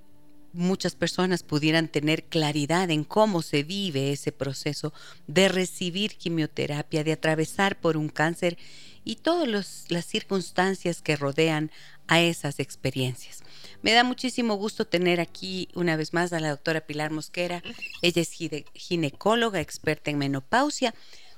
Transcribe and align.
muchas 0.57 0.95
personas 0.95 1.43
pudieran 1.43 1.89
tener 1.89 2.25
claridad 2.25 2.91
en 2.91 3.05
cómo 3.05 3.43
se 3.43 3.63
vive 3.63 4.13
ese 4.13 4.33
proceso 4.33 4.93
de 5.27 5.49
recibir 5.49 6.17
quimioterapia, 6.17 7.05
de 7.05 7.13
atravesar 7.13 7.79
por 7.79 7.97
un 7.97 8.09
cáncer 8.09 8.59
y 9.05 9.17
todas 9.17 9.87
las 9.89 10.05
circunstancias 10.05 11.03
que 11.03 11.17
rodean 11.17 11.71
a 12.09 12.21
esas 12.21 12.59
experiencias. 12.59 13.43
Me 13.83 13.93
da 13.93 14.03
muchísimo 14.03 14.55
gusto 14.55 14.87
tener 14.87 15.21
aquí 15.21 15.69
una 15.75 15.97
vez 15.97 16.13
más 16.13 16.33
a 16.33 16.41
la 16.41 16.51
doctora 16.51 16.81
Pilar 16.81 17.13
Mosquera. 17.13 17.63
Ella 18.03 18.23
es 18.23 18.33
ginecóloga, 18.75 19.61
experta 19.61 20.11
en 20.11 20.19
menopausia. 20.19 20.95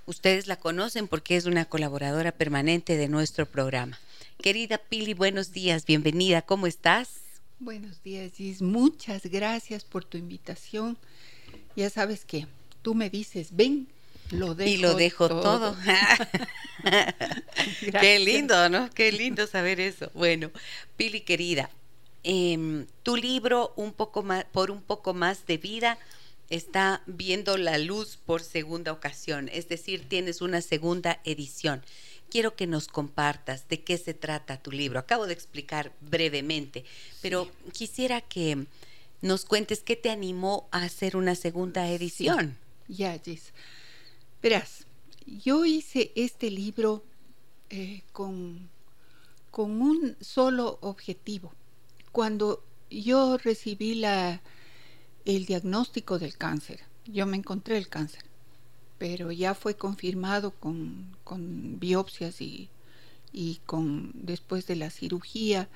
Ustedes 0.06 0.46
la 0.46 0.56
conocen 0.56 1.08
porque 1.08 1.36
es 1.36 1.44
una 1.44 1.66
colaboradora 1.66 2.32
permanente 2.32 2.96
de 2.96 3.08
nuestro 3.08 3.44
programa. 3.44 3.98
Querida 4.40 4.78
Pili, 4.78 5.12
buenos 5.12 5.52
días, 5.52 5.84
bienvenida, 5.84 6.42
¿cómo 6.42 6.66
estás? 6.66 7.27
Buenos 7.60 8.00
días, 8.04 8.34
Gis. 8.36 8.62
Muchas 8.62 9.26
gracias 9.26 9.84
por 9.84 10.04
tu 10.04 10.16
invitación. 10.16 10.96
Ya 11.74 11.90
sabes 11.90 12.24
que 12.24 12.46
tú 12.82 12.94
me 12.94 13.10
dices, 13.10 13.48
ven, 13.50 13.88
lo 14.30 14.54
dejo. 14.54 14.70
Y 14.70 14.76
lo 14.76 14.94
dejo 14.94 15.28
todo. 15.28 15.76
Qué 18.00 18.20
lindo, 18.20 18.68
¿no? 18.68 18.88
Qué 18.90 19.10
lindo 19.10 19.48
saber 19.48 19.80
eso. 19.80 20.08
Bueno, 20.14 20.52
Pili 20.96 21.22
querida, 21.22 21.68
em, 22.22 22.86
tu 23.02 23.16
libro 23.16 23.72
un 23.74 23.92
poco 23.92 24.22
más, 24.22 24.44
por 24.44 24.70
un 24.70 24.80
poco 24.80 25.12
más 25.12 25.44
de 25.46 25.56
vida 25.56 25.98
está 26.50 27.02
viendo 27.06 27.56
la 27.56 27.76
luz 27.76 28.18
por 28.24 28.40
segunda 28.40 28.92
ocasión, 28.92 29.50
es 29.52 29.68
decir, 29.68 30.08
tienes 30.08 30.40
una 30.40 30.62
segunda 30.62 31.20
edición 31.24 31.82
quiero 32.30 32.56
que 32.56 32.66
nos 32.66 32.88
compartas 32.88 33.68
de 33.68 33.82
qué 33.82 33.98
se 33.98 34.14
trata 34.14 34.62
tu 34.62 34.70
libro. 34.70 34.98
Acabo 34.98 35.26
de 35.26 35.32
explicar 35.32 35.92
brevemente, 36.00 36.84
pero 37.20 37.50
quisiera 37.72 38.20
que 38.20 38.66
nos 39.20 39.44
cuentes 39.44 39.82
qué 39.82 39.96
te 39.96 40.10
animó 40.10 40.68
a 40.70 40.82
hacer 40.84 41.16
una 41.16 41.34
segunda 41.34 41.88
edición. 41.90 42.56
Ya, 42.86 43.18
Gis. 43.18 43.52
Verás, 44.42 44.86
yo 45.26 45.64
hice 45.64 46.12
este 46.14 46.50
libro 46.50 47.04
eh, 47.70 48.02
con, 48.12 48.68
con 49.50 49.82
un 49.82 50.16
solo 50.20 50.78
objetivo. 50.80 51.52
Cuando 52.12 52.64
yo 52.90 53.36
recibí 53.38 53.94
la, 53.96 54.40
el 55.24 55.44
diagnóstico 55.46 56.18
del 56.18 56.36
cáncer, 56.36 56.80
yo 57.04 57.26
me 57.26 57.36
encontré 57.36 57.76
el 57.76 57.88
cáncer 57.88 58.27
pero 58.98 59.30
ya 59.32 59.54
fue 59.54 59.76
confirmado 59.76 60.50
con, 60.50 61.16
biopsias 61.78 62.40
y, 62.40 62.68
con 63.64 64.10
después 64.14 64.66
de 64.66 64.76
la 64.76 64.90
cirugía. 64.90 65.68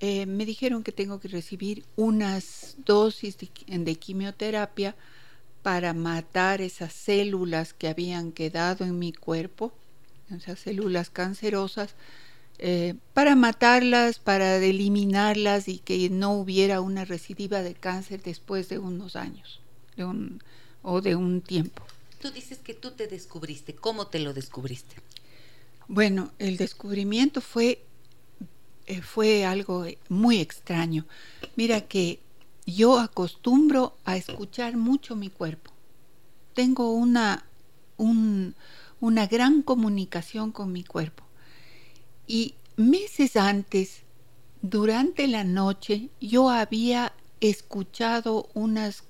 Eh, 0.00 0.26
me 0.26 0.44
dijeron 0.44 0.82
que 0.82 0.92
tengo 0.92 1.20
que 1.20 1.28
recibir 1.28 1.84
unas 1.94 2.76
dosis 2.84 3.38
de, 3.38 3.94
quimioterapia 3.94 4.94
para 5.62 5.94
matar 5.94 6.60
esas 6.60 6.92
células 6.92 7.72
que 7.72 7.88
habían 7.88 8.32
quedado 8.32 8.84
en 8.84 8.98
mi 8.98 9.12
cuerpo, 9.12 9.72
esas 10.30 10.58
células 10.58 11.08
cancerosas, 11.10 11.94
eh, 12.58 12.94
para 13.14 13.36
matarlas, 13.36 14.18
para 14.18 14.56
eliminarlas 14.56 15.68
y 15.68 15.78
que 15.78 16.08
no 16.10 16.32
hubiera 16.32 16.80
una 16.80 17.04
recidiva 17.04 17.62
de 17.62 17.74
cáncer 17.74 18.22
después 18.22 18.68
de 18.68 18.78
unos 18.78 19.14
años 19.14 19.60
o 20.82 21.00
de 21.00 21.16
un 21.16 21.40
tiempo. 21.40 21.82
Tú 22.20 22.30
dices 22.30 22.58
que 22.58 22.74
tú 22.74 22.92
te 22.92 23.06
descubriste. 23.06 23.74
¿Cómo 23.74 24.06
te 24.06 24.18
lo 24.18 24.32
descubriste? 24.32 24.96
Bueno, 25.88 26.32
el 26.38 26.56
descubrimiento 26.56 27.40
fue, 27.40 27.84
eh, 28.86 29.02
fue 29.02 29.44
algo 29.44 29.86
muy 30.08 30.40
extraño. 30.40 31.06
Mira 31.54 31.82
que 31.82 32.20
yo 32.66 32.98
acostumbro 32.98 33.96
a 34.04 34.16
escuchar 34.16 34.76
mucho 34.76 35.14
mi 35.14 35.30
cuerpo. 35.30 35.70
Tengo 36.54 36.92
una, 36.92 37.44
una 37.96 39.26
gran 39.26 39.62
comunicación 39.62 40.50
con 40.50 40.72
mi 40.72 40.82
cuerpo. 40.82 41.22
Y 42.26 42.54
meses 42.76 43.36
antes, 43.36 44.02
durante 44.62 45.28
la 45.28 45.44
noche, 45.44 46.08
yo 46.20 46.50
había 46.50 47.12
escuchado 47.40 48.48
unas, 48.54 49.04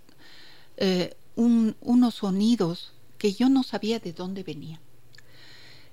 eh, 0.77 1.17
unos 1.37 2.15
sonidos 2.15 2.93
que 3.19 3.33
yo 3.33 3.49
no 3.49 3.63
sabía 3.63 3.99
de 3.99 4.13
dónde 4.13 4.43
venía. 4.43 4.81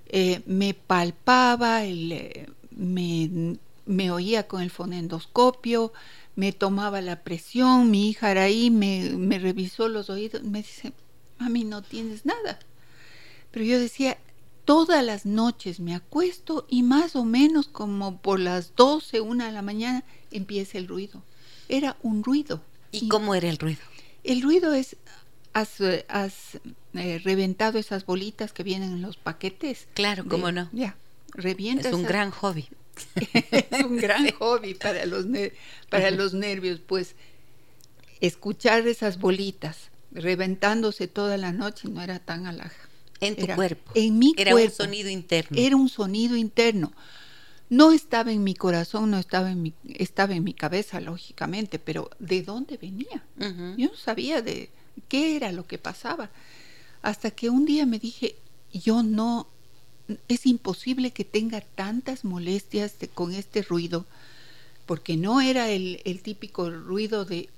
Eh, 0.06 0.42
me 0.46 0.74
palpaba, 0.74 1.86
eh, 1.86 2.48
me, 2.72 4.12
oía 4.12 4.48
con 4.48 4.62
el 4.62 4.70
fonendoscopio, 4.70 5.94
me 6.36 6.52
tomaba 6.52 7.02
la 7.02 7.24
presión, 7.24 7.90
mi 7.90 8.10
hija 8.10 8.32
era 8.32 8.44
ahí, 8.44 8.70
me, 8.70 9.12
me 9.12 9.40
revisó 9.40 9.88
los 9.88 10.10
oídos, 10.10 10.44
me 10.44 10.60
dice, 10.60 10.94
mami, 11.40 11.64
no 11.64 11.82
tienes 11.82 12.26
nada. 12.26 12.60
Pero 13.52 13.66
yo 13.66 13.80
decía, 13.80 14.18
todas 14.66 15.04
las 15.04 15.26
noches 15.26 15.80
me 15.80 15.96
acuesto 15.96 16.66
y 16.70 16.84
más 16.84 17.16
o 17.16 17.24
menos 17.24 17.68
como 17.68 18.18
por 18.18 18.40
las 18.40 18.76
12, 18.76 19.22
una 19.22 19.48
de 19.48 19.52
la 19.52 19.62
mañana 19.62 20.04
empieza 20.32 20.78
el 20.78 20.88
ruido. 20.88 21.24
Era 21.70 21.98
un 22.02 22.24
ruido. 22.24 22.62
¿Y 22.92 23.08
cómo 23.08 23.36
era 23.36 23.50
el 23.50 23.58
ruido? 23.58 23.82
El 24.24 24.42
ruido 24.42 24.74
es 24.74 24.96
has, 25.54 26.60
eh, 26.96 27.20
reventado 27.24 27.80
esas 27.80 28.06
bolitas 28.06 28.54
que 28.54 28.64
vienen 28.64 28.94
en 28.94 29.02
los 29.02 29.18
paquetes. 29.18 29.88
Claro, 29.94 30.26
cómo 30.28 30.52
no. 30.52 30.70
Ya, 30.72 30.96
revienta. 31.34 31.90
Es 31.90 31.94
un 31.94 32.04
gran 32.04 32.32
hobby. 32.32 32.68
es 33.52 33.84
un 33.84 33.98
gran 33.98 34.30
hobby 34.34 34.76
para 34.76 35.06
los, 35.06 35.26
para 35.90 36.12
los 36.12 36.34
nervios, 36.34 36.80
pues 36.80 37.16
escuchar 38.22 38.88
esas 38.88 39.20
bolitas 39.20 39.90
reventándose 40.12 41.08
toda 41.08 41.38
la 41.38 41.52
noche 41.52 41.90
no 41.90 42.02
era 42.02 42.20
tan 42.20 42.46
alaja. 42.46 42.90
En 43.20 43.36
tu 43.36 43.48
cuerpo. 43.48 43.92
En 43.96 44.20
mi 44.20 44.34
era 44.38 44.52
cuerpo. 44.52 44.68
Era 44.68 44.84
un 44.84 44.90
sonido 44.90 45.10
interno. 45.10 45.58
Era 45.60 45.76
un 45.76 45.90
sonido 45.90 46.36
interno. 46.36 46.94
No 47.70 47.92
estaba 47.92 48.32
en 48.32 48.44
mi 48.44 48.54
corazón, 48.54 49.10
no 49.12 49.18
estaba 49.18 49.50
en 49.50 49.62
mi, 49.62 49.74
estaba 49.96 50.36
en 50.36 50.44
mi 50.44 50.54
cabeza, 50.54 51.00
lógicamente, 51.00 51.80
pero 51.80 52.10
¿de 52.20 52.44
dónde 52.44 52.78
venía? 52.78 53.24
Yo 53.78 53.90
no 53.90 53.96
sabía 53.96 54.42
de 54.42 54.70
qué 55.08 55.36
era 55.36 55.52
lo 55.52 55.66
que 55.66 55.78
pasaba. 55.78 56.30
Hasta 57.04 57.32
que 57.32 57.50
un 57.50 57.66
día 57.66 57.86
me 57.86 58.00
dije, 58.00 58.36
yo 58.72 59.04
no, 59.04 59.48
es 60.28 60.46
imposible 60.46 61.12
que 61.12 61.26
tenga 61.26 61.62
tantas 61.62 62.26
molestias 62.26 62.96
con 63.14 63.34
este 63.34 63.62
ruido, 63.62 64.06
porque 64.86 65.18
no 65.18 65.42
era 65.42 65.70
el, 65.70 66.02
el 66.06 66.22
típico 66.22 66.70
ruido 66.72 67.26
de 67.26 67.50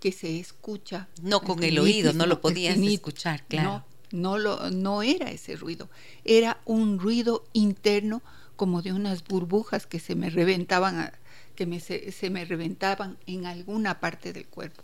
que 0.00 0.12
se 0.12 0.38
escucha. 0.38 1.08
No 1.22 1.40
con 1.40 1.62
el, 1.62 1.78
oído, 1.78 2.12
no 2.12 2.26
lo 2.26 2.40
podías 2.40 2.76
escuchar, 2.76 3.44
claro. 3.46 3.84
No, 4.10 4.36
no, 4.36 4.38
lo, 4.38 4.70
no 4.70 5.02
era 5.02 5.30
ese 5.30 5.56
ruido, 5.56 5.88
era 6.24 6.60
un 6.64 6.98
ruido 6.98 7.44
interno 7.52 8.22
como 8.56 8.82
de 8.82 8.92
unas 8.92 9.24
burbujas 9.24 9.86
que 9.86 10.00
se 10.00 10.16
me 10.16 10.30
reventaban, 10.30 11.12
que 11.54 11.64
me, 11.64 11.78
se, 11.78 12.30
me 12.30 12.44
reventaban 12.44 13.18
en 13.26 13.46
alguna 13.46 14.00
parte 14.00 14.32
del 14.32 14.46
cuerpo. 14.46 14.82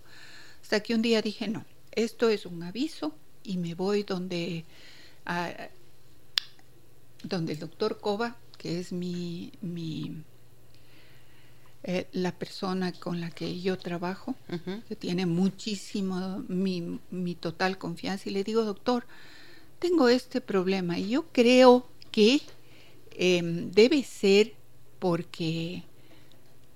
Hasta 0.63 0.81
que 0.81 0.95
un 0.95 1.03
día 1.03 1.23
dije, 1.23 1.49
no, 1.49 1.65
esto 1.91 2.29
es 2.29 2.47
un 2.47 2.63
aviso 2.63 3.15
y 3.45 3.59
me 3.59 3.75
voy 3.75 4.03
donde, 4.03 4.65
donde 7.23 7.53
el 7.53 7.59
doctor 7.59 8.01
Cova, 8.01 8.37
que 8.59 8.81
es 8.81 8.93
mi, 8.93 9.53
mi 9.61 10.25
eh, 11.87 12.07
la 12.13 12.33
persona 12.33 12.93
con 12.93 13.21
la 13.21 13.31
que 13.31 13.61
yo 13.61 13.77
trabajo, 13.77 14.35
que 14.89 14.97
tiene 14.97 15.27
muchísimo 15.27 16.43
mi, 16.49 16.99
mi, 17.11 17.35
total 17.35 17.77
confianza, 17.77 18.31
y 18.31 18.33
le 18.33 18.43
digo, 18.43 18.65
doctor, 18.65 19.07
tengo 19.79 20.09
este 20.09 20.41
problema 20.41 20.99
y 20.99 21.11
yo 21.11 21.27
creo 21.31 21.87
que 22.11 22.41
em, 23.11 23.71
debe 23.71 24.03
ser 24.03 24.55
porque, 24.99 25.83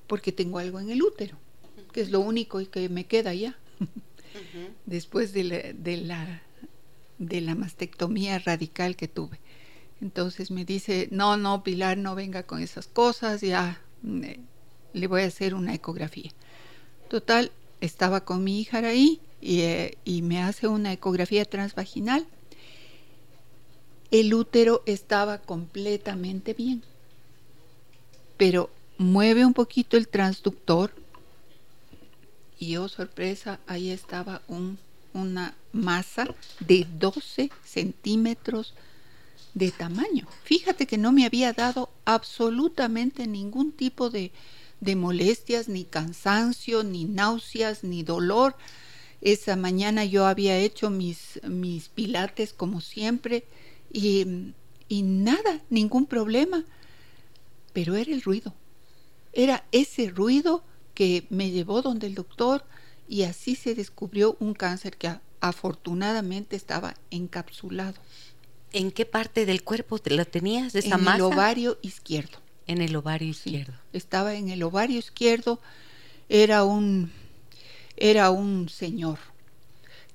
porque 0.07 0.31
tengo 0.31 0.59
algo 0.59 0.79
en 0.79 0.91
el 0.91 1.03
útero, 1.03 1.39
que 1.91 2.03
es 2.03 2.11
lo 2.11 2.21
único 2.21 2.59
que 2.71 2.91
me 2.91 3.07
queda 3.07 3.33
ya, 3.33 3.57
después 4.85 5.33
de 5.33 5.45
la, 5.45 5.73
de, 5.73 5.97
la, 5.97 6.43
de 7.19 7.41
la 7.41 7.55
mastectomía 7.55 8.39
radical 8.39 8.97
que 8.97 9.09
tuve. 9.09 9.41
Entonces 10.01 10.51
me 10.51 10.65
dice, 10.65 11.09
no, 11.11 11.37
no, 11.37 11.63
Pilar, 11.63 11.99
no 11.99 12.15
venga 12.15 12.45
con 12.45 12.63
esas 12.63 12.87
cosas, 12.87 13.41
ya 13.41 13.81
eh, 14.07 14.39
le 14.93 15.07
voy 15.07 15.23
a 15.23 15.27
hacer 15.27 15.55
una 15.55 15.75
ecografía. 15.75 16.31
Total, 17.09 17.51
estaba 17.81 18.25
con 18.25 18.45
mi 18.45 18.61
hija 18.61 18.79
ahí 18.79 19.21
eh, 19.43 19.97
y, 20.05 20.23
me 20.23 20.43
hace 20.43 20.69
una 20.69 20.93
ecografía 20.93 21.45
transvaginal. 21.45 22.27
El 24.11 24.33
útero 24.35 24.83
estaba 24.87 25.39
completamente 25.39 26.55
bien, 26.55 26.83
pero 28.37 28.71
mueve 28.97 29.45
un 29.45 29.53
poquito 29.53 29.97
el 29.97 30.09
transductor 30.09 30.93
y 32.59 32.77
oh 32.77 32.89
sorpresa, 32.89 33.61
ahí 33.67 33.91
estaba 33.91 34.43
un, 34.49 34.79
una 35.13 35.55
masa 35.73 36.35
de 36.61 36.87
12 36.99 37.51
centímetros 37.65 38.75
de 39.55 39.71
tamaño. 39.71 40.27
Fíjate 40.45 40.87
que 40.87 40.99
no 40.99 41.13
me 41.13 41.27
había 41.27 41.53
dado 41.53 41.91
absolutamente 42.05 43.27
ningún 43.27 43.73
tipo 43.73 44.11
de, 44.11 44.33
de 44.81 44.97
molestias, 44.97 45.69
ni 45.69 45.85
cansancio, 45.85 46.85
ni 46.85 47.05
náuseas, 47.05 47.85
ni 47.85 48.03
dolor. 48.03 48.57
Esa 49.21 49.57
mañana 49.57 50.05
yo 50.05 50.27
había 50.27 50.59
hecho 50.59 50.91
mis, 50.91 51.41
mis 51.49 51.89
pilates 51.89 52.53
como 52.53 52.81
siempre 52.81 53.45
y, 53.93 54.53
y 54.89 55.03
nada, 55.03 55.63
ningún 55.71 56.07
problema. 56.07 56.65
Pero 57.73 57.97
era 57.97 58.13
el 58.13 58.23
ruido. 58.23 58.55
Era 59.33 59.65
ese 59.73 60.11
ruido 60.11 60.63
que 60.95 61.27
me 61.31 61.51
llevó 61.51 61.83
donde 61.83 62.07
el 62.07 62.15
doctor 62.15 62.65
y 63.09 63.23
así 63.23 63.55
se 63.55 63.75
descubrió 63.75 64.37
un 64.39 64.55
cáncer 64.55 64.97
que 64.97 65.11
afortunadamente 65.41 66.57
estaba 66.57 66.95
encapsulado. 67.11 67.95
¿En 68.73 68.93
qué 68.93 69.07
parte 69.07 69.47
del 69.47 69.63
cuerpo 69.63 69.99
te 69.99 70.15
lo 70.15 70.25
tenías 70.27 70.75
esa 70.75 70.97
en 70.97 71.09
el 71.09 71.21
ovario 71.23 71.79
izquierdo. 71.81 72.39
En 72.67 72.83
el 72.83 72.95
ovario 72.97 73.29
izquierdo. 73.29 73.73
estaba 73.95 74.35
en 74.35 74.51
el 74.51 74.63
ovario 74.63 74.99
izquierdo. 74.99 75.59
Era 76.29 76.65
un, 76.65 77.11
era 77.97 78.31
un 78.31 78.69
señor. 78.69 79.19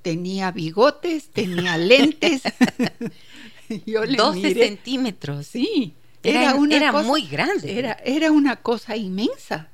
Tenía 0.03 0.51
bigotes, 0.51 1.29
tenía 1.29 1.77
lentes. 1.79 2.43
12 3.87 4.53
centímetros. 4.53 5.47
Sí. 5.47 5.93
Era, 6.21 6.55
una 6.55 6.75
era 6.75 6.91
muy 6.91 7.25
grande. 7.25 7.77
Era, 7.77 7.93
era 8.05 8.31
una 8.31 8.57
cosa 8.57 8.95
inmensa. 8.95 9.69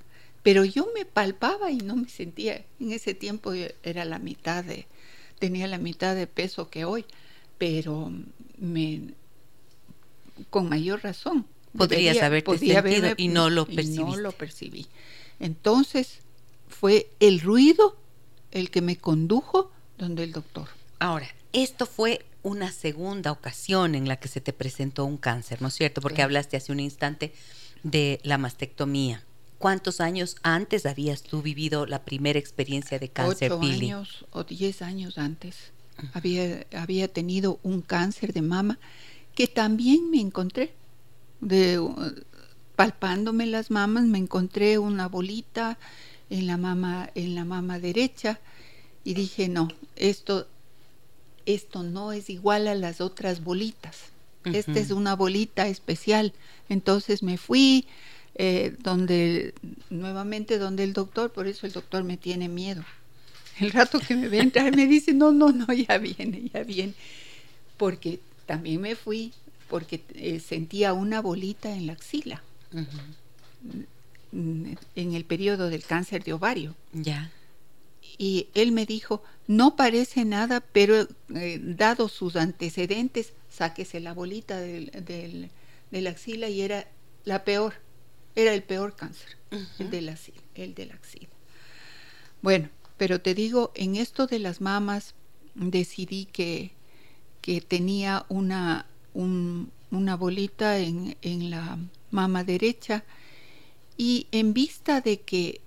Pero 0.49 0.65
yo 0.65 0.87
me 0.95 1.05
palpaba 1.05 1.69
y 1.69 1.77
no 1.77 1.95
me 1.95 2.09
sentía. 2.09 2.65
En 2.79 2.91
ese 2.91 3.13
tiempo 3.13 3.53
era 3.83 4.03
la 4.03 4.17
mitad 4.17 4.63
de, 4.63 4.87
tenía 5.37 5.67
la 5.67 5.77
mitad 5.77 6.15
de 6.15 6.25
peso 6.25 6.71
que 6.71 6.85
hoy. 6.85 7.05
Pero 7.59 8.11
me, 8.57 9.13
con 10.49 10.67
mayor 10.67 11.03
razón 11.03 11.45
Podrías 11.77 12.23
haberte 12.23 12.57
sentido 12.57 13.13
y 13.15 13.27
no 13.27 13.51
lo 13.51 13.67
percibí. 13.67 13.97
No 13.99 14.17
lo 14.17 14.31
percibí. 14.31 14.87
Entonces 15.39 16.21
fue 16.67 17.11
el 17.19 17.41
ruido 17.41 17.95
el 18.49 18.71
que 18.71 18.81
me 18.81 18.97
condujo 18.97 19.71
donde 19.99 20.23
el 20.23 20.31
doctor. 20.31 20.67
Ahora, 20.97 21.27
esto 21.53 21.85
fue 21.85 22.25
una 22.41 22.71
segunda 22.71 23.31
ocasión 23.31 23.93
en 23.93 24.07
la 24.07 24.15
que 24.15 24.27
se 24.27 24.41
te 24.41 24.51
presentó 24.51 25.05
un 25.05 25.17
cáncer, 25.17 25.61
¿no 25.61 25.67
es 25.67 25.75
cierto? 25.75 26.01
Porque 26.01 26.23
hablaste 26.23 26.57
hace 26.57 26.71
un 26.71 26.79
instante 26.79 27.35
de 27.83 28.19
la 28.23 28.39
mastectomía. 28.39 29.23
¿Cuántos 29.59 29.99
años 29.99 30.37
antes 30.41 30.85
habías 30.85 31.21
tú 31.21 31.41
vivido 31.41 31.85
la 31.85 32.03
primera 32.03 32.39
experiencia 32.39 32.97
de 32.97 33.09
cáncer, 33.09 33.51
Ocho 33.51 33.61
años 33.61 34.25
o 34.31 34.45
diez 34.45 34.81
años 34.81 35.17
antes. 35.17 35.71
Había, 36.13 36.65
había 36.73 37.09
tenido 37.09 37.59
un 37.61 37.81
cáncer 37.81 38.31
de 38.31 38.41
mama 38.41 38.79
que 39.35 39.47
también 39.47 40.09
me 40.09 40.21
encontré. 40.21 40.73
De 41.41 41.77
palpándome 42.77 43.45
las 43.47 43.69
mamas 43.69 44.05
me 44.05 44.17
encontré 44.17 44.77
una 44.77 45.09
bolita 45.09 45.77
en 46.29 46.47
la 46.47 46.55
mama 46.55 47.09
en 47.13 47.35
la 47.35 47.43
mama 47.43 47.77
derecha 47.77 48.39
y 49.03 49.15
dije 49.15 49.49
no 49.49 49.67
esto 49.97 50.47
esto 51.45 51.83
no 51.83 52.13
es 52.13 52.29
igual 52.29 52.69
a 52.69 52.75
las 52.75 53.01
otras 53.01 53.43
bolitas. 53.43 53.97
Esta 54.45 54.79
es 54.79 54.91
una 54.91 55.17
bolita 55.17 55.67
especial 55.67 56.33
entonces 56.69 57.21
me 57.21 57.37
fui 57.37 57.85
eh, 58.35 58.75
donde 58.79 59.53
nuevamente 59.89 60.57
donde 60.57 60.83
el 60.83 60.93
doctor 60.93 61.31
por 61.31 61.47
eso 61.47 61.65
el 61.65 61.73
doctor 61.73 62.03
me 62.03 62.17
tiene 62.17 62.47
miedo. 62.49 62.83
El 63.59 63.71
rato 63.71 63.99
que 63.99 64.15
me 64.15 64.29
ve 64.29 64.39
entrar 64.39 64.73
me 64.75 64.87
dice 64.87 65.13
no 65.13 65.31
no 65.31 65.51
no 65.51 65.67
ya 65.73 65.97
viene 65.97 66.49
ya 66.53 66.63
viene 66.63 66.93
porque 67.77 68.19
también 68.45 68.81
me 68.81 68.95
fui 68.95 69.33
porque 69.69 70.03
eh, 70.15 70.39
sentía 70.39 70.93
una 70.93 71.21
bolita 71.21 71.71
en 71.71 71.87
la 71.87 71.93
axila. 71.93 72.41
En 74.31 74.77
el 74.95 75.25
periodo 75.25 75.69
del 75.69 75.83
cáncer 75.83 76.23
de 76.23 76.33
ovario. 76.33 76.75
Ya. 76.93 77.31
Y 78.17 78.47
él 78.53 78.71
me 78.71 78.85
dijo, 78.85 79.23
no 79.47 79.75
parece 79.75 80.25
nada, 80.25 80.61
pero 80.61 81.07
eh, 81.35 81.59
dado 81.61 82.09
sus 82.09 82.35
antecedentes, 82.35 83.33
sáquese 83.49 83.99
la 83.99 84.13
bolita 84.13 84.59
del, 84.59 85.51
de 85.91 86.01
la 86.01 86.09
axila 86.09 86.49
y 86.49 86.61
era 86.61 86.87
la 87.23 87.43
peor, 87.43 87.75
era 88.41 88.53
el 88.53 88.63
peor 88.63 88.95
cáncer, 88.95 89.37
el, 89.79 89.89
de 89.89 90.01
la, 90.01 90.17
el 90.55 90.73
de 90.75 90.85
la 90.85 90.95
axila. 90.95 91.29
Bueno, 92.41 92.69
pero 92.97 93.21
te 93.21 93.33
digo, 93.33 93.71
en 93.75 93.95
esto 93.95 94.27
de 94.27 94.39
las 94.39 94.61
mamas 94.61 95.13
decidí 95.55 96.25
que, 96.25 96.71
que 97.41 97.61
tenía 97.61 98.25
una 98.29 98.85
una 99.91 100.15
bolita 100.15 100.77
en, 100.77 101.49
la 101.49 101.77
mama 102.11 102.43
derecha 102.43 103.03
y 103.97 104.27
en 104.31 104.53
vista 104.53 105.01
de 105.01 105.21
que 105.21 105.61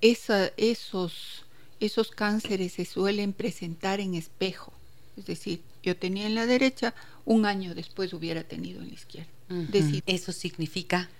esos, 0.00 1.44
esos 1.78 2.10
cánceres 2.10 2.72
se 2.72 2.84
suelen 2.84 3.32
presentar 3.32 4.00
en 4.00 4.14
espejo, 4.14 4.72
es 5.16 5.26
decir, 5.26 5.60
yo 5.82 5.96
tenía 5.96 6.26
en 6.26 6.34
la 6.34 6.46
derecha, 6.46 6.94
un 7.24 7.46
año 7.46 7.74
después 7.74 8.12
hubiera 8.12 8.44
tenido 8.44 8.80
en 8.82 8.88
la 8.88 8.94
izquierda. 8.94 9.30
Eso 10.06 10.32
significa 10.32 11.10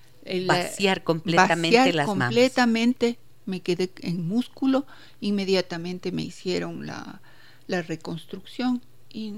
vaciar 0.46 1.02
completamente 1.02 1.76
vaciar 1.76 1.94
las 1.94 2.06
completamente, 2.06 3.18
me 3.46 3.60
quedé 3.60 3.90
en 4.00 4.26
músculo, 4.26 4.86
inmediatamente 5.20 6.12
me 6.12 6.22
hicieron 6.22 6.86
la, 6.86 7.20
la 7.66 7.82
reconstrucción 7.82 8.82
y 9.12 9.32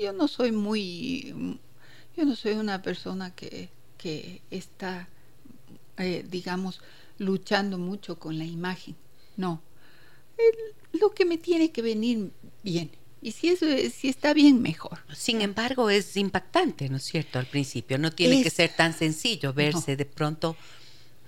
yo 0.00 0.12
no 0.12 0.28
soy 0.28 0.52
muy, 0.52 1.58
yo 2.16 2.24
no 2.24 2.36
soy 2.36 2.54
una 2.54 2.82
persona 2.82 3.34
que, 3.34 3.70
que 3.98 4.42
está, 4.50 5.08
eh, 5.98 6.24
digamos, 6.28 6.80
luchando 7.18 7.78
mucho 7.78 8.18
con 8.18 8.38
la 8.38 8.44
imagen. 8.44 8.96
No. 9.36 9.62
lo 10.92 11.10
que 11.10 11.24
me 11.24 11.38
tiene 11.38 11.70
que 11.70 11.82
venir 11.82 12.32
bien. 12.62 12.90
Y 13.22 13.32
si 13.32 13.48
eso 13.48 13.66
si 13.94 14.08
está 14.08 14.32
bien, 14.32 14.62
mejor. 14.62 14.98
Sin 15.14 15.42
embargo, 15.42 15.90
es 15.90 16.16
impactante, 16.16 16.88
¿no 16.88 16.96
es 16.96 17.04
cierto? 17.04 17.38
Al 17.38 17.46
principio, 17.46 17.98
no 17.98 18.10
tiene 18.12 18.36
Es- 18.38 18.42
que 18.44 18.50
ser 18.50 18.70
tan 18.74 18.96
sencillo 18.96 19.52
verse, 19.52 19.96
de 19.96 20.06
pronto 20.06 20.56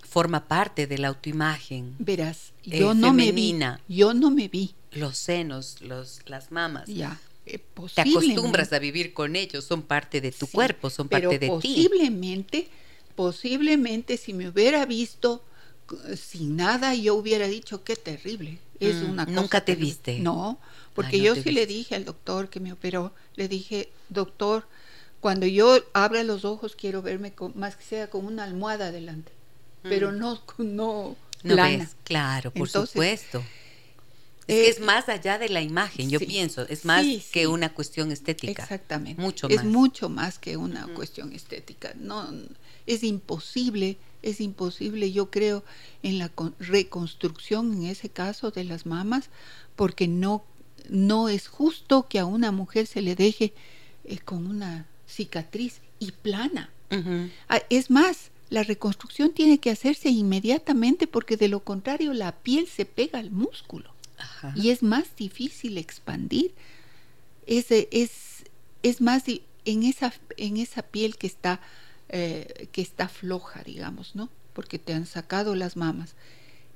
forma 0.08 0.46
parte 0.48 0.86
de 0.86 0.98
la 0.98 1.08
autoimagen. 1.08 1.94
Verás, 1.98 2.52
Eh, 2.64 2.78
yo 2.78 2.94
no 2.94 3.08
femenina. 3.08 3.72
me 3.72 3.82
vi. 3.88 3.96
Yo 3.96 4.14
no 4.14 4.30
me 4.30 4.48
vi. 4.48 4.74
Los 4.92 5.16
senos, 5.18 5.80
los, 5.80 6.20
las 6.26 6.50
mamas. 6.50 6.86
Ya. 6.88 7.18
eh, 7.46 7.58
Te 7.94 8.02
acostumbras 8.02 8.72
a 8.72 8.78
vivir 8.78 9.12
con 9.14 9.36
ellos, 9.36 9.64
son 9.64 9.82
parte 9.82 10.20
de 10.20 10.30
tu 10.32 10.46
Sí, 10.46 10.52
cuerpo, 10.52 10.90
son 10.90 11.08
pero 11.08 11.30
parte 11.30 11.38
de 11.38 11.46
ti. 11.46 11.52
posiblemente, 11.52 12.68
posiblemente 13.16 14.16
si 14.16 14.32
me 14.32 14.48
hubiera 14.48 14.84
visto 14.86 15.42
eh, 16.08 16.16
sin 16.16 16.56
nada, 16.56 16.94
yo 16.94 17.14
hubiera 17.14 17.46
dicho 17.48 17.84
qué 17.84 17.96
terrible. 17.96 18.58
Es 18.82 19.02
Mm, 19.02 19.10
una 19.12 19.26
cosa 19.26 19.40
nunca 19.40 19.60
te 19.60 19.72
terrible". 19.72 19.86
viste. 19.86 20.18
No, 20.20 20.58
porque 20.94 21.16
Ay, 21.16 21.22
no 21.22 21.26
yo 21.26 21.34
sí 21.36 21.50
le 21.52 21.66
dije 21.66 21.94
al 21.94 22.04
doctor 22.04 22.48
que 22.50 22.60
me 22.60 22.72
operó, 22.72 23.12
le 23.36 23.48
dije, 23.48 23.88
doctor, 24.08 24.66
cuando 25.20 25.46
yo 25.46 25.78
abra 25.94 26.22
los 26.24 26.44
ojos 26.44 26.74
quiero 26.76 27.00
verme 27.02 27.32
con, 27.32 27.52
más 27.56 27.76
que 27.76 27.84
sea 27.84 28.10
con 28.10 28.26
una 28.26 28.44
almohada 28.44 28.88
adelante, 28.88 29.32
pero 29.82 30.10
Mm. 30.12 30.18
no, 30.18 30.40
con- 30.46 30.76
no, 30.76 31.16
No 31.44 31.54
plana. 31.54 31.78
ves, 31.84 31.96
claro, 32.04 32.50
por 32.50 32.66
Entonces, 32.66 32.90
supuesto. 32.92 33.42
Es 34.48 34.56
eh, 34.56 34.64
que 34.64 34.70
es 34.70 34.80
más 34.80 35.08
allá 35.08 35.38
de 35.38 35.48
la 35.48 35.60
imagen, 35.60 36.10
yo 36.10 36.18
sí, 36.18 36.26
pienso, 36.26 36.66
es 36.68 36.84
más 36.84 37.04
sí, 37.06 37.22
que 37.32 37.40
sí. 37.40 37.46
una 37.46 37.72
cuestión 37.74 38.10
estética. 38.10 38.62
Exactamente. 38.62 39.20
Mucho 39.22 39.48
es 39.48 39.56
más. 39.56 39.64
mucho 39.64 40.08
más 40.08 40.38
que 40.38 40.56
una 40.56 40.88
cuestión 40.88 41.32
estética. 41.32 41.92
No, 41.96 42.28
es 42.86 43.04
imposible, 43.04 43.98
es 44.22 44.40
imposible, 44.40 45.12
yo 45.12 45.30
creo, 45.30 45.64
en 46.02 46.18
la 46.18 46.28
con- 46.28 46.54
reconstrucción 46.58 47.72
en 47.72 47.84
ese 47.86 48.08
caso 48.08 48.50
de 48.50 48.64
las 48.64 48.86
mamas, 48.86 49.30
porque 49.76 50.08
no, 50.08 50.44
no 50.88 51.28
es 51.28 51.48
justo 51.48 52.06
que 52.08 52.18
a 52.18 52.24
una 52.26 52.52
mujer 52.52 52.86
se 52.86 53.02
le 53.02 53.14
deje 53.16 53.52
eh, 54.04 54.18
con 54.18 54.46
una 54.46 54.86
cicatriz 55.08 55.80
y 55.98 56.12
plana. 56.12 56.70
Ah, 57.48 57.60
Es 57.70 57.90
más, 57.90 58.30
la 58.50 58.62
reconstrucción 58.64 59.32
tiene 59.32 59.58
que 59.58 59.70
hacerse 59.70 60.10
inmediatamente 60.10 61.06
porque 61.06 61.36
de 61.38 61.48
lo 61.48 61.60
contrario 61.60 62.12
la 62.12 62.32
piel 62.32 62.66
se 62.68 62.84
pega 62.84 63.18
al 63.18 63.30
músculo 63.30 63.90
Ajá. 64.18 64.52
y 64.54 64.68
es 64.70 64.82
más 64.82 65.16
difícil 65.16 65.78
expandir. 65.78 66.52
Es, 67.46 67.66
es, 67.70 68.44
es 68.82 69.00
más 69.00 69.24
en 69.64 69.82
esa, 69.84 70.12
en 70.36 70.58
esa 70.58 70.82
piel 70.82 71.16
que 71.16 71.26
está, 71.26 71.60
eh, 72.12 72.68
que 72.72 72.82
está 72.82 73.08
floja, 73.08 73.62
digamos, 73.64 74.14
¿no? 74.14 74.28
Porque 74.52 74.78
te 74.78 74.92
han 74.92 75.06
sacado 75.06 75.54
las 75.54 75.76
mamas. 75.76 76.14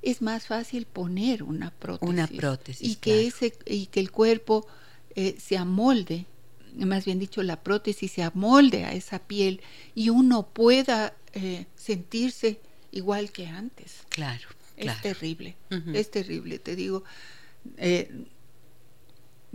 Es 0.01 0.21
más 0.21 0.45
fácil 0.45 0.85
poner 0.85 1.43
una 1.43 1.71
prótesis. 1.71 2.13
Una 2.13 2.27
prótesis, 2.27 2.87
Y 2.91 2.95
que, 2.95 3.27
ese, 3.27 3.53
y 3.65 3.85
que 3.87 3.99
el 3.99 4.11
cuerpo 4.11 4.67
eh, 5.15 5.35
se 5.39 5.57
amolde, 5.57 6.25
más 6.75 7.05
bien 7.05 7.17
dicho, 7.19 7.41
la 7.43 7.63
prótesis 7.63 8.11
se 8.11 8.23
amolde 8.23 8.83
a 8.85 8.93
esa 8.93 9.19
piel 9.19 9.61
y 9.95 10.09
uno 10.09 10.47
pueda 10.49 11.13
eh, 11.33 11.65
sentirse 11.75 12.59
igual 12.91 13.31
que 13.31 13.47
antes. 13.47 14.03
Claro, 14.09 14.47
Es 14.75 14.83
claro. 14.85 14.99
terrible, 15.01 15.55
Ujú. 15.71 15.91
es 15.93 16.11
terrible, 16.11 16.59
te 16.59 16.75
digo. 16.75 17.03
eh, 17.77 18.11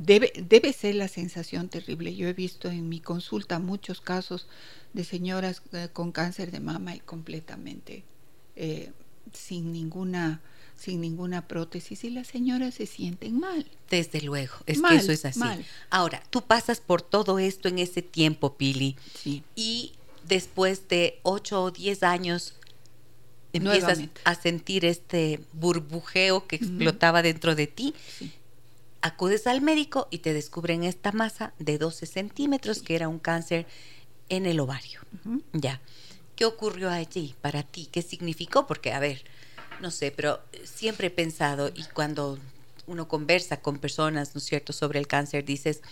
debe, 0.04 0.32
debe 0.48 0.72
ser 0.72 0.94
la 0.96 1.08
sensación 1.08 1.68
terrible. 1.68 2.14
Yo 2.14 2.28
he 2.28 2.32
visto 2.32 2.68
en 2.68 2.88
mi 2.88 3.00
consulta 3.00 3.58
muchos 3.58 4.00
casos 4.00 4.46
de 4.92 5.04
señoras 5.04 5.62
eh, 5.72 5.88
con 5.92 6.12
cáncer 6.12 6.50
de 6.50 6.60
mama 6.60 6.94
y 6.94 7.00
completamente 7.00 8.04
eh, 8.56 8.90
sin 9.32 9.72
ninguna 9.72 10.40
sin 10.74 11.00
ninguna 11.00 11.46
prótesis 11.46 12.02
y 12.02 12.10
las 12.10 12.26
señoras 12.26 12.74
se 12.74 12.86
sienten 12.86 13.38
mal. 13.38 13.64
Desde 13.88 14.20
luego, 14.20 14.54
es 14.66 14.78
Mal, 14.78 14.90
que 14.90 14.96
eso 15.02 15.12
es 15.12 15.24
así. 15.24 15.38
mal. 15.38 15.64
Ahora, 15.90 16.24
tú 16.30 16.42
pasas 16.42 16.80
por 16.80 17.02
todo 17.02 17.38
esto 17.38 17.68
en 17.68 17.78
ese 17.78 18.02
tiempo, 18.02 18.56
Pili, 18.56 18.96
Sí. 19.14 19.44
y 19.54 19.92
después 20.26 20.88
de 20.88 21.20
8 21.22 21.62
o 21.62 21.70
10 21.70 22.02
años 22.02 22.54
empiezas 23.52 23.82
Nuevamente. 23.98 24.20
a 24.24 24.34
sentir 24.34 24.84
este 24.84 25.38
burbujeo 25.52 26.48
que 26.48 26.56
explotaba 26.56 27.22
dentro 27.22 27.54
de 27.54 27.66
ti. 27.68 27.94
sí. 28.18 28.32
Acudes 29.02 29.48
al 29.48 29.60
médico 29.60 30.06
y 30.10 30.18
te 30.18 30.32
descubren 30.32 30.84
esta 30.84 31.10
masa 31.10 31.52
de 31.58 31.76
12 31.76 32.06
centímetros 32.06 32.82
que 32.82 32.94
era 32.94 33.08
un 33.08 33.18
cáncer 33.18 33.66
en 34.28 34.46
el 34.46 34.60
ovario. 34.60 35.00
Ya. 35.52 35.80
¿Qué 36.36 36.44
ocurrió 36.44 36.88
allí 36.88 37.34
para 37.40 37.64
ti? 37.64 37.88
¿Qué 37.90 38.00
significó? 38.02 38.66
Porque, 38.66 38.92
a 38.92 39.00
ver, 39.00 39.24
no 39.80 39.90
sé, 39.90 40.12
pero 40.12 40.40
siempre 40.64 41.08
he 41.08 41.10
pensado 41.10 41.70
y 41.74 41.82
cuando 41.92 42.38
uno 42.86 43.08
conversa 43.08 43.60
con 43.60 43.78
personas, 43.78 44.34
¿no 44.34 44.38
es 44.38 44.44
cierto?, 44.44 44.72
sobre 44.72 44.98
el 44.98 45.08
cáncer, 45.08 45.44
dices, 45.44 45.82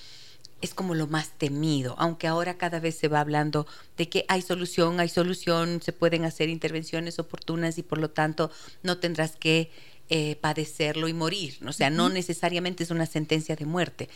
es 0.61 0.75
como 0.75 0.95
lo 0.95 1.07
más 1.07 1.31
temido, 1.31 1.95
aunque 1.99 2.27
ahora 2.27 2.59
cada 2.59 2.81
vez 2.81 2.97
se 2.97 3.09
va 3.09 3.21
hablando 3.21 3.67
de 3.97 4.09
que 4.09 4.25
hay 4.29 4.43
solución, 4.43 5.01
hay 5.01 5.09
solución, 5.09 5.81
se 5.83 5.93
pueden 5.93 6.25
hacer 6.25 6.49
intervenciones 6.49 7.19
oportunas 7.19 7.79
y 7.79 7.83
por 7.83 7.99
lo 7.99 8.11
tanto 8.11 8.51
no 8.83 8.99
tendrás 8.99 9.37
que 9.37 9.71
eh, 10.11 10.37
padecerlo 10.37 11.09
y 11.09 11.15
morir. 11.15 11.59
O 11.67 11.73
sea, 11.73 11.89
no 11.91 12.09
necesariamente 12.09 12.83
es 12.85 12.91
una 12.91 13.07
sentencia 13.07 13.57
de 13.57 13.65
muerte, 13.65 14.09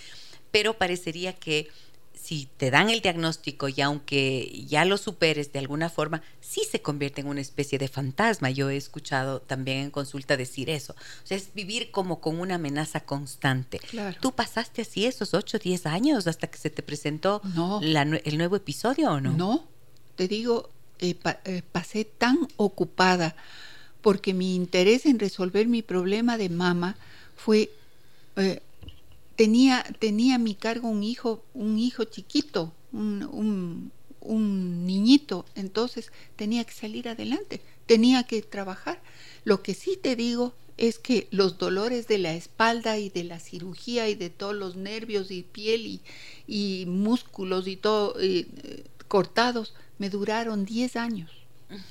pero 0.50 0.74
parecería 0.76 1.32
que 1.32 1.68
si 2.12 2.48
te 2.56 2.70
dan 2.70 2.88
el 2.88 3.00
diagnóstico 3.02 3.68
y 3.68 3.80
aunque 3.82 4.64
ya 4.66 4.84
lo 4.86 4.96
superes 4.96 5.52
de 5.52 5.58
alguna 5.58 5.90
forma, 5.90 6.22
sí 6.40 6.62
se 6.70 6.80
convierte 6.80 7.20
en 7.20 7.26
una 7.26 7.42
especie 7.42 7.78
de 7.78 7.86
fantasma. 7.88 8.50
Yo 8.50 8.70
he 8.70 8.76
escuchado 8.78 9.40
también 9.42 9.78
en 9.80 9.90
consulta 9.90 10.36
decir 10.38 10.70
eso. 10.70 10.94
O 10.94 11.26
sea, 11.26 11.36
es 11.36 11.52
vivir 11.52 11.90
como 11.90 12.20
con 12.20 12.40
una 12.40 12.54
amenaza 12.54 13.00
constante. 13.00 13.78
Claro. 13.78 14.16
¿Tú 14.20 14.32
pasaste 14.32 14.82
así 14.82 15.04
esos 15.04 15.34
8 15.34 15.58
o 15.58 15.60
10 15.60 15.84
años 15.84 16.26
hasta 16.26 16.46
que 16.46 16.56
se 16.56 16.70
te 16.70 16.82
presentó 16.82 17.42
No. 17.54 17.80
la 17.82 18.04
nue- 18.06 18.22
el 18.24 18.38
nuevo 18.38 18.56
episodio 18.56 19.10
o 19.10 19.20
no? 19.20 19.32
No, 19.32 19.68
te 20.16 20.26
digo, 20.26 20.70
eh, 21.00 21.14
pa- 21.16 21.40
eh, 21.44 21.62
pasé 21.72 22.06
tan 22.06 22.38
ocupada 22.56 23.36
porque 24.04 24.34
mi 24.34 24.54
interés 24.54 25.06
en 25.06 25.18
resolver 25.18 25.66
mi 25.66 25.80
problema 25.80 26.36
de 26.36 26.50
mama 26.50 26.94
fue 27.36 27.70
eh, 28.36 28.60
tenía 29.34 29.82
tenía 29.98 30.34
a 30.34 30.38
mi 30.38 30.54
cargo 30.54 30.88
un 30.88 31.02
hijo 31.02 31.42
un 31.54 31.78
hijo 31.78 32.04
chiquito 32.04 32.74
un, 32.92 33.90
un, 34.20 34.86
niñito 34.86 35.46
entonces 35.54 36.12
tenía 36.36 36.64
que 36.64 36.74
salir 36.74 37.08
adelante 37.08 37.62
tenía 37.86 38.24
que 38.24 38.42
trabajar 38.42 39.00
lo 39.42 39.62
que 39.62 39.72
sí 39.72 39.98
te 40.00 40.16
digo 40.16 40.52
es 40.76 40.98
que 40.98 41.26
los 41.30 41.56
dolores 41.56 42.06
de 42.06 42.18
la 42.18 42.34
espalda 42.34 42.98
y 42.98 43.08
de 43.08 43.24
la 43.24 43.40
cirugía 43.40 44.10
y 44.10 44.16
de 44.16 44.28
todos 44.28 44.54
los 44.54 44.76
nervios 44.76 45.30
y 45.30 45.44
piel 45.44 45.86
y, 45.86 46.00
y 46.46 46.84
músculos 46.86 47.66
y 47.66 47.76
todo 47.76 48.16
eh, 48.20 48.46
cortados 49.08 49.72
me 49.96 50.10
duraron 50.10 50.66
10 50.66 50.96
años. 50.96 51.43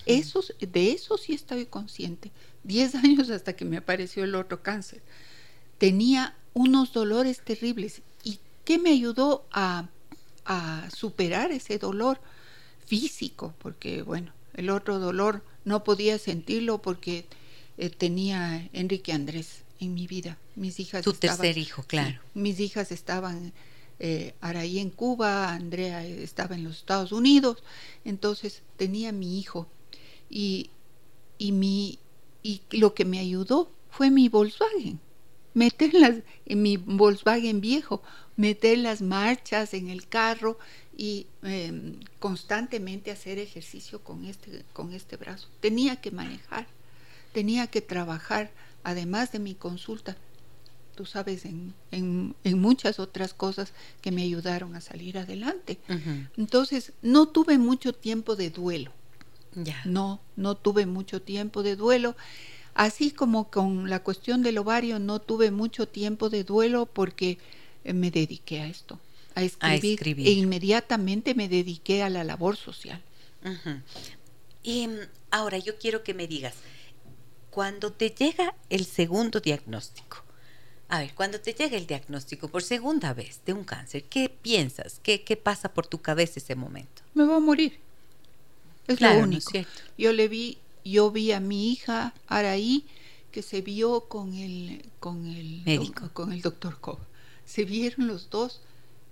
De 0.05 0.91
eso 0.91 1.17
sí 1.17 1.33
estoy 1.33 1.65
consciente. 1.65 2.31
10 2.63 2.95
años 3.03 3.29
hasta 3.29 3.53
que 3.55 3.65
me 3.65 3.77
apareció 3.77 4.23
el 4.23 4.35
otro 4.35 4.61
cáncer. 4.63 5.01
Tenía 5.77 6.35
unos 6.53 6.93
dolores 6.93 7.41
terribles. 7.43 8.01
¿Y 8.23 8.39
qué 8.65 8.77
me 8.79 8.91
ayudó 8.91 9.45
a, 9.51 9.89
a 10.45 10.87
superar 10.95 11.51
ese 11.51 11.77
dolor 11.79 12.19
físico? 12.85 13.53
Porque, 13.59 14.01
bueno, 14.01 14.31
el 14.53 14.69
otro 14.69 14.99
dolor 14.99 15.43
no 15.65 15.83
podía 15.83 16.17
sentirlo 16.19 16.81
porque 16.81 17.25
eh, 17.77 17.89
tenía 17.89 18.69
Enrique 18.73 19.11
Andrés 19.13 19.63
en 19.79 19.93
mi 19.93 20.07
vida. 20.07 20.37
Mis 20.55 20.79
hijas 20.79 21.03
Tu 21.03 21.11
estaban- 21.11 21.37
tercer 21.37 21.57
hijo, 21.57 21.83
claro. 21.83 22.19
mis 22.33 22.59
hijas 22.59 22.91
estaban 22.91 23.53
eh, 23.99 24.35
Araí 24.41 24.79
en 24.79 24.89
Cuba, 24.89 25.53
Andrea 25.53 26.05
estaba 26.05 26.55
en 26.55 26.63
los 26.63 26.77
Estados 26.77 27.11
Unidos, 27.11 27.63
entonces 28.05 28.61
tenía 28.77 29.11
mi 29.11 29.39
hijo 29.39 29.67
y, 30.33 30.71
y 31.37 31.51
mi 31.51 31.99
y 32.41 32.61
lo 32.71 32.93
que 32.95 33.05
me 33.05 33.19
ayudó 33.19 33.71
fue 33.91 34.09
mi 34.09 34.27
Volkswagen, 34.27 34.99
meter 35.53 35.93
las 35.93 36.15
en 36.45 36.61
mi 36.63 36.77
Volkswagen 36.77 37.61
viejo, 37.61 38.01
meter 38.35 38.79
las 38.79 39.01
marchas 39.01 39.75
en 39.75 39.89
el 39.89 40.07
carro 40.07 40.57
y 40.97 41.27
eh, 41.43 41.99
constantemente 42.19 43.11
hacer 43.11 43.37
ejercicio 43.37 44.03
con 44.03 44.25
este 44.25 44.65
con 44.73 44.91
este 44.93 45.17
brazo. 45.17 45.47
Tenía 45.59 46.01
que 46.01 46.09
manejar, 46.09 46.67
tenía 47.31 47.67
que 47.67 47.81
trabajar, 47.81 48.51
además 48.83 49.31
de 49.31 49.39
mi 49.39 49.53
consulta, 49.53 50.17
tú 50.95 51.05
sabes, 51.05 51.45
en, 51.45 51.75
en, 51.91 52.35
en 52.43 52.59
muchas 52.59 52.99
otras 52.99 53.35
cosas 53.35 53.71
que 54.01 54.11
me 54.11 54.23
ayudaron 54.23 54.75
a 54.75 54.81
salir 54.81 55.19
adelante. 55.19 55.79
Entonces, 56.37 56.91
no 57.03 57.27
tuve 57.27 57.59
mucho 57.59 57.93
tiempo 57.93 58.35
de 58.35 58.49
duelo. 58.49 58.91
Ya. 59.55 59.81
No, 59.85 60.19
no 60.35 60.55
tuve 60.55 60.85
mucho 60.85 61.21
tiempo 61.21 61.63
de 61.63 61.75
duelo. 61.75 62.15
Así 62.73 63.11
como 63.11 63.51
con 63.51 63.89
la 63.89 64.01
cuestión 64.01 64.41
del 64.41 64.57
ovario, 64.57 64.97
no 64.99 65.19
tuve 65.19 65.51
mucho 65.51 65.87
tiempo 65.87 66.29
de 66.29 66.43
duelo 66.43 66.87
porque 66.87 67.37
eh, 67.83 67.93
me 67.93 68.09
dediqué 68.09 68.61
a 68.61 68.67
esto, 68.67 68.99
a 69.35 69.43
escribir, 69.43 69.93
escribir. 69.93 70.27
e 70.27 70.31
inmediatamente 70.31 71.35
me 71.35 71.47
dediqué 71.49 72.01
a 72.01 72.09
la 72.09 72.23
labor 72.23 72.57
social. 72.57 73.01
Y 74.63 74.87
mm, 74.87 74.97
ahora 75.31 75.57
yo 75.59 75.77
quiero 75.77 76.03
que 76.03 76.13
me 76.13 76.27
digas, 76.27 76.55
cuando 77.51 77.91
te 77.91 78.09
llega 78.09 78.55
el 78.69 78.85
segundo 78.85 79.39
diagnóstico, 79.39 80.23
A 80.89 80.99
ver, 80.99 81.13
cuando 81.15 81.39
te 81.39 81.53
llega 81.53 81.75
el 81.77 81.87
diagnóstico 81.87 82.49
por 82.49 82.61
segunda 82.61 83.13
vez 83.13 83.41
de 83.45 83.53
un 83.53 83.63
cáncer, 83.63 84.03
¿qué 84.03 84.29
piensas? 84.29 84.99
¿Qué, 85.01 85.23
qué 85.23 85.35
pasa 85.37 85.73
por 85.73 85.87
tu 85.87 86.01
cabeza 86.01 86.39
ese 86.39 86.55
momento? 86.55 87.01
Me 87.15 87.23
voy 87.25 87.35
a 87.35 87.39
morir. 87.39 87.79
Es 88.87 89.01
Claro, 89.01 89.15
lo 89.15 89.17
¿no 89.27 89.37
es 89.37 89.45
único. 89.45 89.57
yo 89.97 90.11
le 90.13 90.27
vi, 90.27 90.57
yo 90.85 91.11
vi 91.11 91.31
a 91.31 91.39
mi 91.39 91.71
hija 91.71 92.13
Araí 92.27 92.85
que 93.31 93.41
se 93.41 93.61
vio 93.61 94.07
con 94.07 94.33
el 94.33 94.85
con 94.99 95.25
el 95.27 95.63
Médico. 95.65 96.09
con 96.13 96.31
el 96.33 96.41
doctor 96.41 96.79
Cova. 96.79 97.07
Se 97.45 97.65
vieron 97.65 98.07
los 98.07 98.29
dos, 98.29 98.61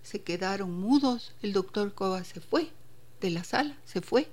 se 0.04 0.22
quedaron 0.24 0.72
mudos. 0.80 1.34
El 1.42 1.54
doctor 1.54 1.94
Cova 1.94 2.24
se 2.24 2.40
fue 2.42 2.72
de 3.22 3.32
la 3.32 3.44
sala, 3.44 3.78
se 3.86 4.02
fue. 4.02 4.30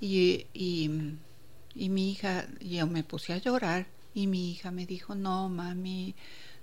Y, 0.00 0.46
y, 0.52 0.90
y 1.74 1.88
mi 1.88 2.10
hija, 2.12 2.46
yo 2.60 2.86
me 2.86 3.04
puse 3.04 3.32
a 3.32 3.38
llorar 3.38 3.86
y 4.14 4.26
mi 4.26 4.50
hija 4.52 4.70
me 4.70 4.86
dijo, 4.86 5.14
no, 5.14 5.48
mami, 5.48 6.14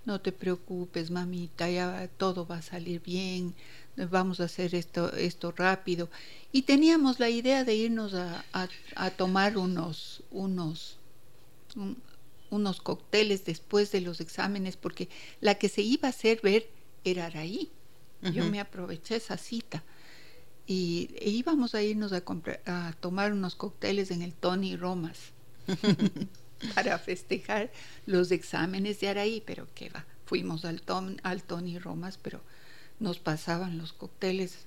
no 0.06 0.22
te 0.22 0.32
preocupes, 0.32 1.12
mamita, 1.12 1.70
ya 1.70 2.08
todo 2.18 2.46
va 2.48 2.58
a 2.58 2.62
salir 2.62 3.02
bien, 3.02 3.56
vamos 3.96 4.40
a 4.40 4.46
hacer 4.46 4.76
esto, 4.76 5.14
esto 5.14 5.52
rápido. 5.52 6.10
Y 6.52 6.64
teníamos 6.64 7.20
la 7.20 7.30
idea 7.30 7.64
de 7.64 7.76
irnos 7.76 8.14
a, 8.14 8.46
a- 8.54 8.70
a 8.96 9.10
tomar 9.12 9.58
unos, 9.58 10.24
unos, 10.32 10.98
un- 11.76 11.98
unos 12.50 12.82
cócteles 12.82 13.46
después 13.46 13.92
de 13.92 14.02
los 14.02 14.22
exámenes, 14.22 14.78
porque 14.78 15.10
la 15.42 15.56
que 15.56 15.70
se 15.70 15.82
iba 15.82 16.08
a 16.08 16.12
hacer 16.12 16.40
ver 16.44 16.68
era 17.04 17.26
Araí. 17.28 17.72
Yo 18.22 18.46
me 18.46 18.60
aproveché 18.62 19.18
esa 19.18 19.38
cita. 19.38 19.84
Y 20.66 21.10
e 21.20 21.30
íbamos 21.30 21.76
a 21.76 21.82
irnos 21.82 22.14
a, 22.14 22.22
comprar, 22.22 22.62
a 22.66 22.94
tomar 23.02 23.34
unos 23.34 23.56
cócteles 23.56 24.12
en 24.12 24.22
el 24.22 24.34
Tony 24.34 24.78
Romas 24.78 25.34
para 26.76 26.98
festejar 27.00 27.72
los 28.06 28.32
exámenes 28.32 29.00
de 29.02 29.10
Araí, 29.10 29.44
pero 29.46 29.68
qué 29.76 29.90
va, 29.90 30.06
fuimos 30.26 30.64
al, 30.66 30.82
Tom- 30.82 31.18
al 31.24 31.44
Tony 31.44 31.80
Romas, 31.80 32.18
pero 32.18 32.42
nos 33.00 33.20
pasaban 33.20 33.78
los 33.78 33.94
cócteles. 33.94 34.58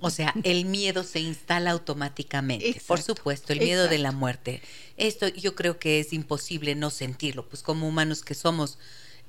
O 0.00 0.08
sea, 0.10 0.34
el 0.44 0.64
miedo 0.64 1.02
se 1.04 1.20
instala 1.20 1.70
automáticamente. 1.72 2.80
Por 2.86 3.02
supuesto, 3.02 3.52
el 3.52 3.60
miedo 3.60 3.86
de 3.88 3.98
la 3.98 4.12
muerte. 4.12 4.62
Esto 4.96 5.28
yo 5.28 5.54
creo 5.54 5.78
que 5.78 6.00
es 6.00 6.12
imposible 6.12 6.74
no 6.74 6.90
sentirlo, 6.90 7.46
pues 7.48 7.62
como 7.62 7.86
humanos 7.86 8.22
que 8.22 8.34
somos, 8.34 8.78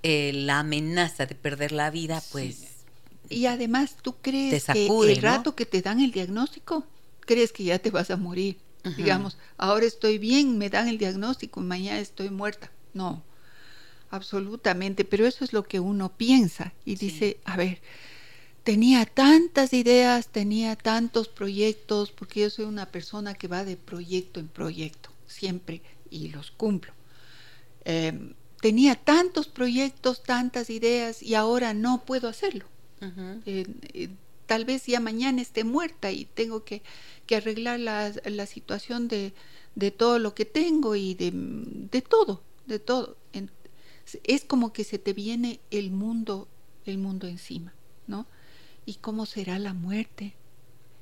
eh, 0.04 0.32
la 0.34 0.60
amenaza 0.60 1.26
de 1.26 1.36
perder 1.36 1.72
la 1.74 1.92
vida, 1.92 2.24
pues 2.32 2.68
Y 3.30 3.46
además, 3.46 3.96
¿tú 4.02 4.16
crees 4.22 4.64
sacude, 4.64 5.10
que 5.10 5.18
el 5.18 5.22
¿no? 5.24 5.30
rato 5.30 5.56
que 5.56 5.66
te 5.66 5.82
dan 5.82 6.00
el 6.00 6.12
diagnóstico, 6.12 6.86
crees 7.22 7.52
que 7.52 7.64
ya 7.66 7.80
te 7.80 7.92
vas 7.92 8.10
a 8.12 8.18
morir? 8.18 8.58
Digamos, 8.98 9.38
ahora 9.58 9.86
estoy 9.86 10.18
bien, 10.18 10.58
me 10.58 10.70
dan 10.70 10.88
el 10.88 10.98
diagnóstico 10.98 11.62
y 11.62 11.64
mañana 11.64 12.00
estoy 12.00 12.30
muerta. 12.30 12.72
No, 12.94 13.24
absolutamente, 14.10 15.06
pero 15.06 15.26
eso 15.26 15.44
es 15.46 15.54
lo 15.54 15.64
que 15.64 15.80
uno 15.80 16.10
piensa 16.18 16.74
y 16.86 16.98
Sí. 16.98 17.06
dice, 17.06 17.38
a 17.46 17.56
ver, 17.58 17.82
tenía 18.64 19.06
tantas 19.06 19.74
ideas, 19.74 20.28
tenía 20.28 20.76
tantos 20.76 21.28
proyectos, 21.28 22.12
porque 22.12 22.42
yo 22.42 22.50
soy 22.50 22.66
una 22.66 22.88
persona 22.92 23.34
que 23.34 23.48
va 23.48 23.66
de 23.66 23.78
proyecto 23.78 24.40
en 24.40 24.48
proyecto, 24.48 25.10
siempre, 25.28 25.82
y 26.10 26.30
los 26.30 26.52
cumplo. 26.52 26.94
Eh, 27.86 28.34
tenía 28.62 28.96
tantos 28.96 29.48
proyectos, 29.48 30.24
tantas 30.24 30.70
ideas, 30.70 31.22
y 31.24 31.36
ahora 31.36 31.74
no 31.74 32.04
puedo 32.06 32.28
hacerlo. 32.28 32.66
Eh, 33.46 33.66
eh, 33.94 34.10
tal 34.46 34.66
vez 34.66 34.86
ya 34.86 35.00
mañana 35.00 35.42
esté 35.42 35.64
muerta 35.64 36.12
y 36.12 36.26
tengo 36.26 36.64
que, 36.64 36.84
que 37.26 37.38
arreglar 37.38 37.80
la, 37.80 38.12
la 38.26 38.46
situación 38.46 39.08
de, 39.08 39.34
de 39.76 39.92
todo 39.92 40.20
lo 40.20 40.36
que 40.36 40.46
tengo 40.46 40.96
y 40.96 41.16
de, 41.16 41.32
de 41.34 42.02
todo, 42.02 42.44
de 42.68 42.80
todo. 42.80 43.18
En- 43.34 43.50
es 44.24 44.44
como 44.46 44.74
que 44.74 44.84
se 44.84 45.00
te 45.00 45.14
viene 45.14 45.60
el 45.72 45.92
mundo, 45.92 46.48
el 46.86 46.98
mundo 46.98 47.28
encima, 47.28 47.74
¿no? 48.08 48.28
¿Y 48.86 48.96
cómo 48.96 49.26
será 49.26 49.60
la 49.60 49.74
muerte? 49.74 50.38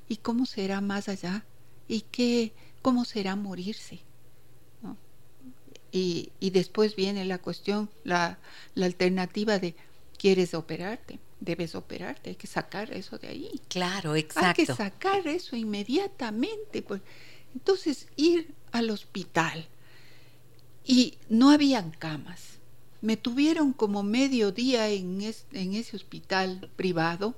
¿Y 0.08 0.18
cómo 0.18 0.46
será 0.46 0.80
más 0.80 1.08
allá? 1.08 1.46
¿Y 1.88 2.02
qué, 2.02 2.54
cómo 2.82 3.04
será 3.04 3.36
morirse? 3.36 4.06
¿no? 4.82 4.98
Y, 5.92 6.32
y 6.40 6.50
después 6.50 6.96
viene 6.96 7.24
la 7.24 7.38
cuestión, 7.38 7.90
la, 8.04 8.40
la 8.74 8.86
alternativa 8.86 9.58
de, 9.58 9.76
¿quieres 10.18 10.54
operarte? 10.54 11.20
Debes 11.40 11.74
operarte, 11.74 12.30
hay 12.30 12.36
que 12.36 12.46
sacar 12.46 12.92
eso 12.92 13.18
de 13.18 13.28
ahí. 13.28 13.62
claro, 13.68 14.16
Hay 14.34 14.48
que 14.48 14.66
exacto. 14.66 14.78
sacar 14.80 15.26
eso 15.28 15.56
inmediatamente. 15.56 16.82
Pues. 16.82 17.02
Entonces, 17.54 18.08
ir 18.16 18.54
al 18.72 18.90
hospital 18.90 19.68
y 20.84 21.18
no 21.28 21.50
habían 21.50 21.90
camas. 21.90 22.58
Me 23.00 23.16
tuvieron 23.16 23.72
como 23.72 24.02
medio 24.02 24.52
día 24.52 24.88
en, 24.88 25.20
es- 25.22 25.46
en 25.52 25.74
ese 25.74 25.96
hospital 25.96 26.70
privado 26.76 27.34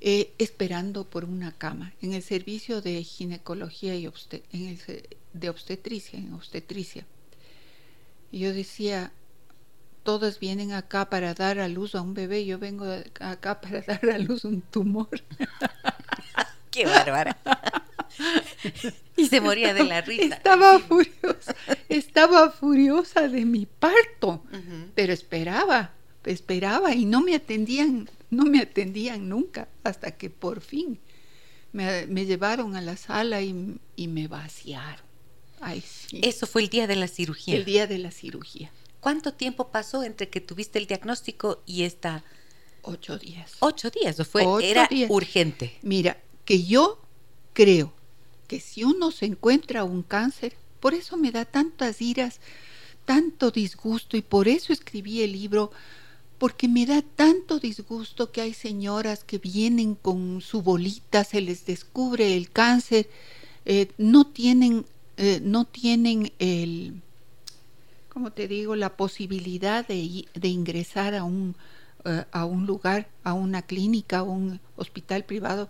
eh, 0.00 0.32
esperando 0.38 1.04
por 1.04 1.24
una 1.24 1.52
cama 1.52 1.92
en 2.00 2.14
el 2.14 2.22
servicio 2.22 2.80
de 2.80 3.02
ginecología 3.04 3.94
y 3.96 4.06
obstet- 4.06 4.42
en 4.52 4.66
el 4.68 5.08
de 5.32 5.48
obstetricia, 5.50 6.18
en 6.18 6.32
obstetricia. 6.34 7.06
Y 8.32 8.40
yo 8.40 8.52
decía, 8.54 9.12
todas 10.02 10.38
vienen 10.40 10.72
acá 10.72 11.10
para 11.10 11.34
dar 11.34 11.58
a 11.58 11.68
luz 11.68 11.94
a 11.94 12.00
un 12.00 12.14
bebé, 12.14 12.44
yo 12.46 12.58
vengo 12.58 12.86
acá 13.20 13.60
para 13.60 13.80
dar 13.86 14.08
a 14.10 14.18
luz 14.18 14.44
un 14.44 14.60
tumor. 14.62 15.08
Qué 16.70 16.86
bárbara. 16.86 17.36
y 19.16 19.26
se 19.26 19.40
moría 19.40 19.74
de 19.74 19.84
la 19.84 20.00
risa. 20.02 20.36
Estaba 20.36 20.78
furiosa, 20.78 21.54
estaba 21.88 22.50
furiosa 22.50 23.28
de 23.28 23.44
mi 23.44 23.66
parto, 23.66 24.44
Ujú. 24.52 24.90
pero 24.94 25.12
esperaba, 25.12 25.90
esperaba 26.24 26.94
y 26.94 27.04
no 27.04 27.20
me 27.20 27.34
atendían, 27.34 28.08
no 28.30 28.44
me 28.44 28.60
atendían 28.60 29.28
nunca, 29.28 29.68
hasta 29.84 30.16
que 30.16 30.30
por 30.30 30.60
fin 30.60 30.98
me, 31.72 32.06
me 32.06 32.26
llevaron 32.26 32.76
a 32.76 32.80
la 32.80 32.96
sala 32.96 33.42
y, 33.42 33.78
y 33.96 34.08
me 34.08 34.28
vaciaron. 34.28 35.04
Ay, 35.60 35.82
sí. 35.82 36.20
Eso 36.22 36.46
fue 36.46 36.62
el 36.62 36.68
día 36.68 36.86
de 36.86 36.96
la 36.96 37.06
cirugía. 37.08 37.54
el 37.56 37.64
día 37.64 37.86
de 37.86 37.98
la 37.98 38.10
cirugía, 38.10 38.70
¿Cuánto 39.00 39.32
tiempo 39.32 39.68
pasó 39.68 40.02
entre 40.02 40.28
que 40.28 40.40
tuviste 40.42 40.78
el 40.78 40.86
diagnóstico 40.86 41.62
y 41.64 41.84
esta 41.84 42.22
ocho 42.82 43.18
días. 43.18 43.52
ocho 43.60 43.90
días? 43.90 44.20
¿O 44.20 44.24
fue? 44.24 44.44
Ocho 44.44 44.66
era 44.66 44.86
días. 44.88 45.10
urgente. 45.10 45.78
Mira, 45.82 46.18
que 46.44 46.64
yo 46.64 47.00
creo 47.54 47.92
que 48.46 48.60
si 48.60 48.84
uno 48.84 49.10
se 49.10 49.26
encuentra 49.26 49.84
un 49.84 50.02
cáncer, 50.02 50.54
por 50.80 50.94
eso 50.94 51.16
me 51.16 51.30
da 51.30 51.44
tantas 51.44 52.02
iras, 52.02 52.40
tanto 53.04 53.50
disgusto 53.50 54.16
y 54.16 54.22
por 54.22 54.48
eso 54.48 54.72
escribí 54.72 55.22
el 55.22 55.32
libro, 55.32 55.70
porque 56.40 56.68
me 56.68 56.86
da 56.86 57.02
tanto 57.02 57.58
disgusto 57.58 58.32
que 58.32 58.40
hay 58.40 58.54
señoras 58.54 59.24
que 59.24 59.36
vienen 59.36 59.94
con 59.94 60.40
su 60.40 60.62
bolita, 60.62 61.22
se 61.22 61.42
les 61.42 61.66
descubre 61.66 62.34
el 62.34 62.50
cáncer, 62.50 63.10
eh, 63.66 63.92
no 63.98 64.26
tienen, 64.26 64.86
eh, 65.18 65.40
no 65.42 65.66
tienen 65.66 66.32
el, 66.38 66.94
como 68.08 68.32
te 68.32 68.48
digo, 68.48 68.74
la 68.74 68.96
posibilidad 68.96 69.86
de, 69.86 70.24
de 70.32 70.48
ingresar 70.48 71.14
a 71.14 71.24
un, 71.24 71.56
eh, 72.06 72.24
a 72.32 72.46
un 72.46 72.64
lugar, 72.64 73.10
a 73.22 73.34
una 73.34 73.60
clínica, 73.60 74.20
a 74.20 74.22
un 74.22 74.60
hospital 74.76 75.26
privado, 75.26 75.68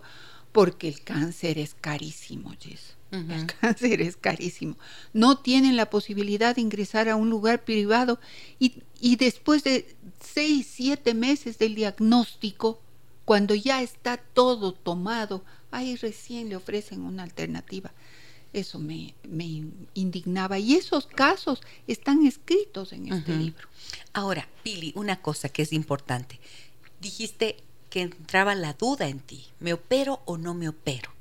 porque 0.53 0.87
el 0.87 1.01
cáncer 1.01 1.57
es 1.57 1.73
carísimo, 1.73 2.53
Jess. 2.57 2.95
El 3.11 3.45
cáncer 3.59 4.01
es 4.01 4.15
carísimo. 4.15 4.77
No 5.11 5.37
tienen 5.37 5.75
la 5.75 5.89
posibilidad 5.89 6.55
de 6.55 6.61
ingresar 6.61 7.09
a 7.09 7.17
un 7.17 7.29
lugar 7.29 7.65
privado 7.65 8.21
y, 8.57 8.83
y 9.01 9.17
después 9.17 9.65
de 9.65 9.97
seis, 10.33 10.67
siete 10.71 11.13
meses 11.13 11.57
del 11.57 11.75
diagnóstico, 11.75 12.79
cuando 13.25 13.55
ya 13.55 13.81
está 13.81 14.17
todo 14.17 14.73
tomado, 14.73 15.43
ahí 15.71 15.95
recién 15.95 16.49
le 16.49 16.55
ofrecen 16.55 17.01
una 17.01 17.23
alternativa. 17.23 17.91
Eso 18.53 18.79
me, 18.79 19.13
me 19.23 19.63
indignaba. 19.93 20.59
Y 20.59 20.73
esos 20.75 21.07
casos 21.07 21.61
están 21.87 22.25
escritos 22.25 22.91
en 22.91 23.13
este 23.13 23.33
libro. 23.35 23.67
Ahora, 24.11 24.47
Pili, 24.63 24.91
una 24.95 25.21
cosa 25.21 25.47
que 25.47 25.61
es 25.61 25.71
importante. 25.71 26.39
Dijiste 26.99 27.57
que 27.89 28.01
entraba 28.01 28.55
la 28.55 28.73
duda 28.73 29.07
en 29.07 29.19
ti. 29.19 29.45
¿Me 29.59 29.73
opero 29.73 30.21
o 30.25 30.37
no 30.37 30.53
me 30.53 30.67
opero? 30.67 31.11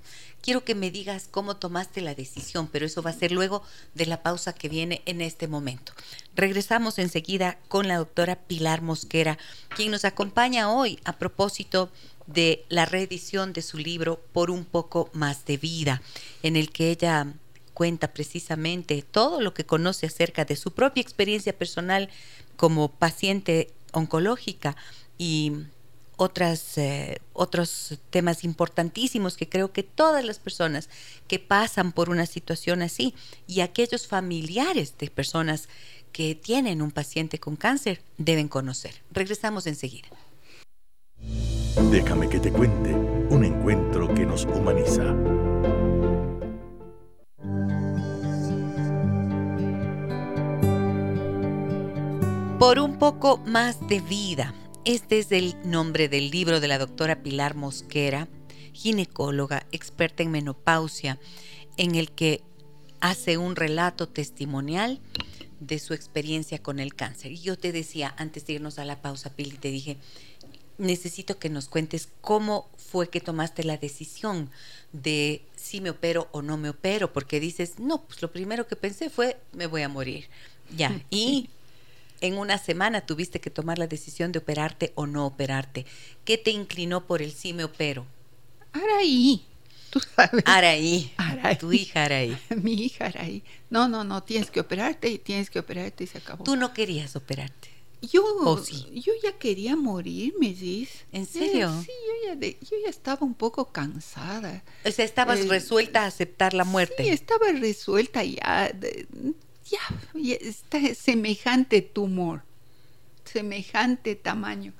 Quiero 0.42 0.64
que 0.64 0.74
me 0.74 0.90
digas 0.90 1.29
cómo 1.31 1.57
tomaste 1.57 2.00
la 2.00 2.14
decisión, 2.14 2.68
pero 2.68 2.87
eso 2.87 3.03
va 3.03 3.11
a 3.11 3.14
ser 3.14 3.33
luego 3.33 3.62
de 3.94 4.07
la 4.07 4.22
pausa 4.22 4.55
que 4.55 4.68
viene 4.68 5.03
en 5.07 5.20
este 5.20 5.48
momento. 5.48 5.92
Regresamos 6.35 6.98
enseguida 6.98 7.59
con 7.68 7.88
la 7.88 7.98
doctora 7.98 8.37
Pilar 8.37 8.81
Mosquera, 8.81 9.38
quien 9.76 9.90
nos 9.90 10.05
acompaña 10.05 10.72
hoy 10.72 10.98
a 11.05 11.18
propósito 11.18 11.90
de 12.26 12.64
la 12.68 12.87
reedición 12.87 13.53
de 13.53 13.62
su 13.62 13.76
libro 13.79 14.20
Por 14.33 14.50
un 14.50 14.64
poco 14.64 15.11
más 15.12 15.44
de 15.44 15.57
vida, 15.57 16.00
en 16.42 16.57
el 16.57 16.70
que 16.70 16.90
ella 16.90 17.26
cuenta 17.74 18.12
precisamente 18.12 19.03
todo 19.03 19.40
lo 19.40 19.55
que 19.55 19.64
conoce 19.64 20.07
acerca 20.07 20.44
de 20.44 20.57
su 20.57 20.72
propia 20.72 21.00
experiencia 21.00 21.57
personal 21.57 22.09
como 22.57 22.88
paciente 22.90 23.72
oncológica 23.92 24.76
y 25.18 25.53
otras, 26.20 26.76
eh, 26.76 27.22
otros 27.33 27.98
temas 28.11 28.44
importantísimos 28.44 29.38
que 29.38 29.48
creo 29.48 29.72
que 29.72 29.83
todas 29.83 30.22
las 30.22 30.38
personas 30.38 30.90
que 31.26 31.38
pasan 31.38 31.92
por 31.92 32.11
una 32.11 32.26
situación 32.26 32.83
así 32.83 33.14
y 33.46 33.61
aquellos 33.62 34.06
familiares 34.06 34.98
de 34.98 35.09
personas 35.09 35.70
que 36.12 36.35
tienen 36.35 36.83
un 36.83 36.90
paciente 36.90 37.38
con 37.38 37.56
cáncer 37.56 38.02
deben 38.18 38.48
conocer. 38.48 39.00
Regresamos 39.11 39.66
enseguida. 39.66 40.09
Déjame 41.90 42.28
que 42.28 42.38
te 42.38 42.52
cuente 42.52 42.92
un 42.92 43.42
encuentro 43.42 44.12
que 44.14 44.26
nos 44.26 44.44
humaniza. 44.44 45.14
Por 52.59 52.78
un 52.78 52.98
poco 52.98 53.38
más 53.46 53.88
de 53.88 54.00
vida. 54.00 54.52
Este 54.90 55.20
es 55.20 55.31
el 55.31 55.55
nombre 55.62 56.09
del 56.09 56.33
libro 56.33 56.59
de 56.59 56.66
la 56.66 56.76
doctora 56.76 57.22
Pilar 57.22 57.55
Mosquera, 57.55 58.26
ginecóloga, 58.72 59.64
experta 59.70 60.24
en 60.24 60.33
menopausia, 60.33 61.20
en 61.76 61.94
el 61.94 62.11
que 62.11 62.42
hace 62.98 63.38
un 63.38 63.55
relato 63.55 64.09
testimonial 64.09 64.98
de 65.61 65.79
su 65.79 65.94
experiencia 65.94 66.61
con 66.61 66.81
el 66.81 66.96
cáncer. 66.96 67.31
Y 67.31 67.38
yo 67.38 67.57
te 67.57 67.70
decía, 67.70 68.12
antes 68.18 68.46
de 68.46 68.55
irnos 68.55 68.81
a 68.81 68.85
la 68.85 69.00
pausa, 69.00 69.31
Pili, 69.31 69.59
te 69.59 69.70
dije, 69.70 69.96
necesito 70.76 71.38
que 71.38 71.50
nos 71.50 71.68
cuentes 71.68 72.09
cómo 72.20 72.68
fue 72.76 73.09
que 73.11 73.20
tomaste 73.20 73.62
la 73.62 73.76
decisión 73.76 74.50
de 74.92 75.42
si 75.55 75.81
me 75.81 75.90
opero 75.90 76.26
o 76.33 76.42
no 76.42 76.57
me 76.57 76.70
opero, 76.70 77.12
porque 77.12 77.38
dices, 77.38 77.79
no, 77.79 78.03
pues 78.07 78.20
lo 78.22 78.33
primero 78.33 78.66
que 78.66 78.74
pensé 78.74 79.09
fue, 79.09 79.37
me 79.53 79.68
voy 79.68 79.83
a 79.83 79.88
morir. 79.88 80.26
Ya, 80.76 81.00
y 81.11 81.48
en 82.20 82.37
una 82.38 82.59
semana 82.59 83.00
tuviste 83.06 83.40
que 83.40 83.50
tomar 83.50 83.78
la 83.78 83.87
decisión 83.87 84.33
de 84.33 84.38
operarte 84.40 84.92
o 84.94 85.06
no 85.06 85.26
operarte. 85.26 85.87
¿Qué 86.24 86.37
te 86.38 86.50
inclinó 86.50 87.06
por 87.06 87.22
el 87.22 87.33
sí 87.33 87.52
me 87.52 87.64
opero? 87.64 88.06
Araí, 88.72 89.44
tú 89.90 90.00
sabes. 90.00 90.44
Araí, 90.46 91.12
tu 91.59 91.72
hija 91.72 92.04
Araí. 92.04 92.37
Mi 92.62 92.72
hija 92.74 93.06
Araí. 93.06 93.42
No, 93.68 93.88
no, 93.88 94.04
no, 94.04 94.22
tienes 94.22 94.50
que 94.50 94.61
operarte 94.61 95.09
y 95.09 95.18
tienes 95.18 95.50
que 95.50 95.59
operarte 95.59 96.04
y 96.04 96.06
se 96.06 96.18
acabó. 96.18 96.44
Tú 96.44 96.56
no 96.56 96.72
querías 96.72 97.16
operarte. 97.16 97.68
Yo, 98.02 98.22
yo 98.94 99.12
ya 99.22 99.33
quería 99.38 99.76
morir, 99.76 100.33
me 100.40 100.54
dices. 100.54 101.04
¿En 101.12 101.26
serio? 101.26 101.68
Eh, 101.68 101.85
sí, 101.85 101.92
yo 102.26 102.35
ya, 102.35 102.48
yo 102.61 102.76
ya 102.83 102.88
estaba 102.88 103.26
un 103.26 103.35
poco 103.35 103.66
cansada. 103.72 104.64
O 104.87 104.90
sea, 104.90 105.04
estabas 105.04 105.40
Eh, 105.40 105.46
resuelta 105.48 106.04
a 106.04 106.06
aceptar 106.06 106.54
la 106.54 106.64
muerte. 106.64 107.02
Sí, 107.04 107.11
estaba 107.11 107.52
resuelta 107.52 108.24
ya. 108.24 108.70
de- 108.74 109.06
ya, 109.70 109.78
está 110.40 110.94
semejante 110.94 111.83
tumor, 111.83 112.42
semejante 113.24 114.14
tamaño. 114.16 114.72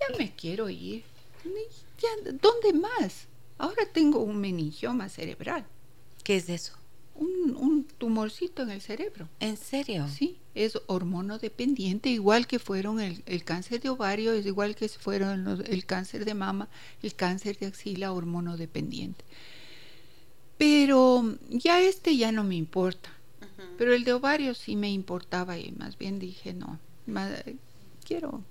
Ya 0.00 0.16
me 0.18 0.34
quiero 0.34 0.68
ir. 0.68 1.04
Ya, 2.00 2.32
¿Dónde 2.32 2.72
más? 2.78 3.26
Ahora 3.58 3.86
tengo 3.92 4.20
un 4.20 4.40
meningioma 4.40 5.08
cerebral, 5.08 5.64
¿Qué 6.24 6.36
es 6.36 6.48
eso? 6.48 6.72
un, 7.14 7.54
un 7.56 7.84
tumorcito 7.84 8.62
en 8.62 8.70
el 8.70 8.80
cerebro. 8.80 9.28
¿En 9.38 9.56
serio? 9.56 10.08
Sí, 10.08 10.38
es 10.54 10.76
hormonodependiente, 10.86 12.08
igual 12.08 12.48
que 12.48 12.58
fueron 12.58 12.98
el, 13.00 13.22
el 13.26 13.44
cáncer 13.44 13.80
de 13.80 13.90
ovario, 13.90 14.32
es 14.32 14.44
igual 14.46 14.74
que 14.74 14.88
fueron 14.88 15.44
los- 15.44 15.60
el 15.60 15.86
cáncer 15.86 16.24
de 16.24 16.34
mama, 16.34 16.68
el 17.02 17.14
cáncer 17.14 17.56
de 17.58 17.66
axila 17.66 18.10
hormonodependiente. 18.12 19.24
Pero 20.58 21.36
ya 21.50 21.80
este 21.80 22.16
ya 22.16 22.32
no 22.32 22.42
me 22.44 22.56
importa. 22.56 23.10
Pero 23.76 23.94
el 23.94 24.04
de 24.04 24.12
ovario 24.12 24.54
sí 24.54 24.76
me 24.76 24.90
importaba 24.90 25.58
y 25.58 25.72
más 25.72 25.98
bien 25.98 26.18
dije, 26.18 26.52
no, 26.54 26.78
quiero, 28.04 28.42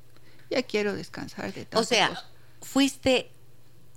ya 0.50 0.64
quiero 0.64 0.94
descansar 0.94 1.54
de 1.54 1.62
O 1.62 1.66
tanta 1.66 1.84
sea, 1.86 2.10
cosa". 2.10 2.26
fuiste 2.62 3.30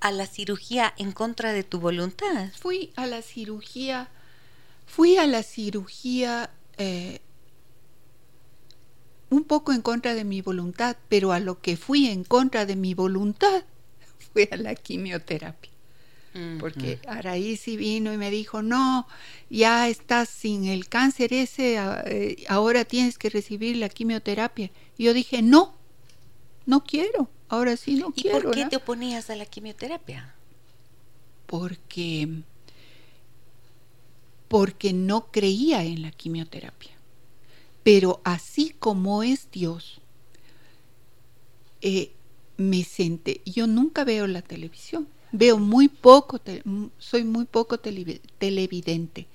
a 0.00 0.12
la 0.12 0.26
cirugía 0.26 0.94
en 0.98 1.12
contra 1.12 1.52
de 1.52 1.64
tu 1.64 1.80
voluntad. 1.80 2.50
fui 2.56 2.92
a 2.96 3.06
la 3.06 3.22
cirugía, 3.22 4.08
fui 4.86 5.16
a 5.16 5.26
la 5.26 5.42
cirugía 5.42 6.50
eh, 6.78 7.20
un 9.30 9.44
poco 9.44 9.72
en 9.72 9.82
contra 9.82 10.14
de 10.14 10.24
mi 10.24 10.42
voluntad, 10.42 10.96
pero 11.08 11.32
a 11.32 11.40
lo 11.40 11.60
que 11.60 11.76
fui 11.76 12.06
en 12.08 12.22
contra 12.24 12.66
de 12.66 12.76
mi 12.76 12.94
voluntad 12.94 13.64
fue 14.32 14.48
a 14.52 14.56
la 14.56 14.74
quimioterapia. 14.74 15.70
Porque 16.60 17.00
Araí 17.06 17.56
sí 17.56 17.76
vino 17.76 18.12
y 18.12 18.18
me 18.18 18.30
dijo, 18.30 18.62
no, 18.62 19.06
ya 19.50 19.88
estás 19.88 20.28
sin 20.28 20.66
el 20.66 20.88
cáncer 20.88 21.32
ese, 21.32 21.76
eh, 22.06 22.44
ahora 22.48 22.84
tienes 22.84 23.18
que 23.18 23.30
recibir 23.30 23.76
la 23.76 23.88
quimioterapia. 23.88 24.70
Y 24.98 25.04
yo 25.04 25.14
dije, 25.14 25.42
no, 25.42 25.74
no 26.64 26.84
quiero, 26.84 27.28
ahora 27.48 27.76
sí 27.76 27.94
no 27.96 28.12
¿Y 28.14 28.22
quiero. 28.22 28.42
por 28.42 28.54
qué 28.54 28.64
¿no?". 28.64 28.68
te 28.70 28.76
oponías 28.76 29.30
a 29.30 29.36
la 29.36 29.46
quimioterapia? 29.46 30.32
porque 31.46 32.28
porque 34.48 34.92
no 34.92 35.26
creía 35.32 35.82
en 35.84 36.02
la 36.02 36.10
quimioterapia. 36.12 36.92
Pero 37.82 38.20
así 38.24 38.74
como 38.78 39.22
es 39.22 39.48
Dios, 39.50 40.00
eh, 41.80 42.12
me 42.56 42.84
senté. 42.84 43.42
Yo 43.44 43.66
nunca 43.66 44.04
veo 44.04 44.26
la 44.26 44.42
televisión. 44.42 45.08
Veo 45.42 45.58
muy 45.58 45.88
poco, 45.88 46.38
te- 46.38 46.62
soy 46.98 47.24
muy 47.24 47.44
poco 47.46 47.78
televi- 47.78 48.20
televidente. 48.38 49.26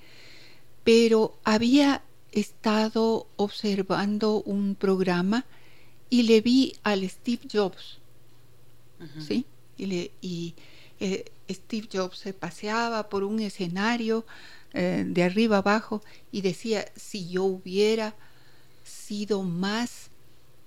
Pero 0.84 1.38
había 1.44 2.02
estado 2.32 3.26
observando 3.36 4.42
un 4.42 4.74
programa 4.76 5.44
y 6.10 6.24
le 6.24 6.40
vi 6.40 6.74
al 6.84 7.08
Steve 7.08 7.42
Jobs. 7.52 8.00
¿sí? 9.16 9.46
Y, 9.76 9.86
le- 9.86 10.10
y, 10.20 10.54
eh, 11.00 11.24
Steve 11.50 11.88
Jobs 11.92 12.18
se 12.18 12.32
paseaba 12.32 13.08
por 13.08 13.24
un 13.24 13.40
escenario 13.40 14.24
eh, 14.74 15.04
de 15.06 15.22
arriba 15.22 15.58
abajo 15.58 16.02
y 16.30 16.40
decía, 16.40 16.86
si 16.96 17.28
yo 17.28 17.44
hubiera 17.44 18.14
sido 18.84 19.42
más 19.42 20.10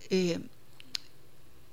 eh, 0.10 0.40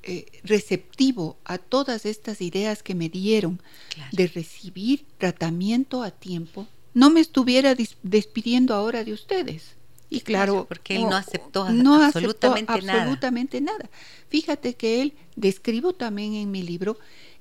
eh, 0.02 0.26
receptivo 0.44 1.36
a 1.44 1.58
todas 1.58 2.06
estas 2.06 2.40
ideas 2.40 2.82
que 2.82 2.94
me 2.94 3.08
dieron 3.08 3.60
Claro. 3.94 4.10
de 4.12 4.26
recibir 4.28 5.04
tratamiento 5.18 6.02
a 6.02 6.10
tiempo, 6.10 6.66
no 6.94 7.10
me 7.10 7.20
estuviera 7.20 7.74
despidiendo 8.02 8.74
ahora 8.74 9.04
de 9.04 9.12
ustedes. 9.12 9.76
Y 10.10 10.20
claro, 10.20 10.52
Claro, 10.52 10.68
porque 10.68 10.96
él 10.96 11.02
no 11.02 11.16
aceptó 11.16 11.70
no 11.70 12.02
absolutamente 12.02 12.70
aceptó 12.72 12.86
nada. 12.86 13.00
absolutamente 13.02 13.60
nada. 13.62 13.88
Fíjate 14.28 14.74
que 14.74 15.00
él, 15.02 15.14
describo 15.36 15.94
también 15.94 16.34
en 16.34 16.50
mi 16.50 16.62
libro, 16.62 16.98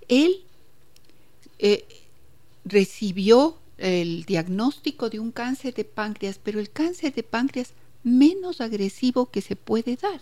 él 0.08 0.44
eh, 1.60 1.84
recibió 2.64 3.58
el 3.78 4.24
diagnóstico 4.26 5.10
de 5.10 5.20
un 5.20 5.32
cáncer 5.32 5.74
de 5.74 5.84
páncreas, 5.84 6.40
pero 6.42 6.60
el 6.60 6.70
cáncer 6.70 7.14
de 7.14 7.24
páncreas 7.24 7.74
menos 8.04 8.62
agresivo 8.62 9.30
que 9.32 9.42
se 9.42 9.56
puede 9.56 9.96
dar. 9.98 10.22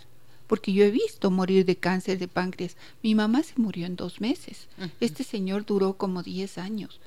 Porque 0.50 0.72
yo 0.72 0.82
he 0.84 0.90
visto 0.90 1.30
morir 1.30 1.64
de 1.64 1.76
cáncer 1.76 2.18
de 2.18 2.26
páncreas. 2.26 2.76
Mi 3.04 3.14
mamá 3.14 3.44
se 3.44 3.54
murió 3.56 3.86
en 3.86 3.94
dos 3.94 4.20
meses. 4.20 4.66
Este 5.00 5.22
señor 5.22 5.64
duró 5.64 5.96
como 5.96 6.24
10 6.24 6.58
años. 6.58 6.98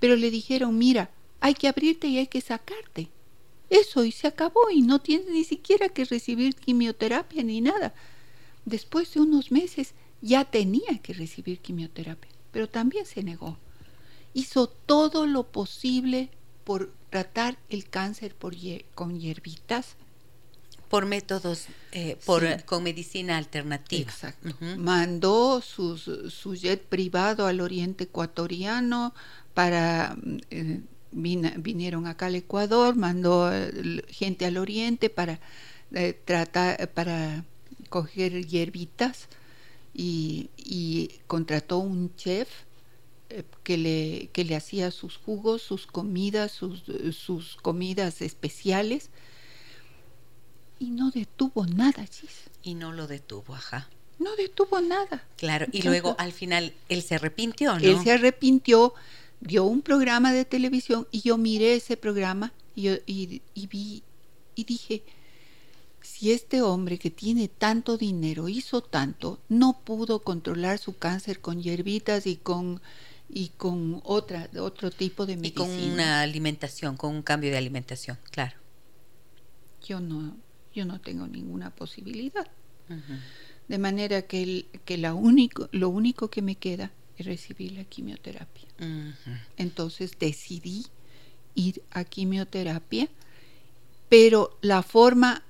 Pero 0.00 0.16
le 0.16 0.30
dijeron, 0.30 0.78
mira, 0.78 1.10
hay 1.40 1.52
que 1.52 1.68
abrirte 1.68 2.06
y 2.06 2.16
hay 2.16 2.26
que 2.26 2.40
sacarte. 2.40 3.10
Eso, 3.68 4.02
y 4.02 4.12
se 4.12 4.26
acabó, 4.28 4.70
y 4.70 4.80
no 4.80 4.98
tienes 5.00 5.28
ni 5.28 5.44
siquiera 5.44 5.90
que 5.90 6.06
recibir 6.06 6.54
quimioterapia 6.54 7.42
ni 7.42 7.60
nada. 7.60 7.92
Después 8.64 9.12
de 9.12 9.20
unos 9.20 9.52
meses 9.52 9.92
ya 10.22 10.46
tenía 10.46 10.98
que 11.02 11.12
recibir 11.12 11.58
quimioterapia, 11.58 12.30
pero 12.50 12.66
también 12.66 13.04
se 13.04 13.22
negó. 13.22 13.58
Hizo 14.32 14.68
todo 14.68 15.26
lo 15.26 15.42
posible 15.42 16.30
por 16.64 16.94
tratar 17.10 17.58
el 17.68 17.90
cáncer 17.90 18.34
por 18.34 18.54
hier- 18.54 18.86
con 18.94 19.20
hierbitas. 19.20 19.96
Por 20.88 21.04
métodos, 21.06 21.66
eh, 21.92 22.16
por, 22.24 22.42
Sí. 22.42 22.48
eh, 22.48 22.62
con 22.64 22.82
medicina 22.84 23.36
alternativa. 23.36 24.10
Exacto. 24.10 24.54
Mandó 24.78 25.60
sus, 25.60 26.10
su 26.28 26.54
jet 26.54 26.82
privado 26.84 27.46
al 27.46 27.60
oriente 27.60 28.04
ecuatoriano 28.04 29.12
para... 29.54 30.16
eh, 30.50 30.80
vin- 31.12 31.54
vinieron 31.62 32.06
acá 32.06 32.26
al 32.26 32.34
Ecuador, 32.34 32.94
mandó 32.94 33.50
gente 34.08 34.44
al 34.46 34.58
oriente 34.58 35.08
para 35.10 35.40
eh, 35.92 36.12
tratar, 36.24 36.88
para 36.92 37.44
coger 37.88 38.46
hierbitas 38.46 39.28
y, 39.94 40.50
y 40.56 41.10
contrató 41.26 41.78
un 41.78 42.14
chef 42.16 42.48
que 43.62 43.76
le, 43.78 44.28
que 44.32 44.44
le 44.44 44.54
hacía 44.56 44.90
sus 44.90 45.16
jugos, 45.16 45.62
sus 45.62 45.86
comidas, 45.86 46.52
sus, 46.52 46.84
sus 47.12 47.56
comidas 47.56 48.20
especiales 48.20 49.10
y 50.78 50.90
no 50.90 51.10
detuvo 51.10 51.66
nada, 51.66 52.06
Chis. 52.06 52.30
Y 52.62 52.74
no 52.74 52.92
lo 52.92 53.06
detuvo, 53.06 53.54
ajá. 53.54 53.88
No 54.18 54.34
detuvo 54.36 54.80
nada. 54.80 55.24
Claro, 55.36 55.64
y 55.66 55.78
Entonces, 55.78 55.84
luego 55.84 56.16
al 56.18 56.32
final 56.32 56.74
él 56.88 57.02
se 57.02 57.14
arrepintió, 57.16 57.78
¿no? 57.78 57.84
Él 57.84 57.98
se 58.02 58.12
arrepintió, 58.12 58.94
dio 59.40 59.64
un 59.64 59.82
programa 59.82 60.32
de 60.32 60.44
televisión 60.44 61.06
y 61.10 61.20
yo 61.20 61.36
miré 61.38 61.74
ese 61.76 61.96
programa 61.96 62.52
y, 62.74 62.82
yo- 62.82 62.94
y- 63.06 63.42
y 63.54 63.66
vi 63.66 64.02
y 64.54 64.64
dije, 64.64 65.02
si 66.00 66.32
este 66.32 66.62
hombre 66.62 66.98
que 66.98 67.10
tiene 67.10 67.48
tanto 67.48 67.98
dinero 67.98 68.48
hizo 68.48 68.80
tanto, 68.82 69.38
no 69.50 69.80
pudo 69.84 70.20
controlar 70.22 70.78
su 70.78 70.96
cáncer 70.96 71.40
con 71.40 71.62
hierbitas 71.62 72.26
y 72.26 72.36
con 72.36 72.80
y 73.28 73.48
con 73.50 74.00
otra 74.04 74.48
otro 74.60 74.90
tipo 74.90 75.26
de 75.26 75.32
y 75.34 75.36
medicina. 75.36 75.66
con 75.66 75.70
una 75.92 76.20
alimentación, 76.22 76.96
con 76.96 77.14
un 77.14 77.22
cambio 77.22 77.50
de 77.50 77.58
alimentación, 77.58 78.18
claro. 78.30 78.56
Yo 79.84 80.00
no 80.00 80.36
yo 80.76 80.84
no 80.84 81.00
tengo 81.00 81.26
ninguna 81.26 81.70
posibilidad. 81.70 82.46
De 83.66 83.78
manera 83.78 84.22
que, 84.22 84.66
que 84.84 84.98
la 84.98 85.14
único, 85.14 85.68
lo 85.72 85.88
único 85.88 86.28
que 86.28 86.42
me 86.42 86.54
queda 86.54 86.92
es 87.16 87.26
recibir 87.26 87.72
la 87.72 87.84
quimioterapia. 87.84 88.68
Entonces 89.56 90.12
decidí 90.20 90.86
ir 91.54 91.82
a 91.90 92.04
quimioterapia, 92.04 93.08
pero 94.10 94.56
la 94.60 94.82
forma, 94.82 95.42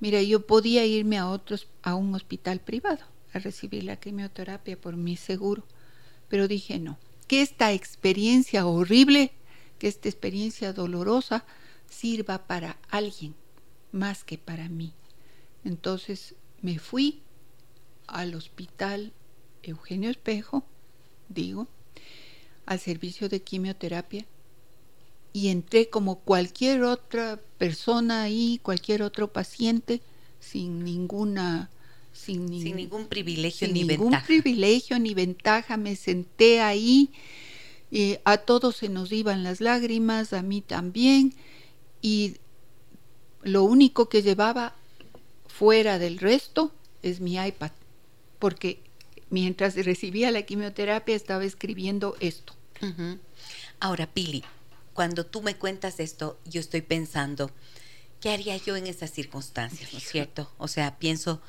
mira, 0.00 0.22
yo 0.22 0.46
podía 0.46 0.84
irme 0.84 1.16
a 1.16 1.28
otros, 1.28 1.66
a 1.82 1.94
un 1.94 2.14
hospital 2.14 2.60
privado 2.60 3.04
a 3.32 3.38
recibir 3.38 3.84
la 3.84 3.96
quimioterapia 3.96 4.80
por 4.80 4.96
mi 4.96 5.16
seguro, 5.16 5.64
pero 6.28 6.46
dije 6.46 6.78
no, 6.78 6.98
que 7.26 7.42
esta 7.42 7.72
experiencia 7.72 8.66
horrible, 8.66 9.32
que 9.78 9.88
esta 9.88 10.08
experiencia 10.08 10.72
dolorosa 10.72 11.44
sirva 11.88 12.46
para 12.46 12.76
alguien 12.90 13.34
más 13.94 14.24
que 14.24 14.36
para 14.36 14.68
mí. 14.68 14.92
Entonces 15.64 16.34
me 16.60 16.78
fui 16.78 17.22
al 18.06 18.34
hospital 18.34 19.12
Eugenio 19.62 20.10
Espejo, 20.10 20.64
digo, 21.28 21.68
al 22.66 22.80
servicio 22.80 23.28
de 23.28 23.40
quimioterapia 23.40 24.26
y 25.32 25.48
entré 25.48 25.88
como 25.88 26.20
cualquier 26.20 26.82
otra 26.82 27.40
persona 27.58 28.22
ahí, 28.22 28.60
cualquier 28.62 29.02
otro 29.02 29.32
paciente, 29.32 30.02
sin 30.40 30.84
ninguna... 30.84 31.70
Sin, 32.12 32.46
ningún 32.46 33.08
privilegio 33.08 33.66
sin 33.66 33.74
ni 33.74 33.82
ningún 33.82 34.14
privilegio 34.24 35.00
ni 35.00 35.14
ventaja, 35.14 35.76
me 35.76 35.96
senté 35.96 36.60
ahí, 36.60 37.10
y 37.90 38.18
a 38.24 38.36
todos 38.36 38.76
se 38.76 38.88
nos 38.88 39.10
iban 39.10 39.42
las 39.42 39.60
lágrimas, 39.60 40.32
a 40.32 40.40
mí 40.42 40.60
también, 40.60 41.34
y 42.00 42.36
lo 43.44 43.62
único 43.62 44.08
que 44.08 44.22
llevaba 44.22 44.74
fuera 45.46 45.98
del 45.98 46.18
resto 46.18 46.72
es 47.02 47.20
mi 47.20 47.36
iPad, 47.36 47.70
porque 48.38 48.80
mientras 49.30 49.76
recibía 49.76 50.30
la 50.30 50.42
quimioterapia 50.42 51.14
estaba 51.14 51.44
escribiendo 51.44 52.16
esto. 52.20 52.54
Ahora, 53.80 54.06
Pili, 54.06 54.44
cuando 54.92 55.24
tú 55.24 55.42
me 55.42 55.56
cuentas 55.56 56.00
esto, 56.00 56.38
yo 56.44 56.60
estoy 56.60 56.82
pensando, 56.82 57.50
¿qué 58.20 58.30
haría 58.30 58.56
yo 58.56 58.76
en 58.76 58.86
esas 58.86 59.10
circunstancias? 59.10 59.92
¿No 59.92 59.98
es 59.98 60.08
cierto? 60.08 60.50
O 60.58 60.68
sea, 60.68 60.98
pienso, 60.98 61.40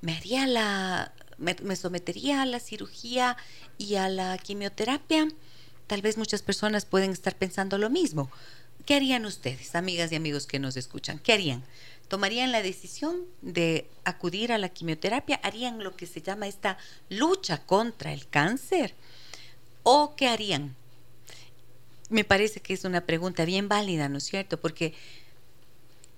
¿me 0.00 0.16
haría 0.16 0.46
la, 0.46 1.12
me, 1.38 1.56
me 1.62 1.76
sometería 1.76 2.42
a 2.42 2.46
la 2.46 2.60
cirugía 2.60 3.36
y 3.76 3.96
a 3.96 4.08
la 4.08 4.38
quimioterapia? 4.38 5.28
Tal 5.86 6.00
vez 6.00 6.16
muchas 6.16 6.42
personas 6.42 6.86
pueden 6.86 7.10
estar 7.10 7.36
pensando 7.36 7.76
lo 7.76 7.90
mismo. 7.90 8.30
¿Qué 8.86 8.94
harían 8.94 9.24
ustedes, 9.26 9.74
amigas 9.74 10.12
y 10.12 10.16
amigos 10.16 10.46
que 10.46 10.58
nos 10.58 10.76
escuchan? 10.76 11.18
¿Qué 11.18 11.32
harían? 11.32 11.62
¿Tomarían 12.08 12.52
la 12.52 12.62
decisión 12.62 13.24
de 13.40 13.88
acudir 14.04 14.52
a 14.52 14.58
la 14.58 14.68
quimioterapia? 14.68 15.40
¿Harían 15.42 15.82
lo 15.82 15.96
que 15.96 16.06
se 16.06 16.20
llama 16.20 16.48
esta 16.48 16.78
lucha 17.08 17.64
contra 17.64 18.12
el 18.12 18.28
cáncer? 18.28 18.94
¿O 19.82 20.14
qué 20.16 20.28
harían? 20.28 20.76
me 22.12 22.24
parece 22.24 22.60
que 22.60 22.74
es 22.74 22.84
una 22.84 23.06
pregunta 23.06 23.44
bien 23.44 23.68
válida, 23.68 24.08
¿no 24.08 24.18
es 24.18 24.24
cierto? 24.24 24.60
Porque 24.60 24.92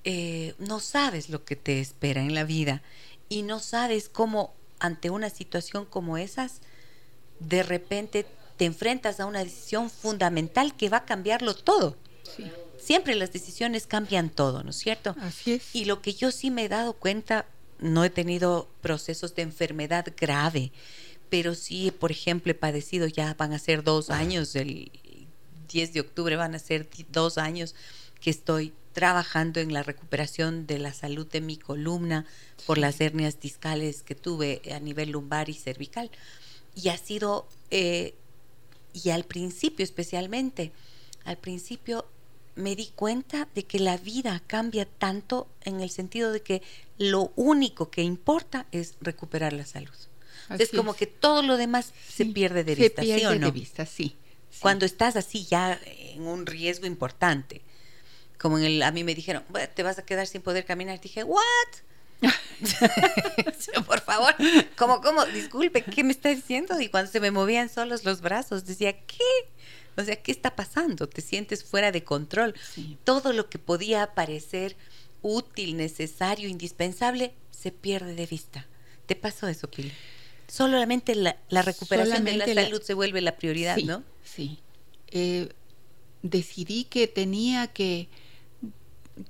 eh, 0.03 0.55
no 0.59 0.81
sabes 0.81 1.31
lo 1.31 1.44
que 1.44 1.55
te 1.57 1.81
espera 1.81 2.20
en 2.20 2.35
la 2.35 2.44
vida 2.44 2.83
y 3.29 3.42
no 3.42 3.61
sabes 3.61 4.09
cómo 4.09 4.53
ante 4.81 5.09
una 5.09 5.31
situación 5.31 5.87
como 5.87 6.18
esas, 6.18 6.61
de 7.38 7.62
repente 7.62 8.27
te 8.57 8.64
enfrentas 8.64 9.20
a 9.20 9.27
una 9.27 9.44
decisión 9.44 9.88
fundamental 9.88 10.77
que 10.77 10.88
va 10.88 10.98
a 10.98 11.05
cambiarlo 11.05 11.55
todo. 11.55 11.96
Siempre 12.78 13.14
las 13.14 13.32
decisiones 13.32 13.87
cambian 13.87 14.30
todo, 14.30 14.62
¿no 14.62 14.70
es 14.70 14.76
cierto? 14.76 15.16
Así 15.20 15.52
es. 15.54 15.74
Y 15.74 15.84
lo 15.87 16.02
que 16.02 16.12
yo 16.12 16.30
sí 16.30 16.50
me 16.50 16.64
he 16.64 16.68
dado 16.68 16.92
cuenta, 16.92 17.46
no 17.78 18.04
he 18.04 18.10
tenido 18.10 18.68
procesos 18.82 19.34
de 19.34 19.42
enfermedad 19.42 20.06
grave, 20.16 20.70
pero 21.30 21.54
sí, 21.54 21.90
por 21.90 22.10
ejemplo, 22.10 22.52
he 22.52 22.54
padecido, 22.54 23.06
ya 23.06 23.34
van 23.34 23.52
a 23.52 23.58
ser 23.58 23.82
dos 23.82 24.10
años 24.10 24.54
el, 24.54 24.90
10 25.74 25.92
de 25.92 26.00
octubre 26.00 26.37
van 26.37 26.54
a 26.54 26.58
ser 26.58 26.88
dos 27.10 27.37
años 27.37 27.74
que 28.20 28.30
estoy 28.30 28.72
trabajando 28.92 29.60
en 29.60 29.72
la 29.72 29.82
recuperación 29.82 30.66
de 30.66 30.78
la 30.78 30.94
salud 30.94 31.26
de 31.26 31.40
mi 31.40 31.56
columna 31.56 32.26
por 32.64 32.78
las 32.78 33.00
hernias 33.00 33.40
discales 33.40 34.02
que 34.02 34.14
tuve 34.14 34.62
a 34.72 34.78
nivel 34.78 35.10
lumbar 35.10 35.50
y 35.50 35.54
cervical. 35.54 36.10
Y 36.76 36.88
ha 36.88 36.96
sido, 36.96 37.48
eh, 37.70 38.14
y 38.92 39.10
al 39.10 39.24
principio 39.24 39.82
especialmente, 39.82 40.70
al 41.24 41.38
principio 41.38 42.06
me 42.55 42.77
di 42.77 42.93
cuenta 42.95 43.49
de 43.55 43.64
que 43.64 43.79
la 43.79 43.97
vida 43.97 44.43
cambia 44.47 44.87
tanto 44.87 45.49
en 45.62 45.81
el 45.81 45.90
sentido 45.90 46.33
de 46.33 46.43
que 46.43 46.62
lo 46.99 47.33
único 47.37 47.90
que 47.90 48.03
importa 48.03 48.67
es 48.73 48.95
recuperar 49.01 49.53
la 49.53 49.67
salud. 49.67 49.95
es 50.59 50.71
como 50.71 50.95
que 50.95 51.07
todo 51.07 51.43
lo 51.43 51.57
demás 51.57 51.93
se 52.09 52.27
pierde 52.27 52.64
de 52.64 52.75
vista. 52.75 53.03
Se 53.03 53.09
pierde 53.09 53.38
no? 53.38 53.47
de 53.47 53.53
vista, 53.53 53.87
sí 53.87 54.17
cuando 54.61 54.87
estás 54.87 55.17
así 55.17 55.45
ya 55.45 55.79
en 55.87 56.27
un 56.27 56.47
riesgo 56.47 56.87
importante. 56.87 57.62
Como 58.38 58.59
en 58.59 58.64
el, 58.64 58.83
a 58.83 58.90
mí 58.90 59.05
me 59.05 59.14
dijeron, 59.14 59.45
te 59.75 59.83
vas 59.83 59.99
a 59.99 60.05
quedar 60.05 60.27
sin 60.27 60.43
poder 60.43 60.64
caminar. 60.64 61.01
Dije, 61.01 61.25
¿what? 61.25 61.40
Por 63.87 64.01
favor, 64.01 64.35
¿cómo, 64.77 65.01
cómo? 65.01 65.25
Disculpe, 65.27 65.83
¿qué 65.83 66.05
me 66.05 66.12
está 66.12 66.31
diciendo? 66.31 66.81
Y 66.81 66.88
cuando 66.88 67.11
se 67.11 67.21
me 67.21 67.31
movían 67.31 67.69
solos 67.69 68.05
los 68.05 68.21
brazos, 68.21 68.64
decía, 68.64 68.93
¿qué? 68.93 69.19
O 69.96 70.04
sea, 70.04 70.16
¿qué 70.16 70.33
está 70.33 70.57
pasando? 70.57 71.09
Te 71.09 71.20
sientes 71.20 71.64
fuera 71.64 71.92
de 71.92 72.04
control. 72.04 72.54
Todo 73.04 73.33
lo 73.33 73.48
que 73.48 73.59
podía 73.59 74.14
parecer 74.14 74.76
útil, 75.22 75.76
necesario, 75.76 76.48
indispensable, 76.48 77.35
se 77.50 77.72
pierde 77.72 78.14
de 78.14 78.26
vista. 78.26 78.66
¿Te 79.07 79.16
pasó 79.16 79.48
eso, 79.48 79.70
Pili? 79.70 79.92
Solamente 80.48 81.14
la, 81.14 81.37
recuperación 81.50 82.24
de 82.24 82.37
la, 82.37 82.46
salud 82.46 82.83
se 82.83 82.94
vuelve 82.94 83.20
la 83.20 83.37
prioridad, 83.37 83.76
¿no? 83.78 84.04
Sí. 84.22 84.59
Eh, 85.09 85.48
decidí 86.22 86.85
que 86.85 87.07
tenía 87.07 87.68
que, 87.68 88.09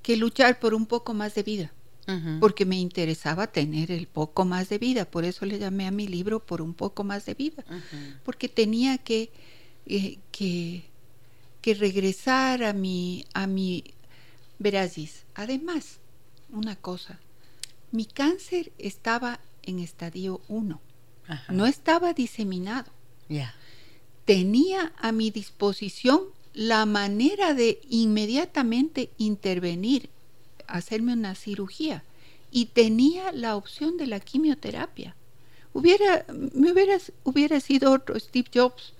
que 0.02 0.16
luchar 0.16 0.58
por 0.58 0.74
un 0.74 0.86
poco 0.86 1.14
más 1.14 1.34
de 1.34 1.42
vida, 1.42 1.72
porque 2.40 2.66
me 2.66 2.78
interesaba 2.78 3.46
tener 3.46 3.90
el 3.90 4.06
poco 4.06 4.44
más 4.44 4.68
de 4.68 4.78
vida. 4.78 5.04
Por 5.04 5.24
eso 5.24 5.46
le 5.46 5.58
llamé 5.58 5.86
a 5.86 5.90
mi 5.90 6.06
libro 6.06 6.44
por 6.44 6.60
un 6.60 6.74
poco 6.74 7.04
más 7.04 7.26
de 7.26 7.34
vida, 7.34 7.64
porque 8.24 8.48
tenía 8.48 8.98
que, 8.98 9.30
eh, 9.86 10.18
que, 10.32 10.84
que, 11.62 11.74
regresar 11.74 12.62
a 12.64 12.72
mi, 12.72 13.26
a 13.34 13.46
mi 13.46 13.84
Verazis. 14.58 15.24
Además, 15.34 15.98
una 16.50 16.76
cosa, 16.76 17.18
mi 17.92 18.04
cáncer 18.04 18.72
estaba 18.78 19.40
en 19.62 19.78
estadio 19.78 20.40
1 20.48 20.80
no 21.48 21.66
estaba 21.66 22.12
diseminado. 22.12 22.90
Tenía 24.24 24.92
a 24.98 25.12
mi 25.12 25.30
disposición 25.30 26.22
la 26.52 26.86
manera 26.86 27.54
de 27.54 27.80
inmediatamente 27.88 29.10
intervenir, 29.18 30.08
hacerme 30.66 31.12
una 31.12 31.34
cirugía 31.34 32.04
y 32.50 32.66
tenía 32.66 33.32
la 33.32 33.56
opción 33.56 33.96
de 33.96 34.06
la 34.06 34.20
quimioterapia. 34.20 35.16
Hubiera, 35.72 36.24
me 36.54 36.72
hubiera, 36.72 36.98
hubiera 37.24 37.60
sido 37.60 37.92
otro 37.92 38.18
Steve 38.18 38.48
Jobs. 38.54 38.92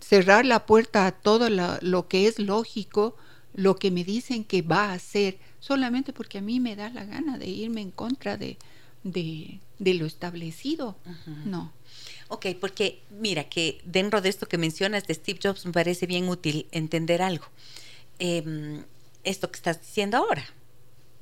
Cerrar 0.00 0.44
la 0.44 0.66
puerta 0.66 1.06
a 1.06 1.12
todo 1.12 1.48
lo 1.50 2.08
que 2.08 2.26
es 2.26 2.38
lógico, 2.38 3.16
lo 3.54 3.76
que 3.76 3.90
me 3.90 4.04
dicen 4.04 4.44
que 4.44 4.62
va 4.62 4.90
a 4.90 4.94
hacer, 4.94 5.38
solamente 5.60 6.12
porque 6.12 6.38
a 6.38 6.42
mí 6.42 6.60
me 6.60 6.76
da 6.76 6.90
la 6.90 7.04
gana 7.04 7.38
de 7.38 7.46
irme 7.46 7.80
en 7.80 7.90
contra 7.90 8.36
de, 8.36 8.58
de, 9.02 9.60
de 9.78 9.94
lo 9.94 10.06
establecido. 10.06 10.96
No. 11.44 11.72
Ok, 12.28 12.46
porque 12.60 13.02
mira 13.10 13.44
que 13.44 13.80
dentro 13.84 14.20
de 14.20 14.28
esto 14.28 14.46
que 14.46 14.58
mencionas 14.58 15.06
de 15.06 15.14
Steve 15.14 15.38
Jobs 15.42 15.64
me 15.64 15.72
parece 15.72 16.06
bien 16.06 16.28
útil 16.28 16.66
entender 16.72 17.22
algo. 17.22 17.46
Em, 18.18 18.84
esto 19.24 19.50
que 19.50 19.56
estás 19.56 19.80
diciendo 19.80 20.16
ahora, 20.16 20.44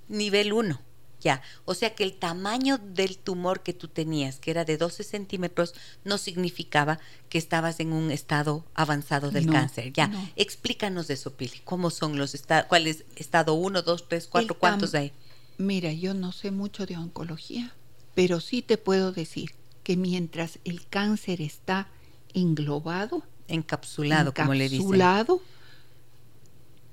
nivel 0.08 0.52
1, 0.52 0.80
ya. 1.24 1.42
O 1.64 1.74
sea 1.74 1.94
que 1.94 2.04
el 2.04 2.12
tamaño 2.12 2.78
del 2.78 3.18
tumor 3.18 3.62
que 3.62 3.72
tú 3.72 3.88
tenías, 3.88 4.38
que 4.38 4.50
era 4.52 4.64
de 4.64 4.76
12 4.76 5.02
centímetros, 5.02 5.74
no 6.04 6.18
significaba 6.18 7.00
que 7.28 7.38
estabas 7.38 7.80
en 7.80 7.92
un 7.92 8.10
estado 8.10 8.64
avanzado 8.74 9.30
del 9.30 9.50
cáncer. 9.50 9.92
Ya, 9.92 10.10
explícanos 10.36 11.10
eso, 11.10 11.32
Pili. 11.32 11.60
¿Cómo 11.64 11.90
son 11.90 12.18
los 12.18 12.34
estados? 12.34 12.66
¿Cuál 12.68 12.86
es 12.86 13.04
estado 13.16 13.54
1, 13.54 13.82
2, 13.82 14.08
3, 14.08 14.28
4? 14.28 14.58
¿Cuántos 14.58 14.94
hay? 14.94 15.12
Mira, 15.56 15.92
yo 15.92 16.14
no 16.14 16.32
sé 16.32 16.50
mucho 16.50 16.84
de 16.84 16.96
oncología, 16.96 17.74
pero 18.14 18.40
sí 18.40 18.60
te 18.60 18.76
puedo 18.76 19.12
decir 19.12 19.52
que 19.82 19.96
mientras 19.96 20.58
el 20.64 20.86
cáncer 20.86 21.40
está 21.40 21.88
englobado, 22.34 23.22
encapsulado, 23.48 24.34
como 24.34 24.52
le 24.54 24.64
dicen. 24.64 24.80
Encapsulado, 24.80 25.40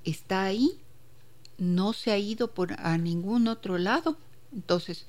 está 0.04 0.44
ahí, 0.44 0.80
no 1.62 1.94
se 1.94 2.10
ha 2.10 2.18
ido 2.18 2.56
por 2.56 2.74
a 2.80 2.98
ningún 2.98 3.48
otro 3.48 3.78
lado. 3.78 4.18
Entonces, 4.52 5.06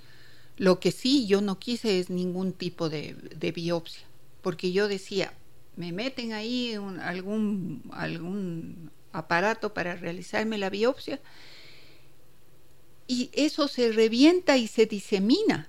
lo 0.59 0.81
que 0.81 0.93
sí 0.93 1.27
yo 1.27 1.41
no 1.41 1.59
quise 1.59 1.99
es 1.99 2.11
ningún 2.11 2.53
tipo 2.53 2.91
de, 2.91 3.17
biopsia, 3.55 4.07
porque 4.43 4.71
yo 4.71 4.87
decía, 4.87 5.33
me 5.77 5.93
meten 5.93 6.35
ahí 6.35 6.75
algún, 7.01 7.83
algún 7.91 8.91
aparato 9.13 9.73
para 9.73 9.97
realizarme 9.97 10.59
la 10.59 10.69
biopsia 10.69 11.21
y 13.07 13.31
eso 13.33 13.67
se 13.67 13.91
revienta 13.91 14.59
y 14.59 14.69
se 14.69 14.85
disemina. 14.85 15.69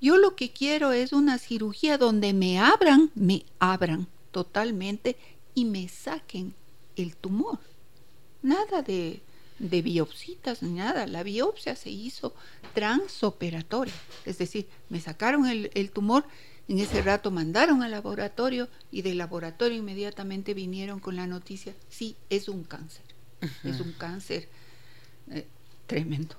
Yo 0.00 0.18
lo 0.18 0.36
que 0.36 0.52
quiero 0.52 0.92
es 0.92 1.12
una 1.12 1.38
cirugía 1.38 1.96
donde 1.96 2.34
me 2.34 2.58
abran, 2.58 3.10
me 3.14 3.46
abran 3.58 4.06
totalmente 4.30 5.16
y 5.54 5.64
me 5.64 5.88
saquen 5.88 6.54
el 6.96 7.16
tumor. 7.16 7.58
Nada 8.42 8.82
de, 8.82 9.22
de 9.62 9.80
biopsitas 9.80 10.62
ni 10.62 10.72
nada. 10.72 11.06
La 11.06 11.22
biopsia 11.22 11.76
se 11.76 11.88
hizo 11.88 12.34
transoperatoria. 12.74 13.94
Es 14.26 14.38
decir, 14.38 14.68
me 14.90 15.00
sacaron 15.00 15.46
el, 15.46 15.70
el 15.74 15.90
tumor, 15.90 16.24
en 16.68 16.78
ese 16.78 17.00
rato 17.00 17.30
mandaron 17.30 17.82
al 17.82 17.92
laboratorio 17.92 18.68
y 18.90 19.02
del 19.02 19.18
laboratorio 19.18 19.78
inmediatamente 19.78 20.52
vinieron 20.52 21.00
con 21.00 21.16
la 21.16 21.26
noticia, 21.26 21.74
sí, 21.88 22.16
es 22.28 22.48
un 22.48 22.64
cáncer. 22.64 23.04
Es 23.64 23.80
un 23.80 23.92
cáncer 23.92 24.48
eh, 25.30 25.48
tremendo. 25.88 26.36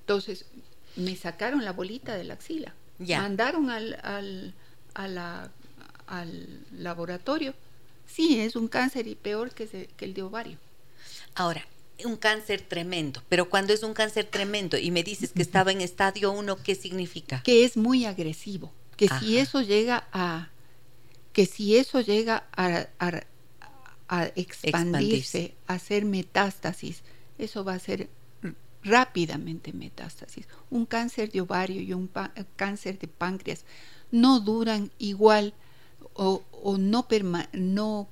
Entonces, 0.00 0.44
me 0.96 1.16
sacaron 1.16 1.64
la 1.64 1.72
bolita 1.72 2.14
de 2.14 2.24
la 2.24 2.34
axila. 2.34 2.74
Mandaron 2.98 3.70
al, 3.70 3.98
al, 4.02 4.54
al 6.06 6.60
laboratorio. 6.72 7.54
Sí, 8.06 8.40
es 8.40 8.54
un 8.54 8.68
cáncer 8.68 9.06
y 9.06 9.14
peor 9.14 9.52
que, 9.52 9.88
que 9.96 10.04
el 10.04 10.12
de 10.12 10.22
ovario. 10.22 10.58
Ahora, 11.34 11.66
un 12.04 12.16
cáncer 12.16 12.60
tremendo, 12.60 13.22
pero 13.28 13.48
cuando 13.48 13.72
es 13.72 13.82
un 13.82 13.94
cáncer 13.94 14.26
tremendo 14.26 14.76
y 14.76 14.90
me 14.90 15.02
dices 15.02 15.32
que 15.32 15.42
estaba 15.42 15.72
en 15.72 15.80
estadio 15.80 16.32
1, 16.32 16.56
¿qué 16.62 16.74
significa? 16.74 17.42
Que 17.42 17.64
es 17.64 17.76
muy 17.76 18.04
agresivo, 18.04 18.72
que 18.96 19.08
si 19.08 19.38
eso 19.38 19.62
llega 19.62 20.08
a 20.12 20.50
que 21.32 21.44
si 21.44 21.76
eso 21.76 22.00
llega 22.00 22.44
a, 22.56 22.86
a, 24.08 24.24
expandirse, 24.36 25.54
a 25.66 25.74
hacer 25.74 26.06
metástasis, 26.06 27.02
eso 27.36 27.62
va 27.62 27.74
a 27.74 27.78
ser 27.78 28.08
rápidamente 28.82 29.74
metástasis. 29.74 30.48
Un 30.70 30.86
cáncer 30.86 31.30
de 31.30 31.42
ovario 31.42 31.82
y 31.82 31.92
un 31.92 32.10
cáncer 32.56 32.98
de 32.98 33.08
páncreas 33.08 33.66
no 34.10 34.40
duran 34.40 34.90
igual 34.98 35.52
o, 36.14 36.42
no, 36.78 37.06
no, 37.52 38.08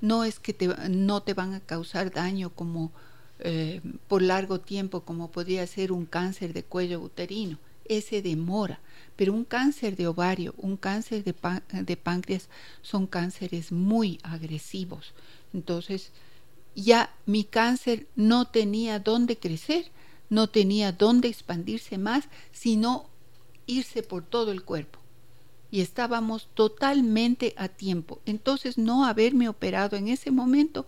no 0.00 0.24
es 0.24 0.38
que 0.38 0.52
te, 0.52 0.68
no 0.88 1.22
te 1.22 1.34
van 1.34 1.54
a 1.54 1.60
causar 1.60 2.12
daño 2.12 2.50
como 2.50 2.92
eh, 3.38 3.80
por 4.08 4.22
largo 4.22 4.60
tiempo 4.60 5.02
como 5.02 5.30
podría 5.30 5.66
ser 5.66 5.92
un 5.92 6.06
cáncer 6.06 6.52
de 6.52 6.62
cuello 6.62 7.00
uterino. 7.00 7.58
Ese 7.84 8.20
demora. 8.22 8.80
Pero 9.14 9.32
un 9.32 9.44
cáncer 9.44 9.96
de 9.96 10.06
ovario, 10.06 10.54
un 10.58 10.76
cáncer 10.76 11.22
de, 11.24 11.34
de 11.82 11.96
páncreas 11.96 12.48
son 12.82 13.06
cánceres 13.06 13.72
muy 13.72 14.18
agresivos. 14.22 15.14
Entonces, 15.52 16.12
ya 16.74 17.14
mi 17.24 17.44
cáncer 17.44 18.06
no 18.16 18.46
tenía 18.46 18.98
dónde 18.98 19.38
crecer, 19.38 19.90
no 20.28 20.48
tenía 20.48 20.92
dónde 20.92 21.28
expandirse 21.28 21.96
más, 21.96 22.24
sino 22.52 23.08
irse 23.66 24.02
por 24.02 24.24
todo 24.24 24.52
el 24.52 24.62
cuerpo. 24.62 24.98
Y 25.76 25.82
estábamos 25.82 26.48
totalmente 26.54 27.52
a 27.58 27.68
tiempo. 27.68 28.22
Entonces 28.24 28.78
no 28.78 29.04
haberme 29.04 29.46
operado 29.46 29.98
en 29.98 30.08
ese 30.08 30.30
momento 30.30 30.86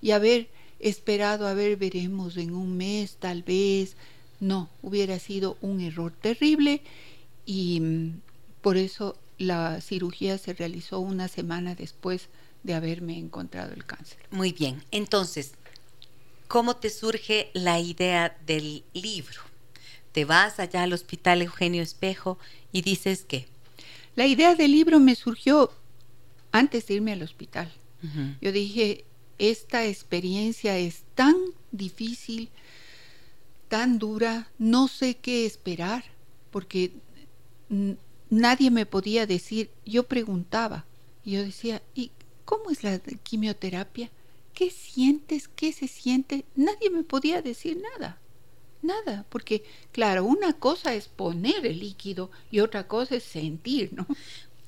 y 0.00 0.12
haber 0.12 0.48
esperado, 0.78 1.46
a 1.46 1.52
ver, 1.52 1.76
veremos 1.76 2.38
en 2.38 2.54
un 2.54 2.74
mes 2.74 3.16
tal 3.20 3.42
vez, 3.42 3.96
no, 4.40 4.70
hubiera 4.80 5.18
sido 5.18 5.58
un 5.60 5.82
error 5.82 6.14
terrible 6.18 6.80
y 7.44 7.80
mm, 7.80 8.20
por 8.62 8.78
eso 8.78 9.18
la 9.36 9.82
cirugía 9.82 10.38
se 10.38 10.54
realizó 10.54 11.00
una 11.00 11.28
semana 11.28 11.74
después 11.74 12.30
de 12.62 12.72
haberme 12.72 13.18
encontrado 13.18 13.74
el 13.74 13.84
cáncer. 13.84 14.20
Muy 14.30 14.54
bien, 14.54 14.82
entonces, 14.90 15.52
¿cómo 16.48 16.76
te 16.76 16.88
surge 16.88 17.50
la 17.52 17.78
idea 17.78 18.38
del 18.46 18.84
libro? 18.94 19.42
Te 20.12 20.24
vas 20.24 20.60
allá 20.60 20.84
al 20.84 20.94
Hospital 20.94 21.42
Eugenio 21.42 21.82
Espejo 21.82 22.38
y 22.72 22.80
dices 22.80 23.26
qué. 23.28 23.46
La 24.16 24.26
idea 24.26 24.54
del 24.54 24.72
libro 24.72 25.00
me 25.00 25.14
surgió 25.14 25.70
antes 26.52 26.86
de 26.86 26.94
irme 26.94 27.12
al 27.12 27.22
hospital. 27.22 27.70
Yo 28.40 28.50
dije, 28.50 29.04
esta 29.38 29.84
experiencia 29.86 30.78
es 30.78 31.02
tan 31.14 31.34
difícil, 31.70 32.48
tan 33.68 33.98
dura, 33.98 34.48
no 34.58 34.88
sé 34.88 35.16
qué 35.16 35.44
esperar, 35.44 36.04
porque 36.50 36.92
nadie 38.30 38.70
me 38.70 38.86
podía 38.86 39.26
decir, 39.26 39.70
yo 39.84 40.04
preguntaba, 40.04 40.86
y 41.24 41.32
yo 41.32 41.44
decía, 41.44 41.82
¿y 41.94 42.10
¿Cómo 42.50 42.70
es 42.70 42.82
la 42.82 42.98
quimioterapia? 42.98 44.10
¿Qué 44.54 44.70
sientes? 44.70 45.46
¿Qué 45.46 45.72
se 45.72 45.86
siente? 45.86 46.44
Nadie 46.56 46.90
me 46.90 47.04
podía 47.04 47.42
decir 47.42 47.80
nada. 47.80 48.19
Nada, 48.82 49.26
porque 49.28 49.64
claro, 49.92 50.24
una 50.24 50.54
cosa 50.54 50.94
es 50.94 51.08
poner 51.08 51.66
el 51.66 51.80
líquido 51.80 52.30
y 52.50 52.60
otra 52.60 52.86
cosa 52.86 53.16
es 53.16 53.24
sentir, 53.24 53.92
¿no? 53.92 54.06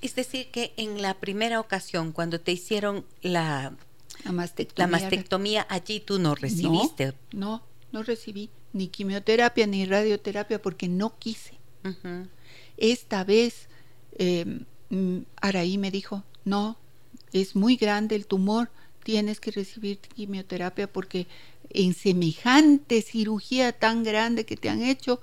Es 0.03 0.17
decir, 0.17 0.51
que 0.51 0.75
en 0.77 1.01
la 1.01 1.15
primera 1.15 1.61
ocasión, 1.61 2.13
cuando 2.13 2.41
te 2.41 2.53
hicieron 2.53 3.07
la, 3.23 3.73
mastectomía, 4.31 5.67
allí 5.71 6.01
tú 6.01 6.19
no 6.19 6.35
recibiste. 6.35 7.15
No, 7.33 7.63
no, 7.93 8.03
recibí 8.03 8.51
ni 8.73 8.89
quimioterapia 8.89 9.67
ni 9.67 9.87
radioterapia 9.87 10.61
porque 10.61 10.89
no 10.89 11.17
quise. 11.19 11.55
Esta 12.77 13.25
vez 13.25 13.69
eh, 14.19 14.65
mm, 14.91 15.19
Araí 15.41 15.79
me 15.79 15.91
dijo, 15.91 16.25
no, 16.45 16.77
es 17.33 17.57
muy 17.57 17.77
grande 17.77 18.17
el 18.17 18.27
tumor, 18.27 18.71
tienes 19.03 19.41
que 19.41 19.51
recibir 19.51 19.99
quimioterapia 19.99 20.91
porque 20.91 21.27
en 21.71 21.95
semejante 21.95 23.03
cirugía 23.03 23.73
tan 23.73 24.03
grande 24.03 24.45
que 24.45 24.57
te 24.57 24.69
han 24.69 24.83
hecho, 24.83 25.21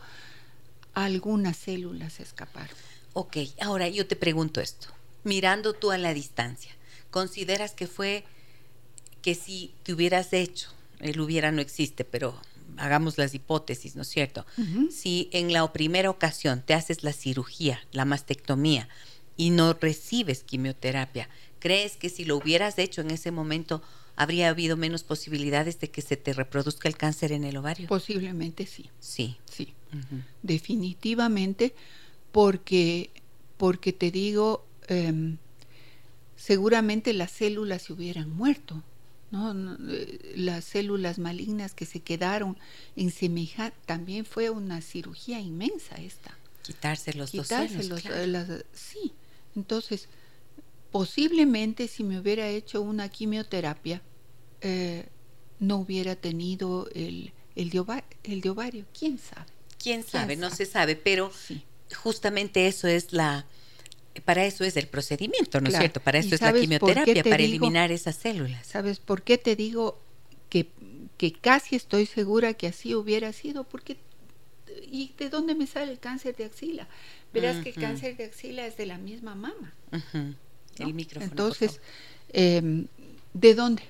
algunas 0.94 1.58
células 1.58 2.20
escaparon. 2.20 2.76
Ok, 3.14 3.38
ahora 3.62 3.88
yo 3.88 4.08
te 4.08 4.16
pregunto 4.16 4.62
esto, 4.62 4.88
mirando 5.24 5.74
tú 5.74 5.92
a 5.92 5.98
la 5.98 6.14
distancia, 6.14 6.72
¿consideras 7.12 7.74
que 7.74 7.88
fue 7.88 8.24
que 9.22 9.36
si 9.36 9.74
te 9.84 9.94
hubieras 9.94 10.34
hecho, 10.34 10.70
el 11.00 11.20
hubiera 11.20 11.52
no 11.52 11.62
existe, 11.62 12.06
pero 12.06 12.40
hagamos 12.78 13.18
las 13.18 13.34
hipótesis, 13.34 13.96
¿no 13.96 14.04
es 14.04 14.08
cierto? 14.08 14.46
Si 14.92 15.30
en 15.34 15.52
la 15.52 15.72
primera 15.74 16.10
ocasión 16.10 16.62
te 16.62 16.74
haces 16.74 17.04
la 17.04 17.14
cirugía, 17.14 17.82
la 17.92 18.06
mastectomía, 18.06 18.88
y 19.36 19.52
no 19.52 19.74
recibes 19.74 20.44
quimioterapia, 20.44 21.30
¿Crees 21.60 21.98
que 21.98 22.10
si 22.10 22.26
lo 22.26 22.38
hubieras 22.38 22.80
hecho 22.80 23.02
en 23.02 23.12
ese 23.12 23.32
momento 23.32 23.82
habría 24.16 24.50
habido 24.50 24.76
menos 24.76 25.04
posibilidades 25.04 25.80
de 25.80 25.90
que 25.90 26.02
se 26.02 26.18
te 26.18 26.34
reproduzca 26.34 26.88
el 26.88 26.98
cáncer 26.98 27.32
en 27.32 27.44
el 27.44 27.58
ovario? 27.58 27.88
Posiblemente 27.88 28.66
sí. 28.66 28.90
Sí. 29.00 29.38
Sí. 29.46 29.74
Definitivamente, 30.44 31.74
porque, 32.32 33.10
porque 33.58 33.94
te 33.94 34.12
digo, 34.12 34.66
em, 34.88 35.38
seguramente 36.36 37.14
las 37.14 37.32
células 37.32 37.84
se 37.84 37.94
hubieran 37.94 38.30
muerto. 38.30 38.84
¿no? 39.32 39.54
Eh, 39.92 40.34
las 40.36 40.66
células 40.66 41.20
malignas 41.20 41.74
que 41.74 41.86
se 41.86 42.00
quedaron 42.00 42.58
en 42.96 43.12
semejante, 43.12 43.78
también 43.86 44.26
fue 44.26 44.50
una 44.50 44.82
cirugía 44.82 45.40
inmensa 45.40 45.96
esta. 45.96 46.36
Quitarse 46.64 47.14
los 47.14 47.32
dos 47.32 47.52
eh, 47.52 48.64
sí, 48.74 49.14
entonces 49.56 50.08
posiblemente 50.92 51.88
si 51.88 52.04
me 52.04 52.20
hubiera 52.20 52.48
hecho 52.48 52.82
una 52.82 53.10
quimioterapia, 53.10 54.02
eh, 54.62 55.08
no 55.60 55.78
hubiera 55.78 56.16
tenido 56.16 56.90
el, 56.94 57.34
el, 57.56 57.70
de 57.70 57.80
ovario, 57.80 58.08
el 58.24 58.42
de 58.42 58.50
ovario. 58.50 58.86
¿Quién 58.98 59.18
sabe? 59.18 59.46
¿Quién 59.82 60.04
sabe? 60.04 60.36
no 60.36 60.50
se 60.50 60.66
sabe, 60.66 60.96
pero 60.96 61.32
justamente 61.96 62.68
eso 62.68 62.88
es 62.88 63.14
la... 63.14 63.46
Para 64.26 64.46
eso 64.46 64.66
es 64.66 64.76
el 64.76 64.88
procedimiento, 64.88 65.62
¿no 65.62 65.70
es 65.70 65.78
cierto? 65.78 66.02
Para 66.02 66.18
eso 66.18 66.36
es 66.36 66.42
la 66.42 66.52
quimioterapia, 66.52 67.24
para 67.24 67.42
eliminar 67.42 67.92
esas 67.92 68.18
células. 68.18 68.68
¿Sabes 68.68 69.00
por 69.00 69.22
qué 69.22 69.38
te 69.38 69.56
digo 69.56 70.02
que, 70.50 70.68
que 71.18 71.32
casi 71.32 71.78
estoy 71.78 72.06
segura 72.06 72.54
que 72.54 72.68
así 72.68 72.96
hubiera 72.96 73.32
sido? 73.32 73.64
Porque 73.64 73.98
¿y 74.92 75.14
de 75.18 75.30
dónde 75.30 75.56
me 75.56 75.68
sale 75.68 75.92
el 75.92 76.00
cáncer 76.00 76.36
de 76.36 76.46
axila? 76.46 76.88
Verás 77.32 77.64
que 77.64 77.70
el 77.70 77.76
cáncer 77.76 78.18
de 78.18 78.26
axila 78.26 78.66
es 78.66 78.76
de 78.76 78.88
la 78.88 78.98
misma 78.98 79.36
mama. 79.36 79.74
Entonces, 81.20 81.80
em, 82.34 82.88
¿de 83.34 83.56
dónde? 83.56 83.84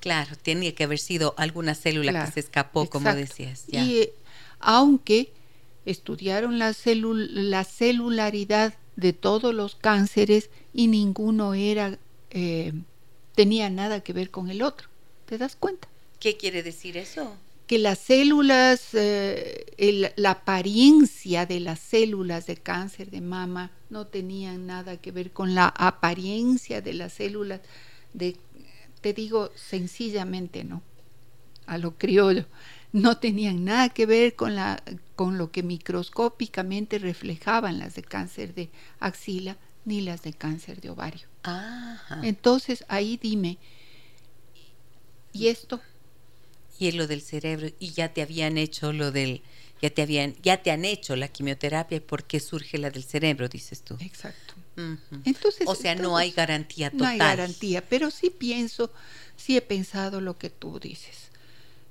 Claro, 0.00 0.36
tiene 0.36 0.74
que 0.74 0.84
haber 0.84 0.98
sido 0.98 1.34
alguna 1.36 1.74
célula 1.74 2.24
que 2.24 2.32
se 2.32 2.40
escapó, 2.40 2.88
como 2.88 3.12
decías. 3.14 3.64
Y 3.68 3.98
eh, 4.02 4.12
aunque 4.60 5.32
estudiaron 5.84 6.58
la, 6.58 6.74
la 6.84 7.64
celularidad 7.64 8.74
de 8.96 9.12
todos 9.12 9.54
los 9.54 9.74
cánceres 9.74 10.50
y 10.74 10.88
ninguno 10.88 11.54
era 11.54 11.98
eh, 12.30 12.72
tenía 13.34 13.70
nada 13.70 14.00
que 14.00 14.12
ver 14.12 14.30
con 14.30 14.50
el 14.50 14.62
otro. 14.62 14.88
¿Te 15.26 15.38
das 15.38 15.56
cuenta? 15.56 15.88
¿Qué 16.18 16.36
quiere 16.36 16.62
decir 16.62 16.96
eso? 16.96 17.36
Que 17.68 17.78
las 17.78 17.98
células, 17.98 18.94
eh, 18.94 20.12
la 20.16 20.30
apariencia 20.30 21.44
de 21.44 21.60
las 21.60 21.78
células 21.78 22.46
de 22.46 22.56
cáncer 22.56 23.10
de 23.10 23.20
mama 23.20 23.70
no 23.90 24.06
tenían 24.06 24.66
nada 24.66 24.96
que 24.96 25.12
ver 25.12 25.32
con 25.32 25.54
la 25.54 25.68
apariencia 25.68 26.80
de 26.80 26.94
las 26.94 27.12
células 27.12 27.60
de, 28.14 28.36
te 29.02 29.12
digo 29.12 29.50
sencillamente, 29.54 30.64
¿no? 30.64 30.82
A 31.66 31.76
lo 31.76 31.98
criollo, 31.98 32.46
no 32.92 33.18
tenían 33.18 33.66
nada 33.66 33.90
que 33.90 34.06
ver 34.06 34.34
con, 34.34 34.56
la, 34.56 34.82
con 35.14 35.36
lo 35.36 35.52
que 35.52 35.62
microscópicamente 35.62 36.98
reflejaban 36.98 37.78
las 37.78 37.94
de 37.94 38.02
cáncer 38.02 38.54
de 38.54 38.70
axila 38.98 39.58
ni 39.84 40.00
las 40.00 40.22
de 40.22 40.32
cáncer 40.32 40.80
de 40.80 40.88
ovario. 40.88 41.28
Entonces 42.22 42.86
ahí 42.88 43.18
dime, 43.22 43.58
¿y 45.34 45.48
esto? 45.48 45.82
Y 46.78 46.92
lo 46.92 47.06
del 47.06 47.22
cerebro, 47.22 47.68
y 47.78 47.90
ya 47.90 48.12
te 48.12 48.22
habían 48.22 48.56
hecho 48.56 48.92
lo 48.92 49.10
del, 49.10 49.42
ya 49.82 49.90
te 49.90 50.02
habían, 50.02 50.34
ya 50.42 50.62
te 50.62 50.70
han 50.70 50.84
hecho 50.84 51.16
la 51.16 51.28
quimioterapia, 51.28 52.00
¿por 52.00 52.24
qué 52.24 52.40
surge 52.40 52.78
la 52.78 52.90
del 52.90 53.04
cerebro, 53.04 53.48
dices 53.48 53.82
tú? 53.82 53.96
Exacto. 54.00 54.54
Entonces, 55.24 55.66
o 55.66 55.74
sea, 55.74 55.96
no 55.96 56.16
hay 56.16 56.30
garantía 56.30 56.90
total. 56.90 57.04
No 57.04 57.08
hay 57.08 57.18
garantía, 57.18 57.84
pero 57.84 58.12
sí 58.12 58.30
pienso, 58.30 58.92
sí 59.36 59.56
he 59.56 59.60
pensado 59.60 60.20
lo 60.20 60.38
que 60.38 60.50
tú 60.50 60.78
dices, 60.78 61.30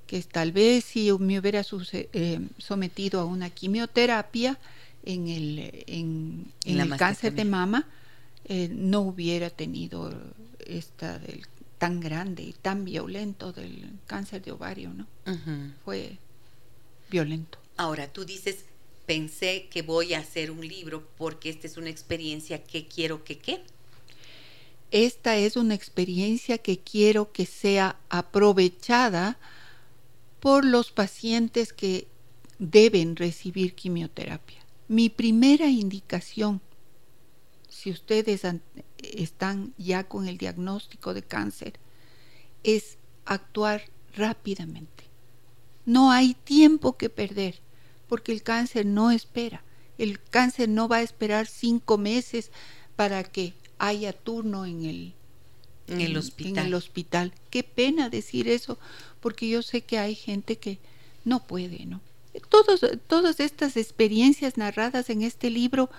que 0.06 0.22
tal 0.22 0.52
vez 0.52 0.84
si 0.84 1.12
me 1.18 1.38
hubiera 1.38 1.62
eh, 1.92 2.40
sometido 2.56 3.20
a 3.20 3.26
una 3.26 3.50
quimioterapia 3.50 4.58
en 5.04 5.28
el, 5.28 5.84
en, 5.86 6.52
el 6.64 6.96
cáncer 6.96 7.34
de 7.34 7.44
mama, 7.44 7.86
eh, 8.46 8.68
no 8.72 9.00
hubiera 9.00 9.50
tenido 9.50 10.10
esta 10.66 11.18
del 11.18 11.46
tan 11.78 12.00
grande 12.00 12.42
y 12.42 12.52
tan 12.52 12.84
violento 12.84 13.52
del 13.52 13.90
cáncer 14.06 14.42
de 14.42 14.52
ovario, 14.52 14.92
¿no? 14.92 15.06
Fue 15.84 16.18
violento. 17.10 17.58
Ahora, 17.76 18.12
tú 18.12 18.24
dices, 18.24 18.64
pensé 19.06 19.68
que 19.70 19.82
voy 19.82 20.14
a 20.14 20.18
hacer 20.18 20.50
un 20.50 20.66
libro 20.66 21.08
porque 21.16 21.48
esta 21.48 21.66
es 21.66 21.76
una 21.76 21.90
experiencia 21.90 22.62
que 22.64 22.86
quiero 22.86 23.24
que 23.24 23.38
qué. 23.38 23.62
Esta 24.90 25.36
es 25.36 25.56
una 25.56 25.74
experiencia 25.74 26.58
que 26.58 26.78
quiero 26.78 27.30
que 27.32 27.46
sea 27.46 27.98
aprovechada 28.08 29.38
por 30.40 30.64
los 30.64 30.92
pacientes 30.92 31.72
que 31.72 32.08
deben 32.58 33.16
recibir 33.16 33.74
quimioterapia. 33.74 34.58
Mi 34.88 35.10
primera 35.10 35.68
indicación, 35.68 36.60
si 37.68 37.90
ustedes 37.90 38.42
están 38.98 39.72
ya 39.78 40.04
con 40.04 40.28
el 40.28 40.38
diagnóstico 40.38 41.14
de 41.14 41.22
cáncer, 41.22 41.74
es 42.64 42.98
actuar 43.24 43.82
rápidamente. 44.14 45.04
No 45.86 46.10
hay 46.10 46.34
tiempo 46.34 46.96
que 46.96 47.08
perder 47.08 47.60
porque 48.08 48.32
el 48.32 48.42
cáncer 48.42 48.86
no 48.86 49.10
espera. 49.10 49.62
El 49.98 50.20
cáncer 50.20 50.68
no 50.68 50.88
va 50.88 50.96
a 50.98 51.02
esperar 51.02 51.46
cinco 51.46 51.98
meses 51.98 52.50
para 52.96 53.22
que 53.24 53.54
haya 53.78 54.12
turno 54.12 54.66
en 54.66 54.84
el, 54.84 55.14
en 55.86 56.00
el 56.00 56.16
hospital. 56.16 56.66
el 56.66 56.74
hospital. 56.74 57.32
Qué 57.50 57.62
pena 57.62 58.08
decir 58.08 58.48
eso, 58.48 58.78
porque 59.20 59.48
yo 59.48 59.62
sé 59.62 59.82
que 59.82 59.98
hay 59.98 60.14
gente 60.14 60.56
que 60.56 60.78
no 61.24 61.46
puede, 61.46 61.86
¿no? 61.86 62.00
Todos, 62.48 62.80
todas 63.06 63.40
estas 63.40 63.76
experiencias 63.76 64.56
narradas 64.56 65.10
en 65.10 65.22
este 65.22 65.50
libro 65.50 65.90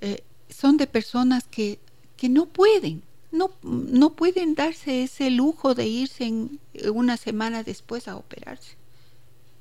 eh, 0.00 0.22
son 0.48 0.76
de 0.76 0.86
personas 0.86 1.44
que, 1.44 1.78
que 2.22 2.28
no 2.28 2.46
pueden, 2.46 3.02
no, 3.32 3.50
no 3.64 4.10
pueden 4.14 4.54
darse 4.54 5.02
ese 5.02 5.28
lujo 5.28 5.74
de 5.74 5.88
irse 5.88 6.22
en 6.22 6.60
una 6.94 7.16
semana 7.16 7.64
después 7.64 8.06
a 8.06 8.14
operarse. 8.14 8.76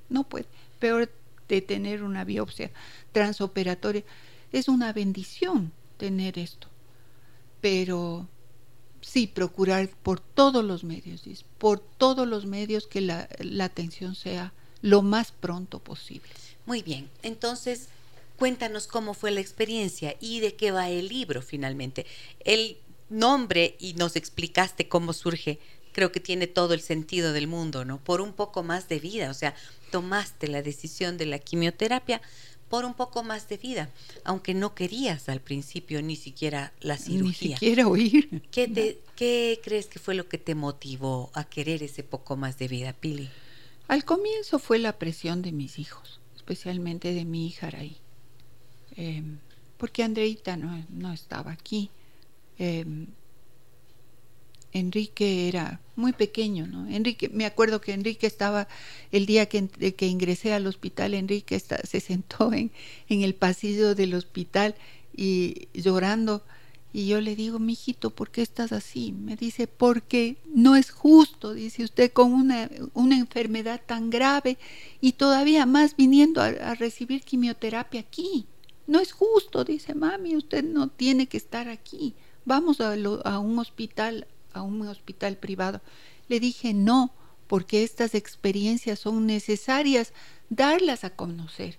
No 0.09 0.26
pueden. 0.26 0.47
Peor 0.78 1.12
de 1.49 1.62
tener 1.64 2.03
una 2.03 2.24
biopsia 2.24 2.70
transoperatoria. 3.14 4.03
Es 4.51 4.68
una 4.68 4.93
bendición 4.93 5.72
tener 5.97 6.38
esto. 6.38 6.68
Pero 7.62 8.28
sí, 9.01 9.26
procurar 9.26 9.89
por 9.89 10.20
todos 10.20 10.64
los 10.64 10.84
medios, 10.84 11.24
por 11.57 11.80
todos 11.80 12.28
los 12.28 12.45
medios 12.45 12.86
que 12.86 13.01
la, 13.01 13.28
la 13.39 13.66
atención 13.66 14.14
sea 14.14 14.53
lo 14.84 15.01
más 15.01 15.32
pronto 15.32 15.80
posible. 15.80 16.30
Muy 16.68 16.84
bien, 16.84 17.09
entonces 17.24 17.88
cuéntanos 18.41 18.87
cómo 18.87 19.13
fue 19.13 19.29
la 19.29 19.39
experiencia 19.39 20.15
y 20.19 20.39
de 20.39 20.55
qué 20.55 20.71
va 20.71 20.89
el 20.89 21.09
libro 21.09 21.43
finalmente. 21.43 22.07
El 22.39 22.75
nombre 23.07 23.75
y 23.77 23.93
nos 23.93 24.15
explicaste 24.15 24.87
cómo 24.87 25.13
surge, 25.13 25.59
creo 25.91 26.11
que 26.11 26.19
tiene 26.19 26.47
todo 26.47 26.73
el 26.73 26.81
sentido 26.81 27.33
del 27.33 27.45
mundo, 27.45 27.85
¿no? 27.85 28.03
Por 28.03 28.19
un 28.19 28.33
poco 28.33 28.63
más 28.63 28.89
de 28.89 28.97
vida, 28.99 29.29
o 29.29 29.35
sea, 29.35 29.53
tomaste 29.91 30.47
la 30.47 30.63
decisión 30.63 31.19
de 31.19 31.27
la 31.27 31.37
quimioterapia 31.37 32.19
por 32.67 32.83
un 32.83 32.95
poco 32.95 33.21
más 33.21 33.47
de 33.47 33.57
vida, 33.57 33.91
aunque 34.23 34.55
no 34.55 34.73
querías 34.73 35.29
al 35.29 35.41
principio 35.41 36.01
ni 36.01 36.15
siquiera 36.15 36.73
la 36.79 36.97
cirugía. 36.97 37.49
Ni 37.49 37.53
siquiera 37.53 37.87
oír. 37.87 38.41
¿Qué, 38.49 39.03
¿Qué 39.15 39.61
crees 39.63 39.85
que 39.85 39.99
fue 39.99 40.15
lo 40.15 40.27
que 40.27 40.39
te 40.39 40.55
motivó 40.55 41.29
a 41.35 41.43
querer 41.43 41.83
ese 41.83 42.01
poco 42.01 42.37
más 42.37 42.57
de 42.57 42.67
vida, 42.67 42.93
Pili? 42.93 43.29
Al 43.87 44.03
comienzo 44.03 44.57
fue 44.57 44.79
la 44.79 44.97
presión 44.97 45.43
de 45.43 45.51
mis 45.51 45.77
hijos, 45.77 46.19
especialmente 46.35 47.13
de 47.13 47.23
mi 47.23 47.45
hija 47.45 47.67
Araí, 47.67 48.01
em, 48.95 49.37
porque 49.77 50.03
Andreita 50.03 50.57
no, 50.57 50.85
no 50.89 51.11
estaba 51.13 51.51
aquí. 51.51 51.89
Em, 52.57 53.07
Enrique 54.73 55.47
era 55.47 55.81
muy 55.95 56.13
pequeño, 56.13 56.65
¿no? 56.67 56.87
Enrique, 56.87 57.29
me 57.29 57.45
acuerdo 57.45 57.81
que 57.81 57.93
Enrique 57.93 58.25
estaba, 58.27 58.67
el 59.11 59.25
día 59.25 59.47
que, 59.47 59.67
que 59.67 60.07
ingresé 60.07 60.53
al 60.53 60.67
hospital, 60.67 61.13
Enrique 61.13 61.59
se 61.59 61.99
sentó 61.99 62.53
en, 62.53 62.71
en, 63.09 63.21
el 63.21 63.35
pasillo 63.35 63.95
del 63.95 64.13
hospital 64.13 64.75
y 65.15 65.67
llorando. 65.73 66.43
Y 66.93 67.07
yo 67.07 67.21
le 67.21 67.35
digo, 67.37 67.57
mijito, 67.57 68.09
¿por 68.09 68.31
qué 68.31 68.41
estás 68.41 68.73
así? 68.73 69.13
Me 69.13 69.37
dice, 69.37 69.65
porque 69.67 70.35
no 70.53 70.75
es 70.75 70.91
justo, 70.91 71.53
dice 71.53 71.85
usted, 71.85 72.11
con 72.11 72.33
una, 72.33 72.69
una 72.93 73.17
enfermedad 73.17 73.81
tan 73.85 74.09
grave 74.09 74.57
y 74.99 75.13
todavía 75.13 75.65
más 75.65 75.95
viniendo 75.95 76.41
a, 76.41 76.75
recibir 76.75 77.21
quimioterapia 77.21 78.01
aquí. 78.01 78.45
No 78.88 78.99
es 78.99 79.11
justo, 79.13 79.63
dice 79.63 79.93
mami, 79.95 80.36
usted 80.36 80.63
no 80.63 80.89
tiene 80.89 81.27
que 81.27 81.38
estar 81.38 81.69
aquí. 81.69 82.15
Vamos 82.45 82.82
a, 82.82 82.93
un 83.39 83.59
hospital 83.59 84.27
a 84.53 84.61
un 84.63 84.88
hospital 84.88 85.38
privado. 85.38 85.82
Le 86.27 86.39
dije 86.39 86.73
no, 86.73 87.13
porque 87.47 87.84
estas 87.84 88.15
experiencias 88.15 88.99
son 88.99 89.25
necesarias 89.25 90.13
darlas 90.49 91.03
a 91.03 91.11
conocer. 91.11 91.77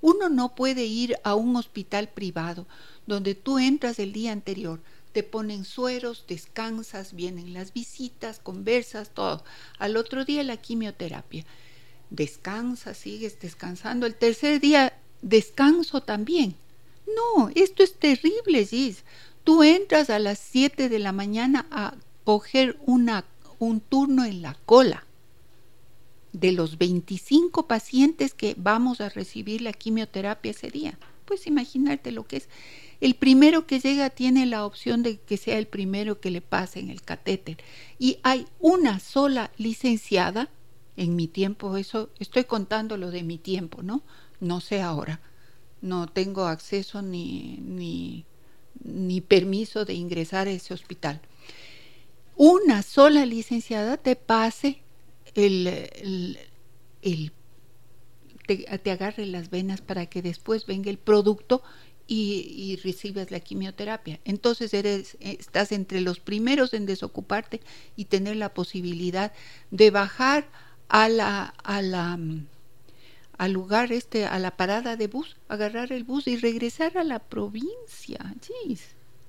Uno 0.00 0.28
no 0.28 0.54
puede 0.54 0.84
ir 0.84 1.16
a 1.24 1.34
un 1.34 1.56
hospital 1.56 2.08
privado 2.08 2.66
donde 3.06 3.34
tú 3.34 3.58
entras 3.58 3.98
el 3.98 4.12
día 4.12 4.32
anterior, 4.32 4.80
te 5.12 5.22
ponen 5.22 5.64
sueros, 5.64 6.26
descansas, 6.28 7.14
vienen 7.14 7.54
las 7.54 7.72
visitas, 7.72 8.38
conversas, 8.38 9.10
todo. 9.10 9.42
Al 9.78 9.96
otro 9.96 10.24
día 10.24 10.42
la 10.42 10.58
quimioterapia. 10.58 11.44
Descansas, 12.10 12.98
sigues 12.98 13.40
descansando. 13.40 14.06
El 14.06 14.14
tercer 14.14 14.60
día 14.60 14.92
descanso 15.22 16.00
también. 16.02 16.54
No, 17.06 17.50
esto 17.54 17.82
es 17.82 17.94
terrible, 17.94 18.64
Gis. 18.64 19.04
Tú 19.44 19.62
entras 19.62 20.10
a 20.10 20.18
las 20.18 20.38
7 20.38 20.88
de 20.88 20.98
la 20.98 21.12
mañana 21.12 21.66
a 21.70 21.94
coger 22.24 22.78
un 22.84 23.80
turno 23.80 24.24
en 24.24 24.42
la 24.42 24.56
cola 24.66 25.06
de 26.32 26.52
los 26.52 26.78
25 26.78 27.66
pacientes 27.66 28.34
que 28.34 28.54
vamos 28.58 29.00
a 29.00 29.08
recibir 29.08 29.62
la 29.62 29.72
quimioterapia 29.72 30.50
ese 30.50 30.70
día. 30.70 30.98
Pues 31.24 31.46
imaginarte 31.46 32.12
lo 32.12 32.26
que 32.26 32.38
es. 32.38 32.48
El 33.00 33.14
primero 33.14 33.66
que 33.66 33.80
llega 33.80 34.10
tiene 34.10 34.46
la 34.46 34.64
opción 34.64 35.02
de 35.02 35.18
que 35.18 35.36
sea 35.36 35.58
el 35.58 35.66
primero 35.66 36.20
que 36.20 36.30
le 36.30 36.40
pase 36.40 36.80
en 36.80 36.90
el 36.90 37.02
catéter. 37.02 37.58
Y 37.98 38.18
hay 38.22 38.46
una 38.58 39.00
sola 39.00 39.50
licenciada, 39.56 40.50
en 40.96 41.14
mi 41.14 41.28
tiempo, 41.28 41.76
eso 41.76 42.08
estoy 42.18 42.44
contando 42.44 42.96
lo 42.96 43.10
de 43.10 43.22
mi 43.22 43.36
tiempo, 43.38 43.82
¿no? 43.82 44.02
No 44.40 44.60
sé 44.60 44.82
ahora. 44.82 45.20
No 45.82 46.06
tengo 46.06 46.46
acceso 46.46 47.02
ni, 47.02 47.58
ni, 48.82 49.20
permiso 49.20 49.84
de 49.84 49.94
ingresar 49.94 50.48
a 50.48 50.52
ese 50.52 50.74
hospital 50.74 51.20
una 52.36 52.82
sola 52.82 53.24
licenciada 53.24 53.96
te 53.96 54.14
pase 54.14 54.82
el, 55.34 56.38
el, 57.02 57.32
te, 58.46 58.90
agarre 58.90 59.26
las 59.26 59.50
venas 59.50 59.80
para 59.80 60.06
que 60.06 60.22
después 60.22 60.66
venga 60.66 60.90
el 60.90 60.98
producto 60.98 61.62
y, 62.06 62.54
y, 62.56 62.76
recibas 62.76 63.30
la 63.30 63.40
quimioterapia. 63.40 64.20
Entonces 64.24 64.72
eres, 64.74 65.16
estás 65.20 65.72
entre 65.72 66.00
los 66.00 66.20
primeros 66.20 66.72
en 66.72 66.86
desocuparte 66.86 67.60
y 67.96 68.04
tener 68.04 68.36
la 68.36 68.54
posibilidad 68.54 69.32
de 69.70 69.90
bajar 69.90 70.48
a 70.88 71.08
la, 71.08 71.46
a 71.64 71.82
la, 71.82 72.18
al 73.38 73.52
lugar 73.52 73.92
este, 73.92 74.24
a 74.26 74.38
la 74.38 74.56
parada 74.56 74.96
de 74.96 75.08
bus, 75.08 75.36
agarrar 75.48 75.92
el 75.92 76.04
bus 76.04 76.26
y 76.26 76.36
regresar 76.36 76.96
a 76.96 77.04
la 77.04 77.18
provincia. 77.18 78.34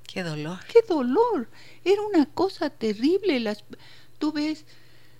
Qué 0.07 0.23
dolor. 0.23 0.59
Qué 0.71 0.79
dolor. 0.87 1.49
Era 1.83 2.01
una 2.01 2.25
cosa 2.25 2.69
terrible. 2.69 3.39
Las, 3.39 3.63
tú 4.17 4.31
ves 4.31 4.65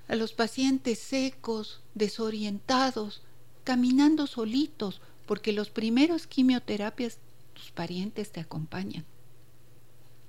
a 0.08 0.16
los 0.16 0.34
pacientes 0.34 1.00
secos, 1.00 1.82
desorientados, 1.94 3.22
caminando 3.64 4.28
solitos, 4.28 5.02
porque 5.26 5.52
los 5.52 5.70
primeros 5.70 6.26
quimioterapias 6.26 7.20
tus 7.54 7.72
parientes 7.72 8.32
te 8.32 8.40
acompañan. 8.40 9.06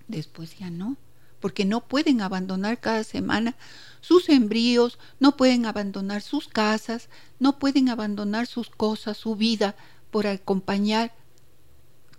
Después 0.09 0.59
ya 0.59 0.71
no, 0.71 0.97
porque 1.41 1.65
no 1.65 1.87
pueden 1.87 2.21
abandonar 2.21 2.81
cada 2.81 3.05
semana 3.05 3.57
sus 4.01 4.29
embrios, 4.29 4.99
no 5.21 5.37
pueden 5.37 5.67
abandonar 5.67 6.23
sus 6.23 6.49
casas, 6.49 7.09
no 7.39 7.59
pueden 7.59 7.89
abandonar 7.89 8.47
sus 8.47 8.71
cosas, 8.71 9.17
su 9.17 9.37
vida, 9.37 9.77
por 10.11 10.27
acompañar 10.27 11.15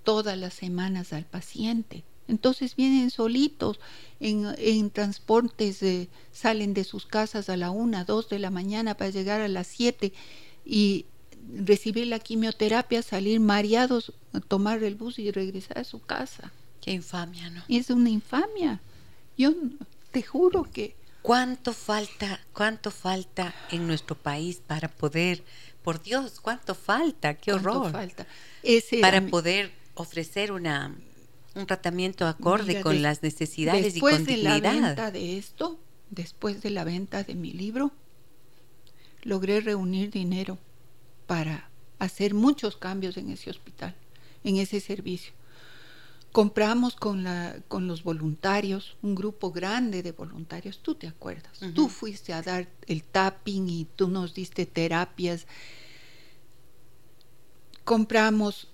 todas 0.03 0.37
las 0.37 0.53
semanas 0.53 1.13
al 1.13 1.25
paciente. 1.25 2.03
Entonces 2.27 2.75
vienen 2.75 3.09
solitos 3.09 3.79
en, 4.19 4.91
transportes, 4.91 5.83
salen 6.31 6.73
de 6.73 6.83
sus 6.83 7.07
casas 7.07 7.49
a 7.49 7.57
la 7.57 7.71
una, 7.71 8.03
dos 8.03 8.29
de 8.29 8.37
la 8.37 8.51
mañana 8.51 8.95
para 8.95 9.09
llegar 9.09 9.41
a 9.41 9.47
las 9.47 9.65
siete 9.65 10.13
y 10.63 11.07
recibir 11.55 12.05
la 12.05 12.19
quimioterapia, 12.19 13.01
salir 13.01 13.39
mareados, 13.39 14.13
tomar 14.47 14.83
el 14.83 14.93
bus 14.93 15.17
y 15.17 15.31
regresar 15.31 15.79
a 15.79 15.83
su 15.83 16.01
casa. 16.01 16.51
Qué 16.81 16.91
infamia, 16.91 17.49
¿no? 17.49 17.63
Es 17.67 17.89
una 17.89 18.09
infamia. 18.09 18.79
Yo 19.39 19.53
te 20.11 20.21
juro 20.21 20.63
que... 20.63 20.95
¿Cuánto 21.21 21.73
falta, 21.73 22.39
cuánto 22.53 22.91
falta 22.91 23.53
en 23.71 23.87
nuestro 23.87 24.15
país 24.15 24.61
para 24.65 24.87
poder, 24.87 25.43
por 25.83 26.01
Dios, 26.01 26.39
cuánto 26.39 26.73
falta, 26.73 27.33
qué 27.33 27.51
horror, 27.51 27.91
falta? 27.91 28.25
para 29.01 29.27
poder 29.27 29.73
ofrecer 29.95 30.53
una 30.53 30.95
un 31.55 31.65
tratamiento 31.65 32.25
acorde 32.25 32.81
con 32.81 33.01
las 33.01 33.21
necesidades 33.21 33.97
y 33.97 33.99
con 33.99 34.23
dignidad. 34.25 34.53
Después 34.53 34.63
de 34.63 34.71
la 34.71 34.87
venta 34.87 35.11
de 35.11 35.37
esto, 35.37 35.79
después 36.09 36.61
de 36.61 36.69
la 36.69 36.83
venta 36.83 37.23
de 37.23 37.35
mi 37.35 37.51
libro, 37.51 37.91
logré 39.23 39.59
reunir 39.61 40.11
dinero 40.11 40.57
para 41.27 41.69
hacer 41.99 42.33
muchos 42.33 42.77
cambios 42.77 43.17
en 43.17 43.29
ese 43.29 43.49
hospital, 43.49 43.95
en 44.43 44.57
ese 44.57 44.79
servicio. 44.79 45.33
Compramos 46.31 46.95
con, 46.95 47.23
la, 47.23 47.55
con 47.67 47.87
los 47.87 48.03
voluntarios, 48.03 48.97
un 49.01 49.15
grupo 49.15 49.51
grande 49.51 50.03
de 50.03 50.11
voluntarios, 50.11 50.79
tú 50.79 50.93
te 50.93 51.07
acuerdas, 51.07 51.59
tú 51.73 51.89
fuiste 51.89 52.33
a 52.33 52.43
dar 52.43 52.67
el 52.85 53.03
tapping 53.03 53.67
y 53.67 53.85
tú 53.95 54.09
nos 54.09 54.35
diste 54.35 54.67
terapias. 54.67 55.47
Compramos 57.83 58.67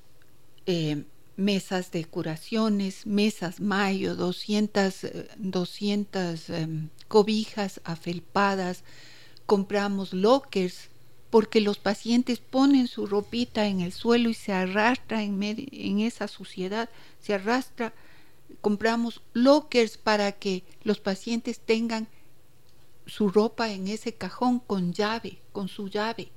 eh, 0.66 1.06
mesas 1.38 1.92
de 1.92 2.04
curaciones, 2.06 3.06
mesas 3.06 3.60
mayo, 3.62 4.16
200, 4.16 5.08
200 5.38 6.50
eh, 6.50 6.62
em, 6.62 6.90
cobijas 7.08 7.82
afelpadas, 7.84 8.84
compramos 9.46 10.14
lockers 10.14 10.90
porque 11.36 11.60
los 11.60 11.80
pacientes 11.80 12.40
ponen 12.40 12.88
su 12.88 13.08
ropita 13.08 13.68
en 13.68 13.82
el 13.82 13.92
suelo 13.92 14.30
y 14.30 14.34
se 14.34 14.54
arrastra 14.54 15.22
en, 15.22 15.44
en 15.44 16.00
esa 16.00 16.30
suciedad, 16.30 16.90
se 17.20 17.34
arrastra. 17.34 17.92
Compramos 18.62 19.22
lockers 19.34 19.98
para 19.98 20.32
que 20.32 20.64
los 20.86 21.02
pacientes 21.02 21.60
tengan 21.60 22.08
su 23.06 23.28
ropa 23.28 23.70
en 23.70 23.90
ese 23.90 24.14
cajón 24.14 24.60
con 24.60 24.94
llave, 24.94 25.40
con 25.52 25.68
su 25.68 25.90
llave, 25.90 26.32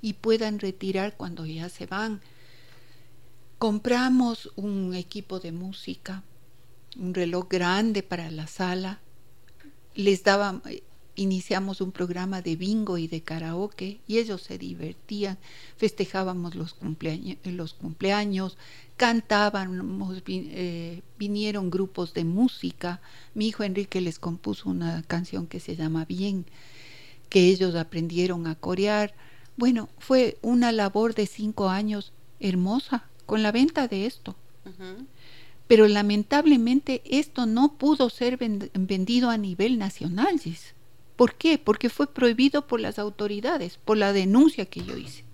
y 0.00 0.12
puedan 0.12 0.60
retirar 0.60 1.16
cuando 1.16 1.44
ya 1.44 1.68
se 1.68 1.86
van. 1.86 2.20
Compramos 3.58 4.52
un 4.54 4.94
equipo 4.94 5.40
de 5.40 5.50
música, 5.50 6.22
un 6.96 7.14
reloj 7.14 7.48
grande 7.48 8.04
para 8.04 8.30
la 8.30 8.46
sala. 8.46 9.00
Les 9.96 10.22
daba, 10.22 10.62
iniciamos 11.16 11.80
un 11.80 11.92
programa 11.92 12.42
de 12.42 12.56
bingo 12.56 12.98
y 12.98 13.08
de 13.08 13.22
karaoke 13.22 14.00
y 14.06 14.18
ellos 14.18 14.42
se 14.42 14.58
divertían, 14.58 15.38
festejábamos 15.76 16.54
los 16.54 16.74
cumpleaños, 16.74 17.38
los 17.44 17.74
cumpleaños 17.74 18.56
cantábamos, 18.96 20.22
eh, 20.26 21.02
vinieron 21.18 21.70
grupos 21.70 22.14
de 22.14 22.24
música. 22.24 23.00
Mi 23.34 23.48
hijo 23.48 23.62
Enrique 23.62 24.00
les 24.00 24.18
compuso 24.18 24.70
una 24.70 25.02
canción 25.02 25.46
que 25.46 25.60
se 25.60 25.76
llama 25.76 26.04
Bien, 26.04 26.46
que 27.28 27.48
ellos 27.48 27.74
aprendieron 27.74 28.46
a 28.46 28.54
corear. 28.54 29.14
Bueno, 29.56 29.88
fue 29.98 30.38
una 30.42 30.72
labor 30.72 31.14
de 31.14 31.26
cinco 31.26 31.68
años 31.68 32.12
hermosa 32.40 33.08
con 33.26 33.42
la 33.42 33.52
venta 33.52 33.88
de 33.88 34.06
esto. 34.06 34.36
Pero 35.66 35.88
lamentablemente 35.88 37.02
esto 37.04 37.46
no 37.46 37.74
pudo 37.74 38.08
ser 38.08 38.38
vendido 38.38 39.30
a 39.30 39.36
nivel 39.36 39.78
nacional, 39.78 40.38
Gis. 40.38 40.75
¿Por 41.16 41.34
qué? 41.34 41.58
Porque 41.58 41.88
fue 41.88 42.12
prohibido 42.12 42.66
por 42.66 42.80
las 42.80 42.98
autoridades, 42.98 43.78
por 43.84 43.96
la 43.96 44.12
denuncia 44.12 44.66
que 44.66 44.84
yo 44.84 44.96
hice. 44.96 45.24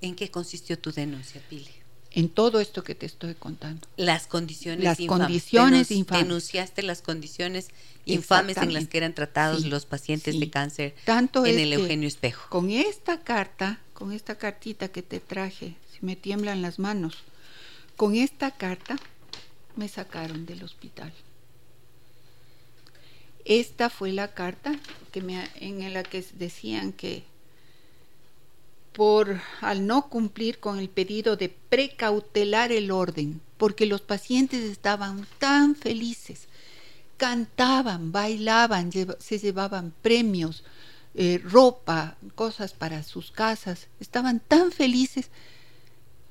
¿En 0.00 0.16
qué 0.16 0.30
consistió 0.30 0.78
tu 0.78 0.90
denuncia, 0.92 1.40
Pili? 1.48 1.70
En 2.12 2.28
todo 2.28 2.58
esto 2.58 2.82
que 2.82 2.96
te 2.96 3.06
estoy 3.06 3.34
contando. 3.34 3.86
Las 3.96 4.26
condiciones 4.26 4.82
las 4.82 4.98
condiciones 5.06 5.92
infames. 5.92 6.24
Denunciaste 6.24 6.82
las 6.82 7.02
condiciones 7.02 7.68
infames 8.04 8.56
en 8.56 8.72
las 8.72 8.88
que 8.88 8.98
eran 8.98 9.14
tratados 9.14 9.64
los 9.66 9.86
pacientes 9.86 10.40
de 10.40 10.50
cáncer 10.50 10.94
Tanto 11.04 11.46
en 11.46 11.58
el 11.58 11.72
Eugenio 11.72 12.08
Espejo. 12.08 12.48
Con 12.48 12.70
esta 12.70 13.20
carta, 13.20 13.78
con 13.94 14.12
esta 14.12 14.36
cartita 14.36 14.88
que 14.88 15.02
te 15.02 15.20
traje, 15.20 15.76
si 15.92 16.04
me 16.04 16.16
tiemblan 16.16 16.62
las 16.62 16.80
manos, 16.80 17.18
con 17.96 18.16
esta 18.16 18.50
carta 18.50 18.96
me 19.76 19.86
sacaron 19.86 20.46
del 20.46 20.64
hospital. 20.64 21.12
Esta 23.50 23.90
fue 23.90 24.12
la 24.12 24.28
carta 24.28 24.78
que 25.10 25.22
me, 25.22 25.44
en 25.56 25.92
la 25.92 26.04
que 26.04 26.24
decían 26.34 26.92
que 26.92 27.24
por 28.92 29.40
al 29.60 29.88
no 29.88 30.08
cumplir 30.08 30.60
con 30.60 30.78
el 30.78 30.88
pedido 30.88 31.34
de 31.36 31.48
precautelar 31.48 32.70
el 32.70 32.92
orden, 32.92 33.40
porque 33.56 33.86
los 33.86 34.02
pacientes 34.02 34.62
estaban 34.62 35.26
tan 35.40 35.74
felices, 35.74 36.46
cantaban, 37.16 38.12
bailaban, 38.12 38.92
se 39.18 39.38
llevaban 39.40 39.92
premios, 40.00 40.62
eh, 41.16 41.40
ropa, 41.42 42.16
cosas 42.36 42.72
para 42.72 43.02
sus 43.02 43.32
casas, 43.32 43.88
estaban 43.98 44.38
tan 44.38 44.70
felices 44.70 45.28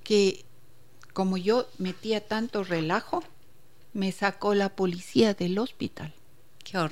que 0.06 0.46
como 1.12 1.36
yo 1.36 1.68
metía 1.80 2.26
tanto 2.26 2.64
relajo, 2.64 3.26
me 3.92 4.14
sacó 4.14 4.54
la 4.56 4.70
policía 4.70 5.34
del 5.34 5.60
hospital 5.60 6.14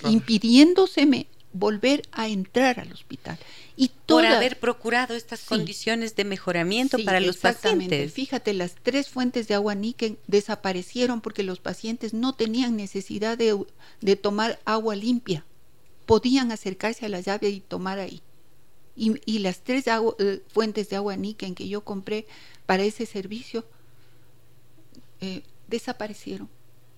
impidiéndoseme 0.09 1.27
volver 1.53 2.03
a 2.11 2.27
entrar 2.27 2.79
al 2.79 2.91
hospital. 2.91 3.37
Y 3.75 3.91
Por 4.07 4.25
haber 4.25 4.59
procurado 4.59 5.13
estas 5.13 5.43
condiciones 5.43 6.15
de 6.15 6.23
mejoramiento 6.23 6.97
para 7.03 7.19
los 7.19 7.37
pacientes. 7.37 8.13
Fíjate, 8.13 8.53
las 8.53 8.75
tres 8.81 9.09
fuentes 9.09 9.47
de 9.47 9.53
agua 9.53 9.75
níquel 9.75 10.17
desaparecieron 10.27 11.21
porque 11.21 11.43
los 11.43 11.59
pacientes 11.59 12.13
no 12.13 12.33
tenían 12.33 12.75
necesidad 12.75 13.37
de, 13.37 14.15
tomar 14.15 14.59
agua 14.65 14.95
limpia. 14.95 15.45
Podían 16.05 16.51
acercarse 16.51 17.05
a 17.05 17.09
la 17.09 17.21
llave 17.21 17.49
y 17.49 17.59
tomar 17.59 17.99
ahí. 17.99 18.21
Y, 18.95 19.39
las 19.39 19.59
tres 19.59 19.85
eh, 19.87 20.41
fuentes 20.47 20.89
de 20.89 20.95
agua 20.95 21.15
níquel 21.15 21.53
que 21.53 21.67
yo 21.67 21.81
compré 21.81 22.25
para 22.65 22.83
ese 22.83 23.05
servicio 23.05 23.63
eh, 25.21 25.43
desaparecieron. 25.67 26.49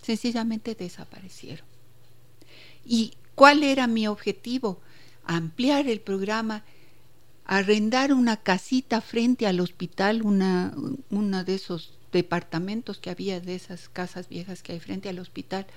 Sencillamente 0.02 0.76
desaparecieron. 0.76 1.66
¿Y 2.86 3.14
cuál 3.36 3.64
era 3.64 3.88
mi 3.88 4.08
objetivo? 4.08 4.82
Ampliar 5.24 5.88
el 5.88 6.02
programa, 6.02 6.64
arrendar 7.46 8.14
una 8.14 8.38
casita 8.38 9.02
frente 9.02 9.48
al 9.48 9.60
hospital, 9.60 10.22
una, 10.24 10.74
de 11.44 11.56
esos 11.56 11.98
departamentos 12.12 13.00
que 13.00 13.10
había 13.10 13.40
de 13.40 13.56
esas 13.56 13.90
casas 13.90 14.30
viejas 14.30 14.62
que 14.62 14.74
hay 14.74 14.80
frente 14.80 15.10
al 15.10 15.20
hospital, 15.20 15.68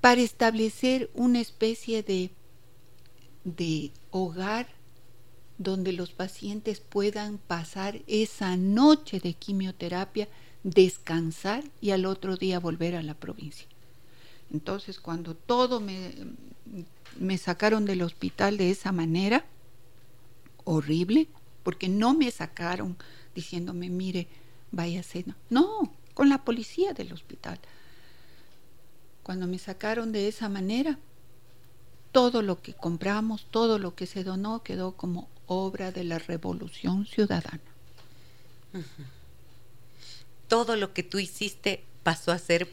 para 0.00 0.20
establecer 0.20 1.10
una 1.14 1.40
especie 1.40 2.02
de, 2.02 2.30
de 3.44 3.92
hogar 4.10 4.68
donde 5.58 5.92
los 5.92 6.12
pacientes 6.12 6.80
puedan 6.80 7.38
pasar 7.38 8.02
esa 8.06 8.56
noche 8.56 9.20
de 9.20 9.34
quimioterapia, 9.34 10.28
descansar 10.62 11.64
y 11.80 11.90
al 11.90 12.06
otro 12.06 12.36
día 12.36 12.58
volver 12.58 12.96
a 12.96 13.02
la 13.02 13.14
provincia. 13.14 13.66
Entonces, 14.52 15.00
cuando 15.00 15.34
todo 15.34 15.80
me, 15.80 16.14
me 17.18 17.38
sacaron 17.38 17.84
del 17.84 18.02
hospital 18.02 18.56
de 18.56 18.70
esa 18.70 18.92
manera, 18.92 19.44
horrible, 20.64 21.28
porque 21.62 21.88
no 21.88 22.14
me 22.14 22.30
sacaron 22.30 22.96
diciéndome, 23.34 23.88
mire, 23.88 24.28
váyase. 24.70 25.24
No, 25.26 25.34
no, 25.50 25.92
con 26.14 26.28
la 26.28 26.44
policía 26.44 26.92
del 26.92 27.12
hospital. 27.12 27.58
Cuando 29.22 29.46
me 29.46 29.58
sacaron 29.58 30.12
de 30.12 30.28
esa 30.28 30.48
manera, 30.48 30.98
todo 32.12 32.42
lo 32.42 32.62
que 32.62 32.74
compramos, 32.74 33.46
todo 33.50 33.78
lo 33.78 33.94
que 33.94 34.06
se 34.06 34.22
donó 34.22 34.62
quedó 34.62 34.92
como 34.92 35.28
obra 35.46 35.90
de 35.90 36.04
la 36.04 36.18
revolución 36.18 37.06
ciudadana. 37.06 37.60
Todo 40.48 40.76
lo 40.76 40.92
que 40.92 41.02
tú 41.02 41.18
hiciste 41.18 41.84
pasó 42.02 42.32
a 42.32 42.38
ser 42.38 42.68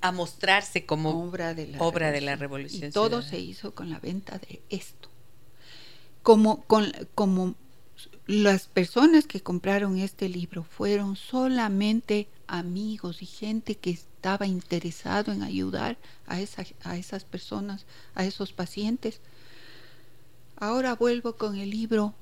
a 0.00 0.12
mostrarse 0.12 0.86
como 0.86 1.24
obra 1.24 1.54
de 1.54 1.68
la, 1.68 1.78
obra 1.80 2.10
revolución. 2.10 2.12
De 2.12 2.20
la 2.20 2.36
revolución 2.36 2.90
y 2.90 2.92
todo 2.92 3.22
se 3.22 3.38
hizo 3.38 3.74
con 3.74 3.90
la 3.90 3.98
venta 3.98 4.38
de 4.38 4.62
esto. 4.70 5.08
Como, 6.22 6.62
con, 6.64 6.92
como 7.14 7.54
las 8.26 8.66
personas 8.66 9.26
que 9.26 9.40
compraron 9.40 9.98
este 9.98 10.28
libro 10.28 10.62
fueron 10.62 11.16
solamente 11.16 12.28
amigos 12.46 13.22
y 13.22 13.26
gente 13.26 13.76
que 13.76 13.90
estaba 13.90 14.46
interesado 14.46 15.32
en 15.32 15.42
ayudar 15.42 15.96
a, 16.26 16.36
a 16.84 16.96
esas 16.96 17.24
personas, 17.24 17.86
a 18.14 18.24
esos 18.24 18.52
pacientes. 18.52 19.20
Ahora 20.56 20.94
vuelvo 20.94 21.36
con 21.36 21.56
el 21.56 21.70
libro, 21.70 22.14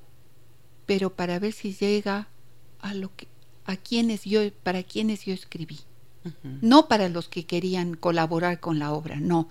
pero 0.85 1.15
para 1.15 1.39
ver 1.39 1.53
si 1.53 1.73
llega 1.73 2.27
a 2.79 2.93
lo 2.93 3.15
que 3.15 3.27
a 3.65 3.75
quienes 3.75 4.23
yo 4.23 4.49
para 4.63 4.81
quienes 4.83 5.25
yo 5.25 5.33
escribí. 5.33 5.79
No 6.61 6.87
para 6.87 7.09
los 7.09 7.29
que 7.29 7.45
querían 7.45 7.95
colaborar 7.95 8.59
con 8.59 8.79
la 8.79 8.93
obra, 8.93 9.17
no, 9.17 9.49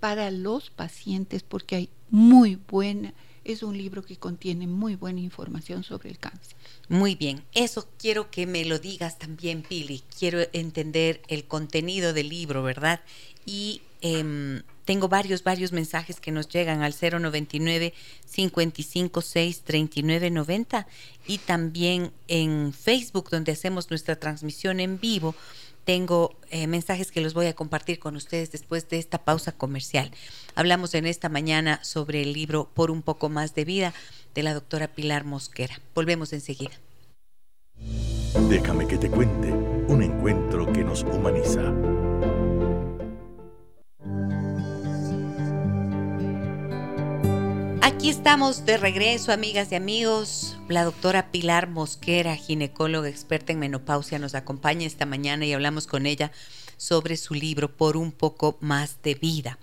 para 0.00 0.30
los 0.30 0.70
pacientes 0.70 1.42
porque 1.42 1.76
hay 1.76 1.90
muy 2.10 2.56
buena 2.68 3.14
es 3.46 3.62
un 3.62 3.78
libro 3.78 4.04
que 4.04 4.16
contiene 4.16 4.66
muy 4.66 4.96
buena 4.96 5.20
información 5.20 5.84
sobre 5.84 6.10
el 6.10 6.18
cáncer. 6.18 6.56
Muy 6.88 7.14
bien, 7.14 7.44
eso 7.52 7.88
quiero 7.98 8.30
que 8.30 8.46
me 8.46 8.64
lo 8.64 8.78
digas 8.78 9.18
también, 9.18 9.62
Pili. 9.62 10.02
Quiero 10.18 10.40
entender 10.52 11.22
el 11.28 11.44
contenido 11.44 12.12
del 12.12 12.28
libro, 12.28 12.62
¿verdad? 12.64 13.00
Y 13.44 13.82
em, 14.00 14.62
tengo 14.84 15.08
varios, 15.08 15.44
varios 15.44 15.72
mensajes 15.72 16.18
que 16.18 16.32
nos 16.32 16.48
llegan 16.48 16.82
al 16.82 16.92
099 16.92 17.94
556 18.34 19.60
3990 19.62 20.86
y 21.28 21.38
también 21.38 22.12
en 22.26 22.72
Facebook, 22.72 23.30
donde 23.30 23.52
hacemos 23.52 23.90
nuestra 23.90 24.16
transmisión 24.16 24.80
en 24.80 24.98
vivo 24.98 25.36
tengo 25.86 26.34
eh, 26.50 26.66
mensajes 26.66 27.12
que 27.12 27.20
los 27.20 27.32
voy 27.32 27.46
a 27.46 27.54
compartir 27.54 28.00
con 28.00 28.16
ustedes 28.16 28.50
después 28.50 28.88
de 28.88 28.98
esta 28.98 29.18
pausa 29.18 29.52
comercial. 29.52 30.10
Hablamos 30.56 30.94
en 30.94 31.06
esta 31.06 31.28
mañana 31.28 31.78
sobre 31.84 32.22
el 32.22 32.32
libro 32.32 32.68
Por 32.74 32.90
un 32.90 33.02
poco 33.02 33.28
más 33.28 33.54
de 33.54 33.64
vida 33.64 33.94
de 34.34 34.42
la 34.42 34.52
doctora 34.52 34.88
Pilar 34.88 35.24
Mosquera. 35.24 35.80
Volvemos 35.94 36.32
enseguida. 36.32 36.72
Déjame 38.48 38.88
que 38.88 38.98
te 38.98 39.08
cuente 39.08 39.52
un 39.52 40.02
encuentro 40.02 40.70
que 40.72 40.82
nos 40.82 41.04
humaniza. 41.04 41.72
Aquí 47.86 48.08
estamos 48.08 48.66
de 48.66 48.78
regreso, 48.78 49.30
amigas 49.30 49.70
y 49.70 49.76
amigos. 49.76 50.58
La 50.68 50.82
doctora 50.82 51.30
Pilar 51.30 51.68
Mosquera, 51.68 52.34
ginecóloga 52.34 53.08
experta 53.08 53.52
en 53.52 53.60
menopausia, 53.60 54.18
nos 54.18 54.34
acompaña 54.34 54.88
esta 54.88 55.06
mañana 55.06 55.46
y 55.46 55.52
hablamos 55.52 55.86
con 55.86 56.04
ella 56.04 56.32
sobre 56.78 57.16
su 57.16 57.34
libro 57.34 57.76
Por 57.76 57.96
un 57.96 58.10
poco 58.10 58.58
más 58.60 59.00
de 59.04 59.14
vida. 59.14 59.60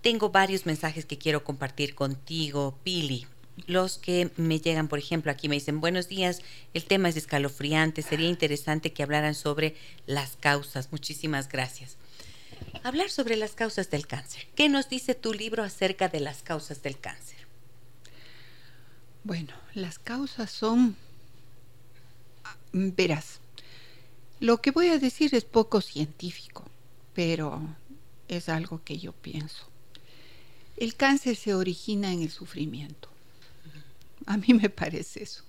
Tengo 0.00 0.30
varios 0.30 0.64
mensajes 0.64 1.04
que 1.04 1.18
quiero 1.18 1.44
compartir 1.44 1.94
contigo, 1.94 2.78
Pili. 2.82 3.26
Los 3.66 3.98
que 3.98 4.30
me 4.38 4.58
llegan, 4.58 4.88
por 4.88 4.98
ejemplo, 4.98 5.30
aquí 5.30 5.50
me 5.50 5.56
dicen, 5.56 5.82
buenos 5.82 6.08
días, 6.08 6.40
el 6.72 6.84
tema 6.86 7.10
es 7.10 7.18
escalofriante, 7.18 8.00
sería 8.00 8.30
interesante 8.30 8.94
que 8.94 9.02
hablaran 9.02 9.34
sobre 9.34 9.76
las 10.06 10.36
causas. 10.36 10.92
Muchísimas 10.92 11.50
gracias. 11.50 11.98
Hablar 12.84 13.10
sobre 13.10 13.36
las 13.36 13.52
causas 13.52 13.90
del 13.90 14.06
cáncer. 14.06 14.46
¿Qué 14.54 14.70
nos 14.70 14.88
dice 14.88 15.14
tu 15.14 15.34
libro 15.34 15.62
acerca 15.62 16.08
de 16.08 16.20
las 16.20 16.42
causas 16.42 16.82
del 16.82 16.98
cáncer? 16.98 17.35
Bueno, 19.26 19.54
las 19.74 19.98
causas 19.98 20.52
son, 20.52 20.94
verás, 22.72 23.40
lo 24.38 24.58
que 24.62 24.70
voy 24.70 24.86
a 24.86 25.00
decir 25.00 25.34
es 25.34 25.42
poco 25.42 25.80
científico, 25.80 26.62
pero 27.12 27.60
es 28.28 28.48
algo 28.48 28.84
que 28.84 28.98
yo 28.98 29.10
pienso. 29.10 29.66
El 30.76 30.94
cáncer 30.94 31.34
se 31.34 31.54
origina 31.54 32.12
en 32.12 32.22
el 32.22 32.30
sufrimiento. 32.30 33.08
A 34.26 34.36
mí 34.36 34.54
me 34.54 34.70
parece 34.70 35.24
eso. 35.24 35.42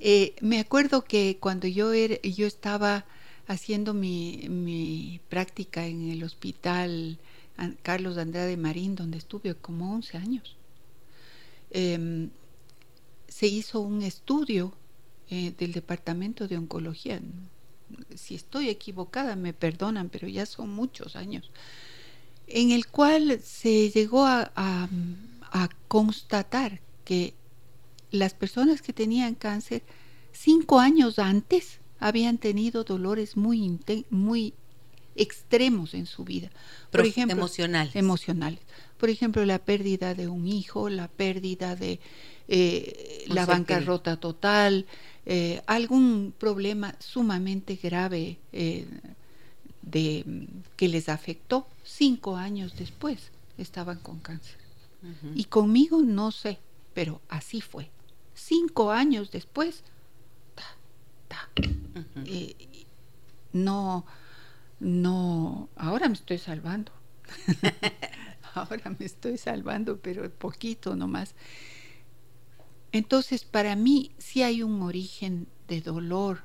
Eh, 0.00 0.34
me 0.40 0.58
acuerdo 0.58 1.04
que 1.04 1.36
cuando 1.38 1.68
yo, 1.68 1.92
yo 1.94 2.46
estaba 2.46 3.04
haciendo 3.48 3.92
mi, 3.92 5.20
práctica 5.28 5.86
en 5.86 6.10
el 6.10 6.24
hospital 6.24 7.18
Carlos 7.82 8.16
Andrade 8.16 8.56
Marín, 8.56 8.96
donde 8.96 9.18
estuve 9.18 9.54
como 9.56 9.94
11 9.94 10.16
años, 10.16 10.56
em, 11.70 12.30
se 13.32 13.46
hizo 13.46 13.80
un 13.80 14.02
estudio 14.02 14.74
eh, 15.30 15.54
del 15.58 15.72
Departamento 15.72 16.46
de 16.46 16.58
Oncología. 16.58 17.20
Si 18.14 18.34
estoy 18.34 18.68
equivocada, 18.68 19.36
me 19.36 19.54
perdonan, 19.54 20.10
pero 20.10 20.28
ya 20.28 20.44
son 20.44 20.70
muchos 20.70 21.16
años, 21.16 21.50
en 22.46 22.72
el 22.72 22.86
cual 22.86 23.40
se 23.42 23.90
llegó 23.90 24.26
a, 24.26 24.52
a 24.54 25.68
constatar 25.88 26.80
que 27.04 27.32
las 28.10 28.34
personas 28.34 28.82
que 28.82 28.92
tenían 28.92 29.34
cáncer 29.34 29.82
cinco 30.32 30.78
años 30.78 31.18
antes 31.18 31.80
habían 31.98 32.36
tenido 32.36 32.84
dolores 32.84 33.36
muy, 33.36 33.78
muy 34.10 34.54
extremos 35.16 35.94
en 35.94 36.06
su 36.06 36.24
vida. 36.24 36.50
Por 36.90 37.06
ejemplo, 37.06 37.36
emocionales. 37.36 37.96
Emocionales. 37.96 38.60
Por 38.98 39.10
ejemplo, 39.10 39.44
la 39.44 39.58
pérdida 39.58 40.14
de 40.14 40.28
un 40.28 40.46
hijo, 40.46 40.88
la 40.88 41.08
pérdida 41.08 41.76
de 41.76 42.00
eh, 42.48 43.24
la 43.28 43.46
bancarrota 43.46 44.16
total, 44.16 44.86
eh, 45.26 45.62
algún 45.66 46.34
problema 46.36 46.94
sumamente 46.98 47.76
grave 47.76 48.38
eh, 48.52 48.86
de, 49.82 50.46
que 50.76 50.88
les 50.88 51.08
afectó 51.08 51.66
cinco 51.82 52.36
años 52.36 52.76
después, 52.76 53.30
estaban 53.58 53.98
con 53.98 54.20
cáncer. 54.20 54.56
Y 55.34 55.44
conmigo 55.44 56.00
no 56.00 56.30
sé, 56.30 56.60
pero 56.94 57.22
así 57.28 57.60
fue. 57.60 57.90
Cinco 58.34 58.92
años 58.92 59.32
después, 59.32 59.82
no, 63.52 64.06
no, 64.82 65.68
ahora 65.76 66.08
me 66.08 66.14
estoy 66.14 66.38
salvando. 66.38 66.90
ahora 68.54 68.94
me 68.98 69.06
estoy 69.06 69.38
salvando, 69.38 70.00
pero 70.00 70.28
poquito 70.28 70.96
nomás. 70.96 71.36
Entonces, 72.90 73.44
para 73.44 73.76
mí 73.76 74.10
sí 74.18 74.42
hay 74.42 74.64
un 74.64 74.82
origen 74.82 75.46
de 75.68 75.82
dolor, 75.82 76.40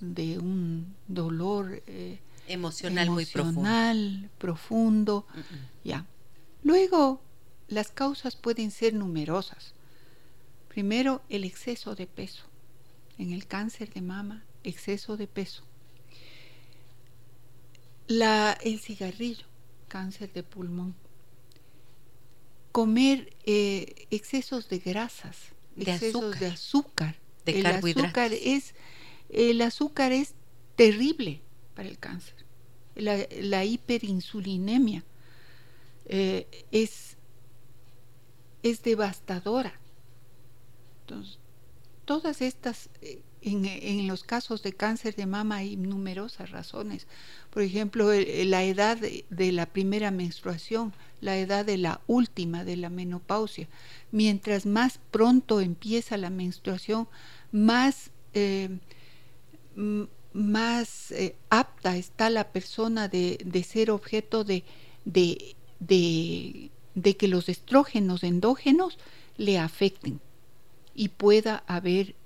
de 0.00 0.38
un 0.38 0.94
dolor 1.08 1.82
eh, 1.86 2.20
emocional, 2.46 3.08
muy 3.08 3.24
profundo. 4.36 5.26
Ya. 5.82 6.04
Luego, 6.62 7.22
las 7.68 7.90
causas 7.90 8.36
pueden 8.36 8.70
ser 8.70 8.92
numerosas. 8.92 9.72
Primero, 10.68 11.22
el 11.30 11.44
exceso 11.44 11.94
de 11.94 12.06
peso. 12.06 12.44
En 13.16 13.32
el 13.32 13.46
cáncer 13.46 13.90
de 13.94 14.02
mama, 14.02 14.44
exceso 14.62 15.16
de 15.16 15.26
peso. 15.26 15.67
La, 18.08 18.58
el 18.62 18.80
cigarrillo, 18.80 19.46
cáncer 19.86 20.32
de 20.32 20.42
pulmón. 20.42 20.94
Comer 22.72 23.36
eh, 23.44 24.06
excesos 24.10 24.68
de 24.68 24.78
grasas, 24.78 25.36
de 25.76 25.92
excesos 25.92 26.40
de 26.40 26.46
azúcar. 26.46 27.16
De 27.44 27.60
el 27.60 27.66
azúcar 27.66 28.32
es 28.32 28.74
el 29.28 29.60
azúcar 29.60 30.12
es 30.12 30.34
terrible 30.76 31.42
para 31.74 31.88
el 31.88 31.98
cáncer. 31.98 32.34
La, 32.94 33.64
hiperinsulinemia 33.64 35.04
eh, 36.06 36.48
es, 36.72 37.16
es 38.62 38.82
devastadora. 38.82 39.78
Entonces, 41.00 41.38
todas 42.04 42.42
estas, 42.42 42.90
eh, 43.02 43.22
en, 43.42 44.06
los 44.06 44.24
casos 44.24 44.62
de 44.62 44.72
cáncer 44.72 45.14
de 45.14 45.26
mama 45.26 45.56
hay 45.56 45.76
numerosas 45.76 46.50
razones. 46.50 47.06
Por 47.50 47.62
ejemplo, 47.62 48.10
la 48.12 48.64
edad 48.64 48.98
de, 48.98 49.52
la 49.52 49.66
primera 49.66 50.10
menstruación, 50.10 50.92
la 51.20 51.36
edad 51.38 51.64
de 51.64 51.78
la 51.78 52.00
última, 52.06 52.64
de 52.64 52.76
la 52.76 52.90
menopausia. 52.90 53.68
Mientras 54.10 54.66
más 54.66 55.00
pronto 55.10 55.60
empieza 55.60 56.16
la 56.16 56.30
menstruación, 56.30 57.08
más, 57.52 58.10
eh, 58.34 58.78
más 60.32 61.10
eh, 61.12 61.36
apta 61.50 61.96
está 61.96 62.30
la 62.30 62.52
persona 62.52 63.08
de, 63.08 63.64
ser 63.66 63.90
objeto 63.90 64.44
de, 64.44 64.64
de, 65.04 65.54
de 66.94 67.16
que 67.16 67.28
los 67.28 67.48
estrógenos 67.48 68.24
endógenos 68.24 68.98
le 69.36 69.58
afecten 69.58 70.20
y 70.98 71.10
pueda 71.10 71.62
haber 71.68 72.16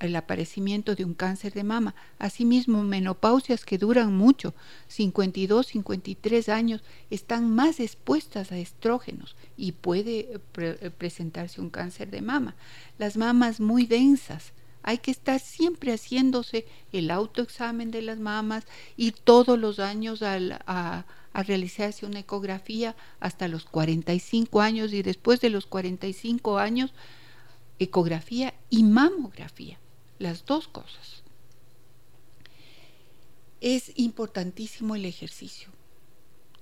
el 0.00 0.16
aparecimiento 0.16 0.94
de 0.94 1.04
un 1.04 1.14
cáncer 1.14 1.52
de 1.52 1.64
mama. 1.64 1.94
Asimismo, 2.18 2.82
menopausias 2.82 3.64
que 3.64 3.78
duran 3.78 4.16
mucho, 4.16 4.54
52, 4.88 5.66
53 5.66 6.48
años, 6.48 6.82
están 7.10 7.54
más 7.54 7.80
expuestas 7.80 8.52
a 8.52 8.58
estrógenos 8.58 9.36
y 9.56 9.72
puede 9.72 10.40
eh, 10.58 10.90
presentarse 10.96 11.60
un 11.60 11.70
cáncer 11.70 12.10
de 12.10 12.22
mama. 12.22 12.56
Las 12.98 13.16
mamas 13.16 13.60
muy 13.60 13.86
densas, 13.86 14.52
hay 14.82 14.98
que 14.98 15.10
estar 15.10 15.40
siempre 15.40 15.92
haciéndose 15.92 16.66
el 16.92 17.10
autoexamen 17.10 17.90
de 17.90 18.02
las 18.02 18.20
mamas 18.20 18.64
y 18.96 19.10
todos 19.10 19.58
los 19.58 19.80
años 19.80 20.22
a, 20.22 21.04
a 21.32 21.42
realizarse 21.42 22.06
una 22.06 22.20
ecografía 22.20 22.94
hasta 23.18 23.48
los 23.48 23.64
45 23.64 24.60
años 24.60 24.92
y 24.92 25.02
después 25.02 25.40
de 25.40 25.50
los 25.50 25.66
45 25.66 26.58
años 26.58 26.94
ecografía 27.78 28.54
y 28.70 28.84
mamografía 28.84 29.78
las 30.18 30.44
dos 30.44 30.68
cosas. 30.68 31.22
es 33.60 33.92
importantísimo 33.96 34.94
el 34.94 35.04
ejercicio. 35.04 35.70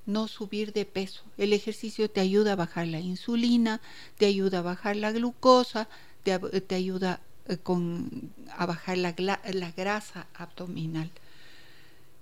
No 0.07 0.29
subir 0.29 0.73
de 0.73 0.85
peso. 0.85 1.23
El 1.37 1.53
ejercicio 1.53 2.11
te 2.11 2.21
ayuda 2.21 2.53
a 2.53 2.57
bajar 2.57 2.87
la 2.87 3.01
insulina, 3.01 3.81
te 4.17 4.27
ayuda 4.27 4.59
a 4.59 4.63
bajar 4.63 4.97
la 4.97 5.13
glucosa, 5.13 5.89
te, 6.23 6.39
te 6.39 6.75
ayuda 6.75 7.21
eh, 7.47 7.57
con, 7.59 8.33
a 8.57 8.67
bajar 8.67 8.99
la, 8.99 9.15
la 9.19 9.73
grasa 9.73 10.27
abdominal. 10.35 11.11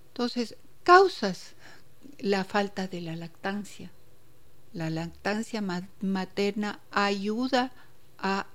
Entonces, 0.08 0.56
causas 0.84 1.54
la 2.18 2.44
falta 2.44 2.86
de 2.86 3.00
la 3.00 3.16
lactancia. 3.16 3.90
La 4.72 4.90
lactancia 4.90 5.62
materna 6.00 6.80
ayuda 6.90 7.72
a, 8.18 8.46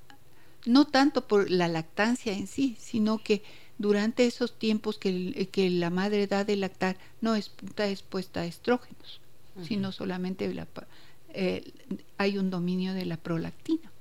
no 0.68 0.86
tanto 0.86 1.28
por 1.28 1.50
la 1.50 1.68
lactancia 1.68 2.34
en 2.34 2.48
sí, 2.48 2.78
sino 2.80 3.18
que 3.20 3.44
durante 3.78 4.26
esos 4.26 4.58
tiempos 4.58 4.98
que, 4.98 5.48
que 5.52 5.70
la 5.70 5.90
madre 5.90 6.28
da 6.28 6.44
de 6.44 6.56
lactar 6.56 6.98
no 7.22 7.36
está 7.36 7.88
expuesta 7.88 8.42
a 8.42 8.46
estrógenos, 8.46 9.22
sino 9.68 9.92
solamente 9.92 10.52
eh, 11.34 11.72
hay 12.18 12.38
un 12.38 12.50
dominio 12.50 12.94
de 12.94 13.06
la 13.06 13.18
prolactina. 13.18 13.92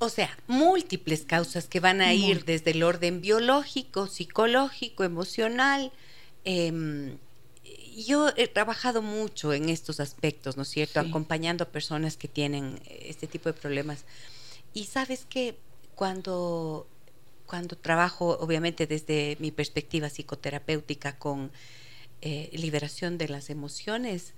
O 0.00 0.08
sea, 0.08 0.36
múltiples 0.46 1.24
causas 1.24 1.66
que 1.66 1.80
van 1.80 2.00
a 2.00 2.14
ir 2.14 2.44
desde 2.44 2.70
el 2.70 2.84
orden 2.84 3.20
biológico, 3.20 4.06
psicológico, 4.06 5.02
emocional. 5.02 5.90
Em, 6.44 7.18
yo 7.96 8.28
he 8.36 8.46
trabajado 8.46 9.02
mucho 9.02 9.52
en 9.52 9.68
estos 9.68 9.98
aspectos, 9.98 10.56
¿no 10.56 10.62
es 10.62 10.68
cierto? 10.68 11.00
Acompañando 11.00 11.64
a 11.64 11.68
personas 11.68 12.16
que 12.16 12.28
tienen 12.28 12.80
este 12.86 13.26
tipo 13.26 13.48
de 13.48 13.54
problemas. 13.54 14.04
Y 14.74 14.84
sabes 14.84 15.24
que 15.24 15.56
cuando 15.94 16.86
cuando 17.48 17.76
trabajo, 17.76 18.36
obviamente 18.40 18.86
desde 18.86 19.38
mi 19.40 19.50
perspectiva 19.50 20.10
psicoterapéutica 20.10 21.18
con 21.18 21.50
eh, 22.20 22.50
liberación 22.52 23.16
de 23.16 23.28
las 23.28 23.48
emociones, 23.48 24.34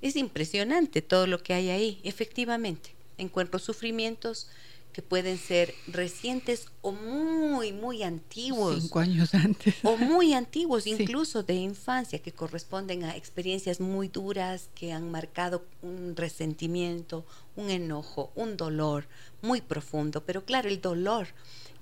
es 0.00 0.14
impresionante 0.14 1.02
todo 1.02 1.26
lo 1.26 1.42
que 1.42 1.52
hay 1.52 1.68
ahí. 1.68 2.00
Efectivamente, 2.04 2.94
encuentro 3.18 3.58
sufrimientos 3.58 4.48
que 4.96 5.02
pueden 5.02 5.36
ser 5.36 5.74
recientes 5.88 6.68
o 6.80 6.90
muy, 6.90 7.74
muy 7.74 8.02
antiguos. 8.02 8.80
Cinco 8.80 9.00
años 9.00 9.34
antes. 9.34 9.74
O 9.82 9.98
muy 9.98 10.32
antiguos, 10.32 10.86
incluso 10.86 11.42
de 11.42 11.52
infancia, 11.52 12.18
que 12.20 12.32
corresponden 12.32 13.04
a 13.04 13.14
experiencias 13.14 13.78
muy 13.78 14.08
duras 14.08 14.70
que 14.74 14.92
han 14.92 15.10
marcado 15.10 15.66
un 15.82 16.16
resentimiento, 16.16 17.26
un 17.56 17.68
enojo, 17.68 18.32
un 18.34 18.56
dolor 18.56 19.06
muy 19.42 19.60
profundo. 19.60 20.24
Pero 20.24 20.46
claro, 20.46 20.70
el 20.70 20.80
dolor 20.80 21.28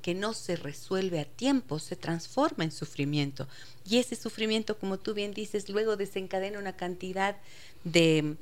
que 0.03 0.15
no 0.15 0.35
se 0.35 0.57
resuelve 0.57 1.21
a 1.21 1.25
tiempo 1.25 1.79
se 1.79 1.95
transforma 1.95 2.65
en 2.65 2.73
sufrimiento. 2.73 3.47
Y 3.89 3.99
ese 3.99 4.17
sufrimiento, 4.17 4.77
como 4.77 4.99
tú 4.99 5.15
bien 5.15 5.35
dices, 5.35 5.69
luego 5.69 5.97
desencadena 5.97 6.59
una 6.59 6.75
cantidad 6.75 7.37
de, 7.85 8.35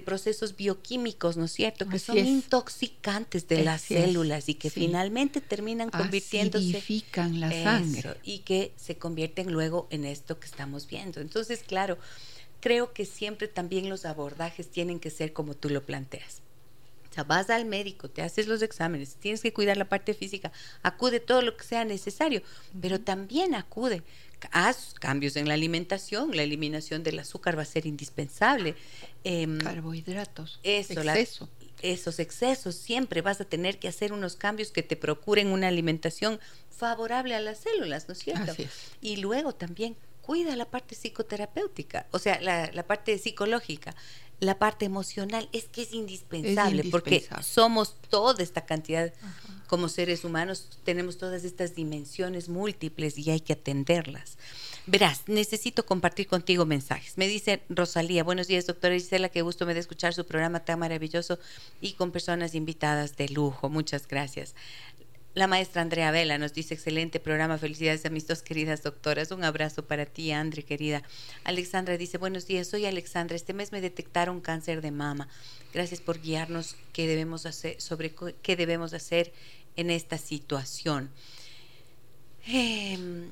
procesos 0.00 0.56
bioquímicos, 0.56 1.36
¿no 1.36 1.44
es 1.44 1.52
cierto?, 1.52 1.88
que 1.88 1.98
son 1.98 2.18
intoxicantes 2.18 3.46
de 3.48 3.62
las 3.62 3.82
células 3.82 4.48
y 4.48 4.54
que 4.54 4.70
finalmente 4.70 5.40
terminan 5.40 5.90
convirtiéndose 5.90 6.82
en 7.14 7.40
la 7.40 7.50
sangre 7.50 8.16
y 8.24 8.40
que 8.40 8.72
se 8.76 8.98
convierten 8.98 9.52
luego 9.52 9.86
en 9.90 10.04
esto 10.04 10.40
que 10.40 10.46
estamos 10.46 10.88
viendo. 10.88 11.20
Entonces, 11.20 11.62
claro, 11.66 11.98
creo 12.60 12.92
que 12.92 13.04
siempre 13.04 13.48
también 13.48 13.88
los 13.88 14.04
abordajes 14.04 14.68
tienen 14.68 14.98
que 14.98 15.10
ser 15.10 15.32
como 15.32 15.54
tú 15.54 15.70
lo 15.70 15.82
planteas 15.82 16.42
vas 17.24 17.50
al 17.50 17.64
médico, 17.64 18.08
te 18.08 18.22
haces 18.22 18.46
los 18.46 18.62
exámenes, 18.62 19.16
tienes 19.16 19.40
que 19.40 19.52
cuidar 19.52 19.76
la 19.76 19.88
parte 19.88 20.14
física, 20.14 20.52
acude 20.82 21.20
todo 21.20 21.42
lo 21.42 21.56
que 21.56 21.64
sea 21.64 21.84
necesario, 21.84 22.42
pero 22.80 23.00
también 23.00 23.54
acude. 23.54 24.02
Haz 24.52 24.94
cambios 24.94 25.36
en 25.36 25.48
la 25.48 25.54
alimentación, 25.54 26.36
la 26.36 26.42
eliminación 26.42 27.02
del 27.02 27.18
azúcar 27.18 27.58
va 27.58 27.62
a 27.62 27.66
ser 27.66 27.86
indispensable. 27.86 28.74
Em, 29.24 29.58
Carbohidratos, 29.58 30.60
eso, 30.62 31.00
exceso. 31.00 31.48
esos 31.82 32.18
excesos, 32.18 32.74
siempre 32.74 33.22
vas 33.22 33.40
a 33.40 33.44
tener 33.44 33.78
que 33.78 33.88
hacer 33.88 34.12
unos 34.12 34.36
cambios 34.36 34.70
que 34.70 34.82
te 34.82 34.96
procuren 34.96 35.48
una 35.48 35.68
alimentación 35.68 36.38
favorable 36.70 37.34
a 37.34 37.40
las 37.40 37.58
células, 37.58 38.08
¿no 38.08 38.12
es 38.12 38.18
cierto? 38.18 38.54
Y 39.00 39.16
luego 39.16 39.54
también 39.54 39.96
cuida 40.26 40.56
la 40.56 40.66
parte 40.66 40.96
psicoterapéutica, 40.96 42.06
o 42.10 42.18
sea, 42.18 42.40
la, 42.40 42.70
la 42.72 42.82
parte 42.82 43.16
psicológica 43.16 43.94
la 44.40 44.58
parte 44.58 44.84
emocional 44.84 45.48
es 45.52 45.64
que 45.64 45.82
es 45.82 45.92
indispensable, 45.92 46.84
porque 46.90 47.26
somos 47.42 47.96
toda 48.10 48.42
esta 48.42 48.66
cantidad 48.66 49.12
como 49.66 49.88
seres 49.88 50.24
humanos, 50.24 50.68
tenemos 50.84 51.16
todas 51.16 51.44
estas 51.44 51.74
dimensiones 51.74 52.48
múltiples 52.48 53.18
y 53.18 53.30
hay 53.30 53.40
que 53.40 53.54
atenderlas. 53.54 54.36
Verás, 54.86 55.22
necesito 55.26 55.84
compartir 55.84 56.28
contigo 56.28 56.64
mensajes. 56.64 57.18
Me 57.18 57.26
dice 57.26 57.62
Rosalía, 57.68 58.22
buenos 58.22 58.46
días, 58.46 58.66
doctora 58.66 58.94
Gisela, 58.94 59.30
qué 59.30 59.42
gusto 59.42 59.66
me 59.66 59.74
da 59.74 59.80
escuchar 59.80 60.14
su 60.14 60.24
programa 60.24 60.64
tan 60.64 60.78
maravilloso 60.78 61.40
y 61.80 61.94
con 61.94 62.12
personas 62.12 62.54
invitadas 62.54 63.16
de 63.16 63.28
lujo. 63.30 63.68
Muchas 63.68 64.06
gracias. 64.06 64.54
La 65.36 65.46
maestra 65.46 65.82
Andrea 65.82 66.10
Vela 66.12 66.38
nos 66.38 66.54
dice, 66.54 66.72
excelente 66.72 67.20
programa, 67.20 67.58
felicidades 67.58 68.06
a 68.06 68.08
mis 68.08 68.26
dos 68.26 68.40
queridas 68.40 68.82
doctoras. 68.82 69.30
Un 69.32 69.44
abrazo 69.44 69.84
para 69.84 70.06
ti, 70.06 70.32
Andre, 70.32 70.62
querida. 70.62 71.02
Alexandra 71.44 71.98
dice, 71.98 72.16
buenos 72.16 72.46
días, 72.46 72.68
soy 72.68 72.86
Alexandra. 72.86 73.36
Este 73.36 73.52
mes 73.52 73.70
me 73.70 73.82
detectaron 73.82 74.40
cáncer 74.40 74.80
de 74.80 74.92
mama. 74.92 75.28
Gracias 75.74 76.00
por 76.00 76.22
guiarnos 76.22 76.76
qué 76.94 77.06
debemos 77.06 77.44
hacer, 77.44 77.78
sobre 77.82 78.14
qué 78.40 78.56
debemos 78.56 78.94
hacer 78.94 79.34
en 79.76 79.90
esta 79.90 80.16
situación. 80.16 81.10
Em, 82.46 83.28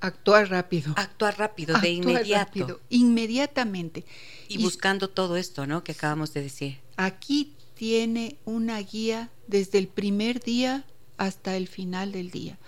actuar 0.00 0.48
rápido. 0.48 0.94
Actuar 0.96 1.38
rápido, 1.38 1.78
de 1.80 1.90
inmediato. 1.90 2.80
inmediatamente. 2.88 4.06
Y, 4.48 4.62
buscando 4.62 5.10
todo 5.10 5.36
esto, 5.36 5.66
¿no? 5.66 5.84
Que 5.84 5.92
acabamos 5.92 6.32
de 6.32 6.40
decir. 6.40 6.78
Aquí 6.96 7.55
tiene 7.76 8.36
una 8.44 8.80
guía 8.80 9.30
desde 9.46 9.78
el 9.78 9.86
primer 9.86 10.40
día 10.40 10.84
hasta 11.18 11.56
el 11.56 11.68
final 11.68 12.12
del 12.12 12.30
día, 12.30 12.58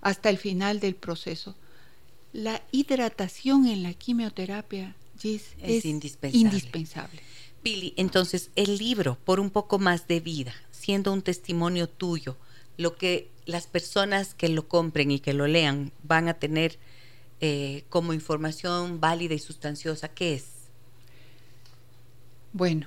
hasta 0.00 0.28
el 0.28 0.38
final 0.38 0.80
del 0.80 0.94
proceso. 0.94 1.54
La 2.32 2.62
hidratación 2.72 3.66
en 3.66 3.82
la 3.82 3.94
quimioterapia, 3.94 4.94
es, 5.22 5.84
indispensable. 5.84 6.38
indispensable. 6.38 7.22
Pili, 7.62 7.94
entonces 7.96 8.50
el 8.54 8.76
libro, 8.76 9.18
por 9.24 9.40
un 9.40 9.50
poco 9.50 9.78
más 9.78 10.06
de 10.06 10.20
vida, 10.20 10.54
siendo 10.70 11.12
un 11.12 11.22
testimonio 11.22 11.88
tuyo, 11.88 12.36
lo 12.76 12.96
que 12.96 13.30
las 13.46 13.66
personas 13.66 14.34
que 14.34 14.48
lo 14.48 14.68
compren 14.68 15.10
y 15.10 15.20
que 15.20 15.32
lo 15.32 15.46
lean 15.46 15.92
van 16.02 16.28
a 16.28 16.34
tener 16.34 16.78
eh, 17.40 17.84
como 17.88 18.12
información 18.12 19.00
válida 19.00 19.34
y 19.34 19.38
sustanciosa, 19.38 20.08
¿qué 20.08 20.34
es? 20.34 20.44
Bueno, 22.52 22.86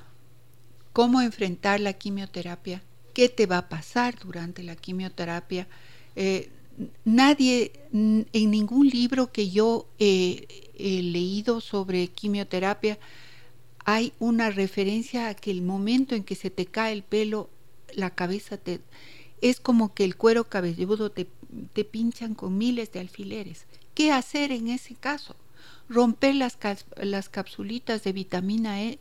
cómo 0.99 1.21
enfrentar 1.21 1.79
la 1.79 1.93
quimioterapia, 1.93 2.83
qué 3.13 3.29
te 3.29 3.45
va 3.45 3.59
a 3.59 3.69
pasar 3.69 4.19
durante 4.19 4.63
la 4.63 4.75
quimioterapia. 4.75 5.65
Eh, 6.17 6.49
nadie, 7.05 7.71
en 7.93 8.51
ningún 8.51 8.89
libro 8.89 9.31
que 9.31 9.49
yo 9.49 9.87
he 9.97 10.45
leído 10.77 11.61
sobre 11.61 12.09
quimioterapia, 12.09 12.99
hay 13.85 14.11
una 14.19 14.49
referencia 14.49 15.29
a 15.29 15.35
que 15.35 15.51
el 15.51 15.61
momento 15.61 16.15
en 16.15 16.25
que 16.25 16.35
se 16.35 16.49
te 16.49 16.65
cae 16.65 16.91
el 16.91 17.03
pelo, 17.03 17.49
la 17.93 18.09
cabeza 18.09 18.57
te... 18.57 18.81
Es 19.39 19.61
como 19.61 19.93
que 19.93 20.03
el 20.03 20.17
cuero 20.17 20.49
cabelludo 20.49 21.11
te, 21.11 21.27
te 21.71 21.85
pinchan 21.85 22.35
con 22.35 22.57
miles 22.57 22.91
de 22.91 22.99
alfileres. 22.99 23.67
¿Qué 23.93 24.11
hacer 24.11 24.51
en 24.51 24.67
ese 24.67 24.95
caso? 24.95 25.37
Romper 25.87 26.35
las, 26.35 26.57
las 26.97 27.29
capsulitas 27.29 28.03
de 28.03 28.11
vitamina 28.11 28.83
E 28.83 28.99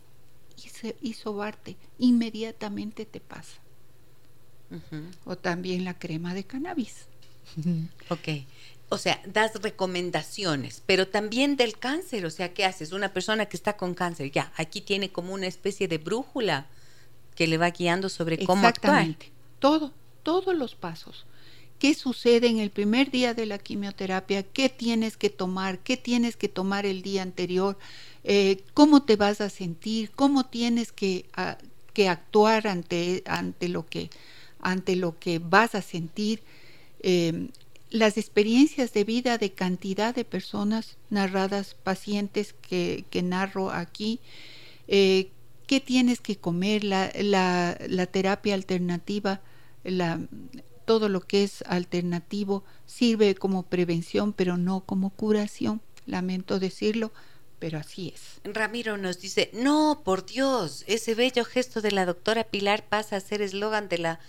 y, 1.01 1.13
sobarte, 1.15 1.77
inmediatamente 1.99 3.05
te 3.05 3.21
pasa. 3.21 3.59
O 5.25 5.37
también 5.37 5.85
la 5.85 5.99
crema 5.99 6.35
de 6.35 6.45
cannabis. 6.45 7.07
Ok. 8.11 8.29
O 8.91 8.97
sea, 8.97 9.21
das 9.27 9.61
recomendaciones, 9.61 10.83
pero 10.87 11.07
también 11.09 11.57
del 11.57 11.79
cáncer. 11.79 12.25
O 12.25 12.31
sea, 12.31 12.55
¿qué 12.55 12.65
haces? 12.65 12.93
Una 12.93 13.13
persona 13.13 13.45
que 13.45 13.57
está 13.57 13.77
con 13.77 13.93
cáncer, 13.95 14.31
ya, 14.31 14.51
aquí 14.57 14.81
tiene 14.81 15.11
como 15.11 15.35
una 15.35 15.47
especie 15.47 15.89
de 15.89 15.99
brújula 15.99 16.67
que 17.35 17.47
le 17.47 17.59
va 17.59 17.71
guiando 17.71 18.09
sobre 18.09 18.39
cómo 18.45 18.67
Exactamente. 18.67 19.27
actuar. 19.27 19.59
Todo, 19.61 19.93
todos 20.23 20.57
los 20.57 20.75
pasos. 20.75 21.27
¿Qué 21.79 21.95
sucede 21.95 22.49
en 22.49 22.59
el 22.59 22.71
primer 22.71 23.11
día 23.11 23.35
de 23.35 23.47
la 23.47 23.59
quimioterapia? 23.59 24.43
¿Qué 24.43 24.69
tienes 24.69 25.17
que 25.17 25.31
tomar? 25.31 25.79
¿Qué 25.79 25.97
tienes 25.97 26.37
que 26.37 26.49
tomar 26.49 26.87
el 26.87 27.03
día 27.03 27.23
anterior? 27.23 27.79
Eh, 28.25 28.65
cómo 28.75 29.05
te 29.05 29.15
vas 29.15 29.41
a 29.41 29.49
sentir, 29.49 30.11
cómo 30.11 30.47
tienes 30.47 30.91
que, 30.91 31.27
que 31.93 32.09
actuar 32.09 32.67
ante, 32.67 33.23
ante, 33.27 33.69
lo 33.69 33.87
que, 33.87 34.11
ante 34.61 34.97
lo 34.97 35.19
que 35.21 35.39
vas 35.39 35.77
a 35.77 35.83
sentir. 35.83 36.43
Eh, 37.01 37.49
las 37.91 38.19
experiencias 38.19 38.93
de 38.93 39.05
vida 39.05 39.39
de 39.39 39.53
cantidad 39.53 40.15
de 40.15 40.25
personas 40.25 40.97
narradas, 41.11 41.75
pacientes 41.75 42.55
que, 42.61 43.05
que 43.09 43.23
narro 43.23 43.71
aquí, 43.71 44.21
eh, 44.89 45.31
qué 45.69 45.81
tienes 45.81 46.21
que 46.21 46.37
comer, 46.37 46.83
la, 46.83 47.13
la, 47.15 47.79
la 47.89 48.07
terapia 48.07 48.55
alternativa, 48.55 49.41
la, 49.85 50.21
todo 50.89 51.11
lo 51.11 51.21
que 51.21 51.45
es 51.45 51.63
alternativo 51.67 52.65
sirve 52.87 53.35
como 53.35 53.65
prevención, 53.65 54.33
pero 54.33 54.57
no 54.57 54.81
como 54.81 55.11
curación. 55.11 55.83
Lamento 56.07 56.59
decirlo, 56.59 57.13
pero 57.59 57.77
así 57.77 58.15
es. 58.15 58.41
Ramiro 58.43 58.97
nos 58.97 59.21
dice, 59.21 59.51
no, 59.53 60.01
por 60.03 60.25
Dios, 60.25 60.85
ese 60.87 61.15
bello 61.15 61.45
gesto 61.45 61.83
de 61.83 61.93
la 61.93 62.07
doctora 62.07 62.45
Pilar 62.45 62.89
pasa 62.89 63.17
a 63.17 63.21
ser 63.21 63.43
eslogan 63.43 63.91
de 63.91 63.99
la 63.99 64.21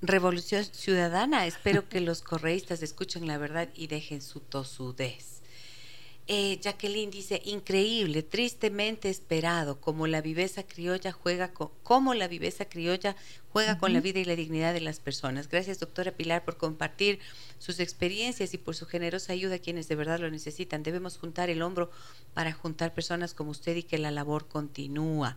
Revolución 0.00 0.64
Ciudadana. 0.64 1.44
Espero 1.44 1.88
que 1.88 2.00
los 2.00 2.22
correístas 2.22 2.80
escuchen 2.80 3.26
la 3.26 3.36
verdad 3.36 3.68
y 3.74 3.88
dejen 3.88 4.22
su 4.22 4.38
tosudez. 4.38 5.33
Eh, 6.26 6.58
Jacqueline 6.62 7.10
dice, 7.10 7.42
increíble, 7.44 8.22
tristemente 8.22 9.10
esperado, 9.10 9.78
como 9.78 10.06
la 10.06 10.22
viveza 10.22 10.62
criolla 10.62 11.12
juega 11.12 11.52
con, 11.52 11.68
como 11.82 12.14
la 12.14 12.28
viveza 12.28 12.64
criolla 12.64 13.14
juega 13.50 13.78
con 13.78 13.92
la 13.92 14.00
vida 14.00 14.20
y 14.20 14.24
la 14.24 14.34
dignidad 14.34 14.72
de 14.72 14.80
las 14.80 15.00
personas. 15.00 15.48
Gracias, 15.48 15.80
doctora 15.80 16.12
Pilar, 16.12 16.42
por 16.44 16.56
compartir 16.56 17.18
sus 17.58 17.78
experiencias 17.78 18.54
y 18.54 18.58
por 18.58 18.74
su 18.74 18.86
generosa 18.86 19.34
ayuda 19.34 19.56
a 19.56 19.58
quienes 19.58 19.86
de 19.86 19.96
verdad 19.96 20.18
lo 20.18 20.30
necesitan. 20.30 20.82
Debemos 20.82 21.18
juntar 21.18 21.50
el 21.50 21.60
hombro 21.60 21.90
para 22.32 22.52
juntar 22.54 22.94
personas 22.94 23.34
como 23.34 23.50
usted 23.50 23.76
y 23.76 23.82
que 23.82 23.98
la 23.98 24.10
labor 24.10 24.48
continúa. 24.48 25.36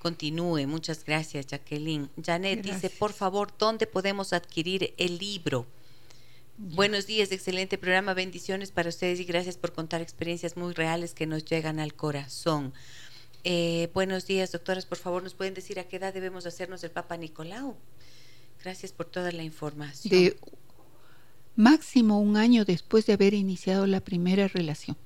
Continúe. 0.00 0.66
Muchas 0.66 1.04
gracias, 1.04 1.46
Jacqueline. 1.46 2.10
Janet 2.22 2.60
dice, 2.60 2.90
por 2.90 3.12
favor, 3.12 3.54
¿dónde 3.56 3.86
podemos 3.86 4.32
adquirir 4.32 4.94
el 4.98 5.16
libro? 5.16 5.64
Buenos 6.56 7.06
días, 7.08 7.32
excelente 7.32 7.78
programa, 7.78 8.14
bendiciones 8.14 8.70
para 8.70 8.88
ustedes 8.88 9.18
y 9.18 9.24
gracias 9.24 9.56
por 9.56 9.72
contar 9.72 10.00
experiencias 10.00 10.56
muy 10.56 10.72
reales 10.72 11.12
que 11.12 11.26
nos 11.26 11.44
llegan 11.44 11.80
al 11.80 11.94
corazón. 11.94 12.72
Eh, 13.42 13.90
buenos 13.92 14.26
días, 14.26 14.52
doctoras, 14.52 14.86
por 14.86 14.98
favor, 14.98 15.22
¿nos 15.22 15.34
pueden 15.34 15.54
decir 15.54 15.80
a 15.80 15.84
qué 15.84 15.96
edad 15.96 16.14
debemos 16.14 16.46
hacernos 16.46 16.84
el 16.84 16.92
Papa 16.92 17.16
Nicolau? 17.16 17.76
Gracias 18.62 18.92
por 18.92 19.06
toda 19.06 19.32
la 19.32 19.42
información. 19.42 20.10
De 20.12 20.36
máximo 21.56 22.20
un 22.20 22.36
año 22.36 22.64
después 22.64 23.04
de 23.06 23.14
haber 23.14 23.34
iniciado 23.34 23.86
la 23.88 24.00
primera 24.00 24.46
relación 24.46 24.96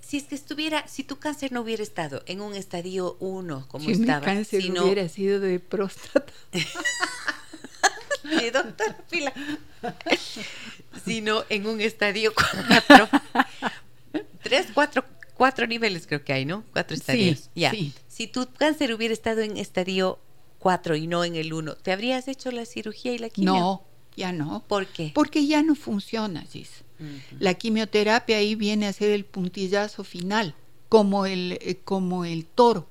si 0.00 0.18
es 0.18 0.24
que 0.24 0.34
estuviera, 0.34 0.86
si 0.86 1.02
tu 1.02 1.18
cáncer 1.18 1.50
no 1.52 1.62
hubiera 1.62 1.82
estado 1.82 2.22
en 2.26 2.40
un 2.40 2.54
estadio 2.54 3.16
1 3.20 3.66
como 3.68 3.84
si 3.84 3.92
estaba, 3.92 4.20
mi 4.20 4.26
cáncer 4.26 4.62
si 4.62 4.70
hubiera 4.70 5.08
sido 5.08 5.40
de 5.40 5.58
próstata. 5.58 6.32
sí, 8.22 8.50
doctor 8.50 8.94
Pila. 9.10 9.32
sino 11.04 11.44
en 11.48 11.66
un 11.66 11.80
estadio 11.80 12.32
4. 12.34 13.08
Tres, 14.42 14.68
cuatro, 14.72 15.04
cuatro 15.34 15.66
niveles 15.66 16.06
creo 16.06 16.22
que 16.22 16.32
hay, 16.32 16.44
¿no? 16.44 16.64
Cuatro 16.72 16.96
estadios. 16.96 17.50
ya. 17.54 17.72
Si 18.06 18.26
tu 18.28 18.46
cáncer 18.52 18.94
hubiera 18.94 19.12
estado 19.12 19.40
en 19.40 19.56
estadio 19.56 20.20
4 20.60 20.96
y 20.96 21.06
no 21.06 21.24
en 21.24 21.34
el 21.34 21.52
1, 21.52 21.76
¿te 21.76 21.92
habrías 21.92 22.28
hecho 22.28 22.50
la 22.50 22.64
cirugía 22.66 23.12
y 23.12 23.18
la 23.18 23.30
quimio? 23.30 23.52
No, 23.52 23.84
ya 24.16 24.32
no. 24.32 24.64
¿Por 24.68 24.86
qué? 24.86 25.10
Porque 25.14 25.46
ya 25.46 25.62
no 25.62 25.74
funciona, 25.74 26.42
Gis. 26.42 26.83
La 27.38 27.54
quimioterapia 27.54 28.38
ahí 28.38 28.54
viene 28.54 28.86
a 28.86 28.92
ser 28.92 29.10
el 29.10 29.24
puntillazo 29.24 30.04
final, 30.04 30.54
como 30.88 31.26
el, 31.26 31.58
eh, 31.60 31.78
como 31.84 32.24
el 32.24 32.44
toro. 32.44 32.88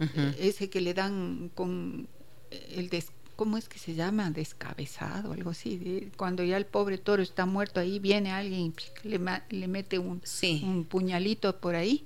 Eh, 0.00 0.34
ese 0.40 0.68
que 0.68 0.80
le 0.80 0.94
dan 0.94 1.50
con 1.54 2.08
el 2.50 2.88
des, 2.88 3.12
¿cómo 3.36 3.56
es 3.56 3.68
que 3.68 3.78
se 3.78 3.94
llama? 3.94 4.30
Descabezado, 4.30 5.32
algo 5.32 5.50
así. 5.50 6.10
Cuando 6.16 6.44
ya 6.44 6.56
el 6.56 6.66
pobre 6.66 6.98
toro 6.98 7.22
está 7.22 7.46
muerto, 7.46 7.80
ahí 7.80 7.98
viene 7.98 8.30
alguien 8.30 8.74
y 9.04 9.08
le, 9.08 9.20
le 9.50 9.68
mete 9.68 9.98
un, 9.98 10.22
un, 10.62 10.84
puñalito 10.84 11.56
por 11.58 11.74
ahí. 11.74 12.04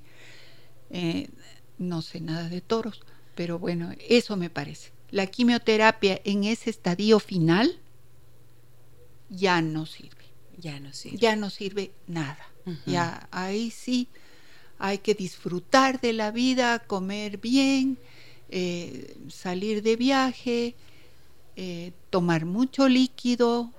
Eh, 0.91 1.29
no 1.79 2.03
sé 2.03 2.21
nada 2.21 2.49
de 2.49 2.61
toros, 2.61 3.03
pero 3.35 3.59
bueno, 3.59 3.93
eso 4.09 4.37
me 4.37 4.51
parece. 4.51 4.93
La 5.11 5.27
quimioterapia 5.27 6.21
en 6.25 6.45
ese 6.45 6.71
estadio 6.71 7.21
final 7.21 7.79
ya 9.29 9.61
no 9.61 9.87
sirve. 9.87 10.16
Ya 10.59 10.81
no 10.81 10.93
sirve. 10.93 11.19
Ya 11.19 11.37
no 11.37 11.51
sirve 11.51 11.93
nada. 12.07 12.39
Ya 12.85 13.29
ahí 13.31 13.71
sí 13.71 14.09
hay 14.79 14.99
que 14.99 15.15
disfrutar 15.15 16.01
de 16.01 16.13
la 16.13 16.31
vida, 16.33 16.81
comer 16.81 17.39
bien, 17.39 17.99
eh, 18.49 19.17
salir 19.29 19.83
de 19.83 19.97
viaje, 19.97 20.75
eh, 21.55 21.93
tomar 22.11 22.45
mucho 22.45 22.89
líquido, 22.89 23.71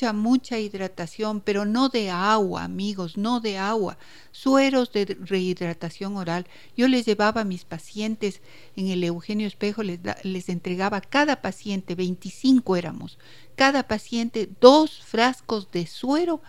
mucha, 0.00 0.12
mucha 0.14 0.58
hidratación, 0.58 1.40
pero 1.40 1.64
no 1.66 1.90
de 1.90 2.10
agua, 2.10 2.64
amigos, 2.64 3.18
no 3.18 3.40
de 3.40 3.58
agua, 3.58 3.98
sueros 4.32 4.92
de 4.92 5.16
rehidratación 5.20 6.16
oral. 6.16 6.46
Yo 6.76 6.88
les 6.88 7.04
llevaba 7.04 7.42
a 7.42 7.44
mis 7.44 7.64
pacientes 7.64 8.40
en 8.76 8.88
el 8.88 9.04
Eugenio 9.04 9.46
Espejo, 9.46 9.82
les, 9.82 10.00
les 10.22 10.48
entregaba 10.48 10.98
a 10.98 11.00
cada 11.02 11.42
paciente, 11.42 11.94
25 11.94 12.76
éramos, 12.76 13.18
cada 13.56 13.82
paciente 13.86 14.48
dos 14.60 15.02
frascos 15.04 15.70
de 15.70 15.86
suero 15.86 16.40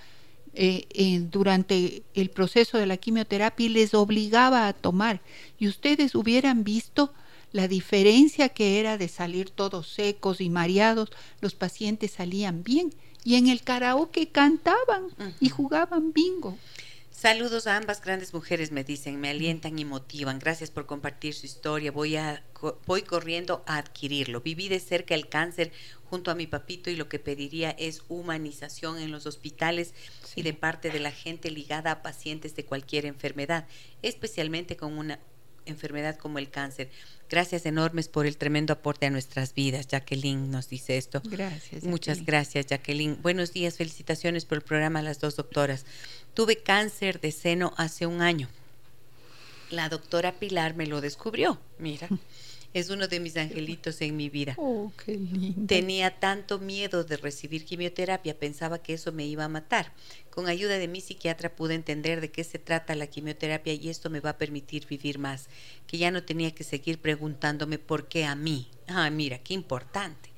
eh, 0.54 1.20
durante 1.30 2.04
el 2.14 2.30
proceso 2.30 2.78
de 2.78 2.86
la 2.86 2.98
quimioterapia 2.98 3.66
y 3.66 3.70
les 3.70 3.94
obligaba 3.94 4.68
a 4.68 4.74
tomar. 4.74 5.22
Y 5.60 5.68
ustedes 5.68 6.16
hubieran 6.16 6.64
visto 6.64 7.14
la 7.52 7.68
diferencia 7.68 8.48
que 8.48 8.80
era 8.80 8.98
de 8.98 9.10
salir 9.10 9.50
todos 9.50 9.90
secos 9.90 10.40
y 10.40 10.50
mareados, 10.50 11.12
los 11.42 11.54
pacientes 11.54 12.12
salían 12.12 12.64
bien 12.64 12.94
y 13.24 13.36
en 13.36 13.48
el 13.48 13.62
karaoke 13.62 14.30
cantaban 14.30 15.08
y 15.40 15.50
jugaban 15.50 16.14
bingo. 16.14 16.58
Saludos 17.12 17.68
a 17.68 17.78
ambas 17.78 18.02
grandes 18.02 18.34
mujeres, 18.34 18.72
me 18.72 18.84
dicen, 18.84 19.22
me 19.22 19.30
alientan 19.30 19.78
y 19.78 19.86
motivan. 19.86 20.40
Gracias 20.40 20.72
por 20.72 20.88
compartir 20.88 21.36
su 21.36 21.46
historia. 21.46 21.92
Voy 21.92 22.16
a 22.16 22.44
voy 22.86 23.02
corriendo 23.04 23.64
a 23.68 23.78
adquirirlo. 23.78 24.42
Viví 24.42 24.70
de 24.70 24.80
cerca 24.80 25.16
el 25.16 25.30
cáncer 25.30 25.72
junto 26.10 26.32
a 26.32 26.36
mi 26.36 26.48
papito 26.48 26.90
y 26.90 26.96
lo 26.96 27.10
que 27.10 27.20
pediría 27.20 27.72
es 27.72 28.04
humanización 28.10 29.00
en 29.00 29.12
los 29.12 29.26
hospitales 29.26 29.94
y 30.36 30.42
de 30.42 30.54
parte 30.54 30.90
de 30.90 31.00
la 31.00 31.12
gente 31.12 31.52
ligada 31.52 31.92
a 31.92 32.02
pacientes 32.02 32.56
de 32.56 32.66
cualquier 32.66 33.06
enfermedad, 33.06 33.68
especialmente 34.02 34.76
con 34.76 34.98
una 34.98 35.20
enfermedad 35.72 36.18
como 36.18 36.40
el 36.40 36.50
cáncer. 36.50 36.90
Gracias 37.30 37.66
enormes 37.66 38.10
por 38.10 38.26
el 38.26 38.38
tremendo 38.38 38.74
aporte 38.74 39.06
a 39.06 39.10
nuestras 39.10 39.54
vidas. 39.54 39.88
Jacqueline 39.88 40.52
nos 40.52 40.68
dice 40.68 40.98
esto. 40.98 41.22
Gracias. 41.24 41.84
Muchas 41.84 42.26
gracias, 42.26 42.68
Jacqueline. 42.68 43.18
Buenos 43.22 43.54
días, 43.54 43.78
felicitaciones 43.78 44.46
por 44.46 44.58
el 44.58 44.64
programa 44.64 45.00
a 45.00 45.04
las 45.04 45.20
dos 45.20 45.38
doctoras. 45.38 45.86
Tuve 46.34 46.58
cáncer 46.58 47.22
de 47.22 47.32
seno 47.32 47.74
hace 47.78 48.06
un 48.06 48.22
año. 48.22 48.50
La 49.70 49.88
doctora 49.88 50.34
Pilar 50.34 50.76
me 50.76 50.88
lo 50.88 51.00
descubrió. 51.00 51.58
Mira. 51.80 52.10
es 52.74 52.90
uno 52.90 53.08
de 53.08 53.20
mis 53.20 53.38
angelitos 53.38 54.02
en 54.02 54.16
mi 54.16 54.30
vida. 54.30 54.56
Oh, 54.58 54.92
qué 55.04 55.14
lindo. 55.14 55.68
Tenía 55.68 56.20
tanto 56.20 56.60
miedo 56.60 57.04
de 57.04 57.18
recibir 57.18 57.66
quimioterapia, 57.66 58.38
pensaba 58.38 58.82
que 58.82 58.94
eso 58.94 59.12
me 59.12 59.26
iba 59.26 59.44
a 59.44 59.50
matar. 59.50 59.94
Con 60.30 60.48
ayuda 60.48 60.78
de 60.78 60.88
mi 60.88 61.02
psiquiatra 61.02 61.56
pude 61.56 61.76
entender 61.76 62.22
de 62.22 62.32
qué 62.32 62.44
se 62.44 62.60
trata 62.60 62.96
la 62.96 63.08
quimioterapia 63.08 63.74
y 63.74 63.90
esto 63.90 64.10
me 64.10 64.22
va 64.22 64.32
a 64.32 64.38
permitir 64.38 64.88
vivir 64.88 65.20
más, 65.20 65.48
que 65.88 65.98
ya 65.98 66.12
no 66.12 66.24
tenía 66.24 66.52
que 66.52 66.64
seguir 66.64 67.00
preguntándome 67.00 67.78
por 67.78 68.08
qué 68.08 68.26
a 68.26 68.36
mí. 68.36 68.70
Ah, 68.88 69.10
mira, 69.10 69.40
qué 69.40 69.54
importante. 69.54 70.30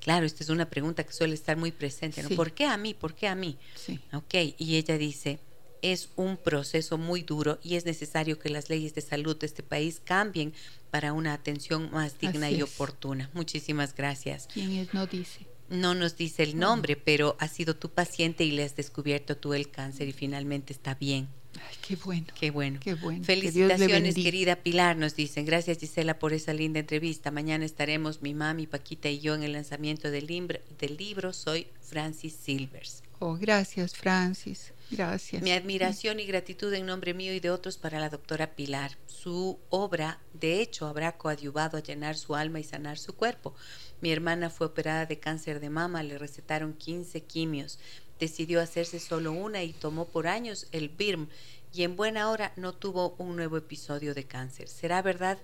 Claro, 0.00 0.24
esta 0.24 0.42
es 0.42 0.48
una 0.48 0.70
pregunta 0.70 1.04
que 1.04 1.12
suele 1.12 1.34
estar 1.34 1.56
muy 1.56 1.72
presente, 1.72 2.22
¿no? 2.22 2.30
¿Por 2.30 2.52
qué 2.52 2.64
a 2.64 2.76
mí? 2.76 2.94
¿Por 2.94 3.14
qué 3.14 3.28
a 3.28 3.34
mí? 3.34 3.58
Sí. 3.74 4.00
Ok, 4.12 4.34
y 4.56 4.76
ella 4.76 4.96
dice, 4.96 5.40
es 5.82 6.10
un 6.16 6.36
proceso 6.36 6.98
muy 6.98 7.22
duro 7.22 7.58
y 7.62 7.76
es 7.76 7.84
necesario 7.84 8.38
que 8.38 8.50
las 8.50 8.68
leyes 8.68 8.94
de 8.94 9.00
salud 9.00 9.36
de 9.36 9.46
este 9.46 9.62
país 9.62 10.00
cambien 10.04 10.52
para 10.90 11.12
una 11.12 11.32
atención 11.32 11.90
más 11.92 12.18
digna 12.18 12.50
y 12.50 12.62
oportuna. 12.62 13.30
Muchísimas 13.32 13.94
gracias. 13.94 14.48
¿Quién 14.52 14.72
es? 14.72 14.92
No 14.94 15.06
dice. 15.06 15.46
No 15.68 15.94
nos 15.94 16.16
dice 16.16 16.42
el 16.42 16.58
nombre, 16.58 16.96
pero 16.96 17.36
ha 17.38 17.46
sido 17.46 17.76
tu 17.76 17.90
paciente 17.90 18.44
y 18.44 18.50
le 18.50 18.64
has 18.64 18.74
descubierto 18.74 19.36
tú 19.36 19.54
el 19.54 19.70
cáncer 19.70 20.08
y 20.08 20.12
finalmente 20.12 20.72
está 20.72 20.94
bien. 20.94 21.28
Ay, 21.54 21.76
qué 21.86 21.96
bueno. 21.96 22.26
Qué 22.38 22.50
bueno. 22.50 22.78
Qué 22.80 22.94
bueno. 22.94 23.24
Felicitaciones, 23.24 24.14
querida 24.14 24.56
Pilar, 24.56 24.96
nos 24.96 25.14
dicen. 25.14 25.44
Gracias, 25.44 25.78
Gisela, 25.78 26.18
por 26.18 26.32
esa 26.32 26.52
linda 26.54 26.80
entrevista. 26.80 27.30
Mañana 27.30 27.64
estaremos 27.64 28.22
mi 28.22 28.34
mami, 28.34 28.66
Paquita 28.66 29.08
y 29.08 29.20
yo 29.20 29.34
en 29.34 29.42
el 29.42 29.52
lanzamiento 29.52 30.10
del, 30.10 30.26
del 30.26 30.96
libro 30.96 31.32
Soy 31.32 31.68
Francis 31.80 32.34
Silvers. 32.34 33.02
Oh, 33.20 33.36
gracias, 33.36 33.94
Francis. 33.94 34.72
Gracias. 34.90 35.42
Mi 35.42 35.52
admiración 35.52 36.18
y 36.18 36.24
gratitud 36.24 36.72
en 36.74 36.86
nombre 36.86 37.14
mío 37.14 37.32
y 37.32 37.40
de 37.40 37.50
otros 37.50 37.78
para 37.78 38.00
la 38.00 38.08
doctora 38.08 38.54
Pilar. 38.54 38.96
Su 39.06 39.58
obra, 39.68 40.18
de 40.32 40.60
hecho, 40.60 40.86
habrá 40.86 41.16
coadyuvado 41.16 41.76
a 41.78 41.82
llenar 41.82 42.16
su 42.16 42.34
alma 42.34 42.58
y 42.58 42.64
sanar 42.64 42.98
su 42.98 43.14
cuerpo. 43.14 43.54
Mi 44.00 44.10
hermana 44.10 44.50
fue 44.50 44.66
operada 44.66 45.06
de 45.06 45.20
cáncer 45.20 45.60
de 45.60 45.70
mama, 45.70 46.02
le 46.02 46.18
recetaron 46.18 46.74
15 46.74 47.22
quimios. 47.22 47.78
Decidió 48.18 48.60
hacerse 48.60 48.98
solo 48.98 49.32
una 49.32 49.62
y 49.62 49.72
tomó 49.72 50.06
por 50.06 50.26
años 50.26 50.66
el 50.72 50.88
BIRM 50.88 51.28
y 51.72 51.84
en 51.84 51.96
buena 51.96 52.30
hora 52.30 52.52
no 52.56 52.72
tuvo 52.72 53.14
un 53.18 53.36
nuevo 53.36 53.56
episodio 53.56 54.14
de 54.14 54.24
cáncer. 54.24 54.68
¿Será 54.68 55.02
verdad 55.02 55.38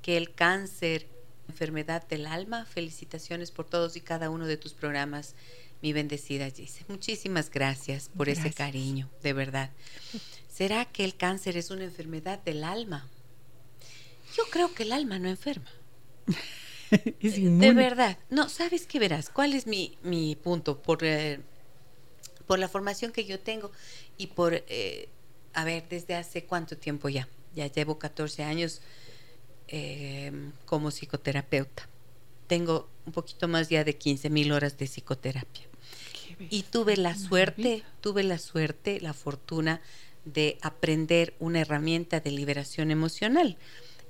que 0.00 0.16
el 0.16 0.32
cáncer, 0.32 1.08
enfermedad 1.48 2.06
del 2.06 2.26
alma? 2.26 2.64
Felicitaciones 2.64 3.50
por 3.50 3.66
todos 3.66 3.96
y 3.96 4.00
cada 4.00 4.30
uno 4.30 4.46
de 4.46 4.56
tus 4.56 4.74
programas 4.74 5.34
mi 5.82 5.92
bendecida 5.92 6.48
Gise. 6.50 6.84
Muchísimas 6.88 7.50
gracias 7.50 8.08
por 8.16 8.28
ese 8.28 8.52
cariño, 8.52 9.10
de 9.22 9.32
verdad. 9.32 9.70
¿Será 10.48 10.84
que 10.84 11.04
el 11.04 11.16
cáncer 11.16 11.56
es 11.56 11.70
una 11.70 11.84
enfermedad 11.84 12.38
del 12.38 12.62
alma? 12.62 13.08
Yo 14.36 14.44
creo 14.50 14.72
que 14.72 14.84
el 14.84 14.92
alma 14.92 15.18
no 15.18 15.28
enferma. 15.28 15.70
de 17.20 17.72
verdad. 17.74 18.16
No, 18.30 18.48
¿sabes 18.48 18.86
qué 18.86 18.98
verás? 18.98 19.28
¿Cuál 19.28 19.54
es 19.54 19.66
mi, 19.66 19.98
mi 20.02 20.36
punto? 20.36 20.80
Por, 20.80 21.02
eh, 21.02 21.40
por 22.46 22.58
la 22.58 22.68
formación 22.68 23.12
que 23.12 23.24
yo 23.24 23.40
tengo 23.40 23.72
y 24.16 24.28
por, 24.28 24.54
eh, 24.54 25.08
a 25.52 25.64
ver, 25.64 25.88
desde 25.88 26.14
hace 26.14 26.44
cuánto 26.44 26.76
tiempo 26.76 27.08
ya. 27.08 27.28
Ya 27.54 27.66
llevo 27.66 27.98
14 27.98 28.44
años 28.44 28.80
eh, 29.68 30.32
como 30.64 30.90
psicoterapeuta. 30.90 31.88
Tengo 32.46 32.88
un 33.04 33.12
poquito 33.12 33.48
más 33.48 33.68
ya 33.68 33.84
de 33.84 33.96
15 33.96 34.30
mil 34.30 34.52
horas 34.52 34.78
de 34.78 34.86
psicoterapia. 34.86 35.71
Y 36.50 36.62
tuve 36.64 36.96
la 36.96 37.14
suerte, 37.16 37.84
tuve 38.00 38.22
la 38.22 38.38
suerte, 38.38 39.00
la 39.00 39.12
fortuna 39.12 39.80
de 40.24 40.58
aprender 40.62 41.34
una 41.38 41.60
herramienta 41.60 42.20
de 42.20 42.30
liberación 42.30 42.90
emocional. 42.90 43.56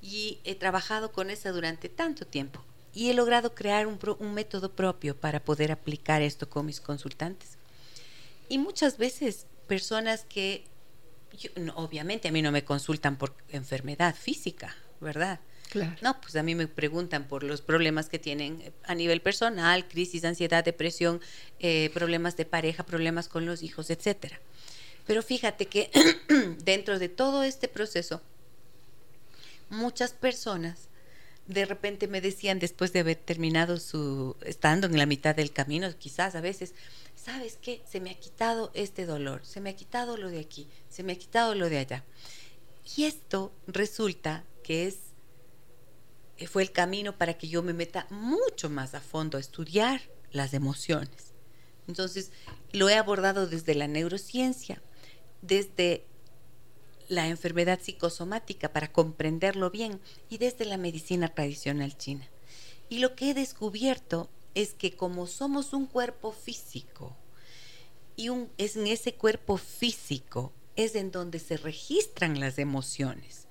Y 0.01 0.39
he 0.45 0.55
trabajado 0.55 1.13
con 1.13 1.31
esa 1.31 1.53
durante 1.53 1.89
tanto 1.89 2.27
tiempo. 2.27 2.65
Y 2.95 3.11
he 3.11 3.15
logrado 3.15 3.55
crear 3.55 3.87
un, 3.87 3.99
método 4.35 4.73
propio 4.73 5.17
para 5.17 5.41
poder 5.41 5.73
aplicar 5.73 6.23
esto 6.23 6.49
con 6.49 6.67
mis 6.67 6.81
consultantes. 6.81 7.57
Y 8.49 8.59
muchas 8.59 8.99
veces 8.99 9.47
personas 9.67 10.27
que, 10.29 10.65
obviamente 11.75 12.29
a 12.29 12.33
mí 12.33 12.43
no 12.43 12.53
me 12.53 12.65
consultan 12.65 13.17
por 13.17 13.35
enfermedad 13.49 14.15
física, 14.15 14.77
¿verdad? 15.01 15.41
No, 16.01 16.21
pues 16.21 16.37
a 16.37 16.43
mí 16.43 16.55
me 16.55 16.69
preguntan 16.69 17.25
por 17.25 17.43
los 17.43 17.63
problemas 17.63 18.09
que 18.09 18.19
tienen 18.19 18.61
eh, 18.61 18.73
a 18.85 18.95
nivel 18.95 19.21
personal, 19.21 19.89
crisis, 19.89 20.25
ansiedad, 20.25 20.65
depresión, 20.65 21.21
eh, 21.61 21.91
problemas 21.95 22.37
de 22.37 22.45
pareja, 22.45 22.85
problemas 22.85 23.29
con 23.29 23.47
los 23.47 23.63
hijos, 23.63 23.91
etcétera. 23.91 24.41
Pero 25.07 25.23
fíjate 25.23 25.67
que 25.67 25.91
dentro 26.65 26.99
de 26.99 27.09
todo 27.09 27.43
este 27.43 27.69
proceso, 27.69 28.21
muchas 29.71 30.13
personas 30.13 30.89
de 31.47 31.65
repente 31.65 32.07
me 32.07 32.21
decían 32.21 32.59
después 32.59 32.93
de 32.93 33.01
haber 33.01 33.17
terminado 33.17 33.79
su, 33.79 34.37
estando 34.45 34.87
en 34.87 34.97
la 34.97 35.07
mitad 35.07 35.35
del 35.35 35.53
camino, 35.53 35.89
quizás 35.99 36.35
a 36.35 36.41
veces, 36.41 36.75
¿sabes 37.17 37.59
qué? 37.61 37.83
Se 37.91 38.01
me 38.01 38.11
ha 38.11 38.15
quitado 38.15 38.71
este 38.75 39.07
dolor, 39.07 39.45
se 39.45 39.61
me 39.61 39.71
ha 39.71 39.77
quitado 39.77 40.17
lo 40.17 40.31
de 40.31 40.41
aquí, 40.41 40.69
se 40.89 41.03
me 41.03 41.13
ha 41.13 41.19
quitado 41.19 41.55
lo 41.55 41.69
de 41.69 41.79
allá. 41.79 42.05
Y 42.97 43.05
esto 43.05 43.53
resulta 43.67 44.45
que 44.63 44.87
es 44.87 45.12
fue 46.47 46.63
el 46.63 46.73
camino 46.73 47.17
para 47.17 47.35
que 47.35 47.49
yo 47.49 47.63
me 47.63 47.73
meta 47.73 48.07
mucho 48.11 48.71
más 48.71 48.95
a 48.95 49.01
fondo 49.01 49.39
a 49.39 49.41
estudiar 49.41 50.01
las 50.31 50.55
emociones. 50.55 51.33
Entonces, 51.89 52.31
lo 52.73 52.89
he 52.89 52.95
abordado 52.95 53.47
desde 53.47 53.75
la 53.75 53.89
neurociencia, 53.89 54.81
desde 55.43 56.05
la 57.09 57.29
enfermedad 57.29 57.81
psicosomática 57.83 58.73
para 58.73 58.93
comprenderlo 58.93 59.71
bien 59.71 60.01
y 60.31 60.39
desde 60.39 60.65
la 60.65 60.79
medicina 60.79 61.29
tradicional 61.29 61.97
china. 61.99 62.29
Y 62.89 62.99
lo 62.99 63.15
que 63.15 63.31
he 63.31 63.35
descubierto 63.35 64.31
es 64.55 64.75
que 64.75 64.97
como 64.97 65.27
somos 65.27 65.73
un 65.73 65.87
cuerpo 65.87 66.33
físico 66.33 67.17
y 68.17 68.31
es 68.59 68.77
en 68.77 68.87
ese 68.87 69.15
cuerpo 69.15 69.57
físico 69.57 70.53
es 70.77 70.95
en 70.95 71.11
donde 71.11 71.39
se 71.39 71.57
registran 71.57 72.41
las 72.41 72.59
emociones. 72.59 73.47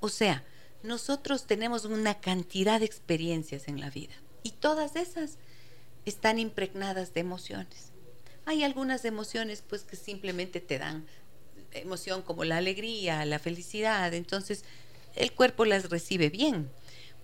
O 0.00 0.08
sea, 0.08 0.44
nosotros 0.82 1.46
tenemos 1.46 1.84
una 1.84 2.20
cantidad 2.20 2.80
de 2.80 2.86
experiencias 2.86 3.68
en 3.68 3.80
la 3.80 3.90
vida 3.90 4.14
y 4.42 4.52
todas 4.52 4.96
esas 4.96 5.38
están 6.06 6.38
impregnadas 6.38 7.12
de 7.12 7.20
emociones. 7.20 7.92
Hay 8.46 8.64
algunas 8.64 9.04
emociones 9.04 9.62
pues 9.68 9.82
que 9.82 9.96
simplemente 9.96 10.60
te 10.60 10.78
dan 10.78 11.06
emoción 11.72 12.22
como 12.22 12.44
la 12.44 12.56
alegría, 12.56 13.24
la 13.26 13.38
felicidad, 13.38 14.12
entonces 14.14 14.64
el 15.14 15.32
cuerpo 15.32 15.64
las 15.64 15.90
recibe 15.90 16.30
bien. 16.30 16.70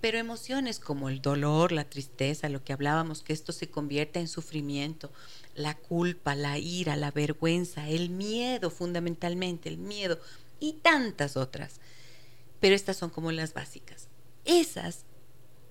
Pero 0.03 0.19
emociones 0.19 0.79
como 0.79 1.09
el 1.09 1.23
dolor, 1.23 1.73
la 1.73 1.89
tristeza, 1.89 2.51
lo 2.51 2.63
que 2.63 2.75
hablábamos, 2.75 3.23
que 3.23 3.33
esto 3.33 3.53
se 3.53 3.71
convierte 3.71 4.21
en 4.21 4.29
sufrimiento, 4.29 5.11
la 5.55 5.75
culpa, 5.75 6.35
la 6.35 6.59
ira, 6.59 6.97
la 6.97 7.11
vergüenza, 7.11 7.89
el 7.89 8.11
miedo 8.11 8.71
fundamentalmente, 8.71 9.71
el 9.71 9.79
miedo 9.79 10.21
y 10.61 10.75
tantas 10.75 11.39
otras 11.39 11.81
pero 12.61 12.75
estas 12.75 12.97
son 12.97 13.11
como 13.11 13.33
las 13.33 13.55
básicas. 13.55 14.09
Esas 14.45 15.05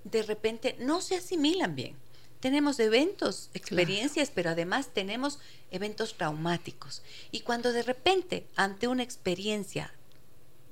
de 0.04 0.24
repente 0.24 0.76
no 0.80 1.02
se 1.02 1.16
asimilan 1.16 1.76
bien. 1.76 1.96
Tenemos 2.40 2.80
eventos, 2.80 3.50
experiencias, 3.54 4.32
pero 4.34 4.52
además 4.52 4.90
tenemos 4.94 5.40
eventos 5.72 6.16
traumáticos. 6.16 7.02
Y 7.32 7.40
cuando 7.40 7.74
de 7.74 7.82
repente, 7.82 8.46
ante 8.56 8.88
una 8.88 9.04
experiencia 9.04 9.92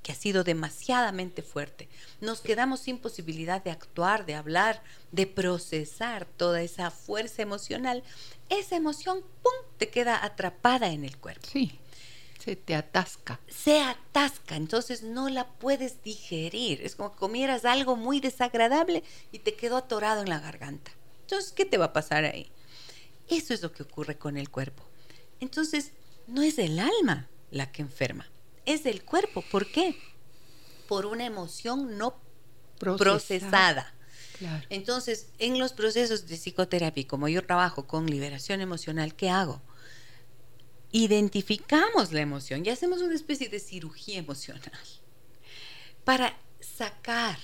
que 0.03 0.11
ha 0.11 0.15
sido 0.15 0.43
demasiadamente 0.43 1.41
fuerte, 1.41 1.89
nos 2.21 2.41
quedamos 2.41 2.81
sin 2.81 2.99
posibilidad 2.99 3.63
de 3.63 3.71
actuar, 3.71 4.25
de 4.25 4.35
hablar, 4.35 4.83
de 5.11 5.25
procesar 5.25 6.25
toda 6.25 6.61
esa 6.61 6.91
fuerza 6.91 7.41
emocional, 7.41 8.03
esa 8.49 8.75
emoción, 8.75 9.21
¡pum!, 9.41 9.53
te 9.77 9.89
queda 9.89 10.23
atrapada 10.23 10.89
en 10.89 11.05
el 11.05 11.17
cuerpo. 11.17 11.47
Sí. 11.51 11.79
Se 12.43 12.57
te 12.57 12.75
atasca. 12.75 13.39
Se 13.47 13.79
atasca, 13.79 14.57
entonces 14.57 15.01
no 15.01 15.29
la 15.29 15.47
puedes 15.47 16.03
digerir. 16.03 16.81
Es 16.81 16.95
como 16.95 17.13
que 17.13 17.17
comieras 17.17 17.63
algo 17.63 17.95
muy 17.95 18.19
desagradable 18.19 19.03
y 19.31 19.39
te 19.39 19.53
quedó 19.53 19.77
atorado 19.77 20.21
en 20.21 20.29
la 20.29 20.39
garganta. 20.39 20.91
Entonces, 21.21 21.53
¿qué 21.53 21.63
te 21.63 21.77
va 21.77 21.85
a 21.85 21.93
pasar 21.93 22.25
ahí? 22.25 22.51
Eso 23.29 23.53
es 23.53 23.61
lo 23.61 23.71
que 23.71 23.83
ocurre 23.83 24.17
con 24.17 24.35
el 24.35 24.49
cuerpo. 24.49 24.83
Entonces, 25.39 25.93
no 26.27 26.41
es 26.41 26.57
el 26.57 26.79
alma 26.79 27.29
la 27.49 27.71
que 27.71 27.81
enferma, 27.81 28.29
es 28.65 28.85
el 28.85 29.03
cuerpo. 29.03 29.41
¿Por 29.49 29.71
qué? 29.71 29.95
Por 30.87 31.05
una 31.05 31.25
emoción 31.25 31.97
no 31.97 32.15
procesada. 32.77 33.93
Entonces, 34.69 35.27
en 35.39 35.59
los 35.59 35.71
procesos 35.71 36.27
de 36.27 36.35
psicoterapia, 36.35 37.07
como 37.07 37.29
yo 37.29 37.45
trabajo 37.45 37.87
con 37.87 38.07
liberación 38.07 38.59
emocional, 38.59 39.15
¿qué 39.15 39.29
hago? 39.29 39.61
Identificamos 40.93 42.13
la 42.13 42.21
emoción 42.21 42.65
y 42.65 42.69
hacemos 42.69 43.01
una 43.01 43.15
especie 43.15 43.49
de 43.49 43.59
cirugía 43.59 44.19
emocional 44.19 44.71
para 46.05 46.37
sacar 46.61 47.39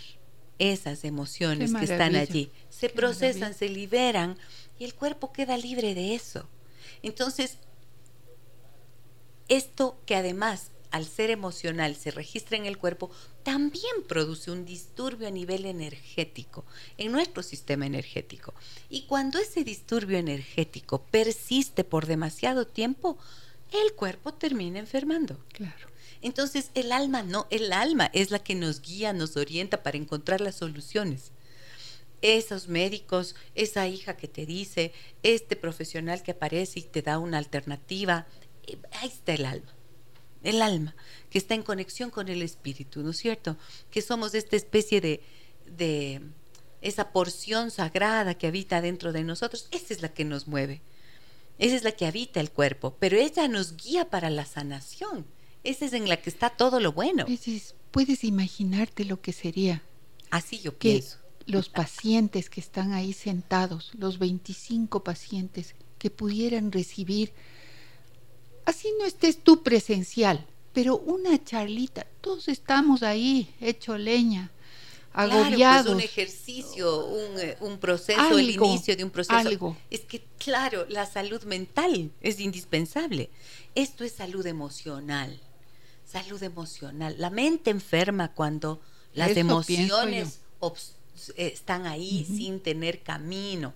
esas 0.60 1.04
emociones 1.04 1.74
que 1.74 1.86
están 1.86 2.16
allí. 2.16 2.52
Se 2.70 2.90
procesan, 2.90 3.56
se 3.56 3.68
liberan 3.68 4.38
y 4.78 4.86
el 4.86 4.94
cuerpo 4.94 5.34
queda 5.34 5.58
libre 5.58 5.96
de 5.96 6.14
eso. 6.14 6.48
Entonces, 7.02 7.58
esto 9.48 10.00
que 10.06 10.16
además 10.16 10.72
al 10.92 11.06
ser 11.06 11.30
emocional 11.30 11.96
se 11.96 12.12
registra 12.12 12.58
en 12.58 12.66
el 12.66 12.78
cuerpo, 12.78 13.12
también 13.44 14.04
produce 14.08 14.52
un 14.52 14.66
disturbio 14.66 15.28
a 15.28 15.32
nivel 15.32 15.66
energético, 15.66 16.66
en 16.98 17.12
nuestro 17.12 17.44
sistema 17.44 17.86
energético. 17.86 18.54
Y 18.90 19.04
cuando 19.04 19.40
ese 19.40 19.64
disturbio 19.64 20.18
energético 20.18 21.04
persiste 21.04 21.84
por 21.84 22.06
demasiado 22.06 22.66
tiempo, 22.66 23.18
el 23.72 23.94
cuerpo 23.94 24.34
termina 24.34 24.80
enfermando. 24.80 25.38
Claro. 25.54 25.90
Entonces 26.22 26.72
el 26.74 26.92
alma 26.92 27.24
no, 27.24 27.48
el 27.50 27.72
alma 27.72 28.10
es 28.14 28.32
la 28.32 28.40
que 28.40 28.56
nos 28.56 28.82
guía, 28.82 29.14
nos 29.14 29.38
orienta 29.38 29.84
para 29.84 29.98
encontrar 29.98 30.42
las 30.42 30.56
soluciones. 30.56 31.32
Esos 32.22 32.68
médicos, 32.68 33.36
esa 33.56 33.88
hija 33.88 34.18
que 34.18 34.28
te 34.28 34.46
dice, 34.46 34.92
este 35.24 35.56
profesional 35.56 36.22
que 36.22 36.32
aparece 36.32 36.80
y 36.80 36.84
te 36.84 37.02
da 37.02 37.20
una 37.20 37.38
alternativa, 37.38 38.28
eh, 38.68 38.78
ahí 39.00 39.08
está 39.08 39.34
el 39.34 39.46
alma 39.46 39.79
el 40.44 40.62
alma, 40.62 40.96
que 41.30 41.38
está 41.38 41.56
en 41.56 41.64
conexión 41.64 42.10
con 42.10 42.30
el 42.30 42.42
espíritu, 42.42 43.02
¿no 43.02 43.12
es 43.12 43.18
cierto? 43.18 43.58
Que 43.92 44.02
somos 44.02 44.34
esta 44.34 44.56
especie 44.56 45.02
de, 45.02 45.22
de 45.66 46.22
esa 46.82 47.12
porción 47.12 47.72
sagrada 47.72 48.36
que 48.36 48.48
habita 48.48 48.82
dentro 48.82 49.12
de 49.12 49.24
nosotros, 49.24 49.68
esa 49.72 49.94
es 49.94 50.02
la 50.02 50.10
que 50.10 50.26
nos 50.26 50.48
mueve, 50.48 50.82
esa 51.58 51.76
es 51.76 51.84
la 51.84 51.92
que 51.92 52.06
habita 52.06 52.40
el 52.40 52.52
cuerpo, 52.52 52.96
pero 53.00 53.18
ella 53.18 53.48
nos 53.48 53.76
guía 53.76 54.10
para 54.10 54.30
la 54.30 54.46
sanación, 54.46 55.26
esa 55.64 55.86
es 55.86 55.94
en 55.94 56.08
la 56.08 56.18
que 56.18 56.30
está 56.30 56.50
todo 56.50 56.80
lo 56.80 56.94
bueno. 56.94 57.26
puedes 57.92 58.24
imaginarte 58.24 59.04
lo 59.04 59.22
que 59.22 59.34
sería. 59.34 59.84
Así 60.30 60.60
yo 60.60 60.78
pienso. 60.78 61.18
Los 61.46 61.70
pacientes 61.70 62.50
que 62.50 62.62
están 62.62 62.94
ahí 62.94 63.12
sentados, 63.12 63.92
los 63.98 64.20
25 64.20 65.04
pacientes 65.04 65.76
que 65.98 66.12
pudieran 66.12 66.72
recibir, 66.72 67.34
así 68.70 68.94
no 68.98 69.06
estés 69.06 69.44
tú 69.44 69.64
presencial, 69.64 70.46
pero 70.74 70.98
una 70.98 71.44
charlita, 71.44 72.06
todos 72.22 72.48
estamos 72.48 73.04
ahí, 73.04 73.54
hecho 73.60 73.98
leña, 73.98 74.52
agobiados. 75.14 75.56
Claro, 75.58 75.84
pues 75.84 75.96
un 75.96 76.02
ejercicio, 76.02 77.06
un, 77.08 77.40
eh, 77.40 77.58
un 77.60 77.80
proceso, 77.80 78.38
el 78.38 78.50
inicio 78.50 78.96
de 78.96 79.04
un 79.04 79.10
proceso. 79.10 79.38
Algo. 79.38 79.78
Es 79.90 80.02
que, 80.02 80.24
claro, 80.38 80.86
la 80.90 81.06
salud 81.06 81.44
mental 81.44 82.12
es 82.22 82.40
indispensable. 82.40 83.30
Esto 83.76 84.04
es 84.04 84.14
salud 84.14 84.46
emocional. 84.46 85.40
Salud 86.06 86.42
emocional. 86.42 87.16
La 87.18 87.30
mente 87.30 87.70
enferma 87.70 88.34
cuando 88.34 88.82
las 89.14 89.36
emociones 89.36 90.40
están 91.36 91.86
ahí 91.86 92.26
sin 92.26 92.60
tener 92.60 93.02
camino. 93.02 93.74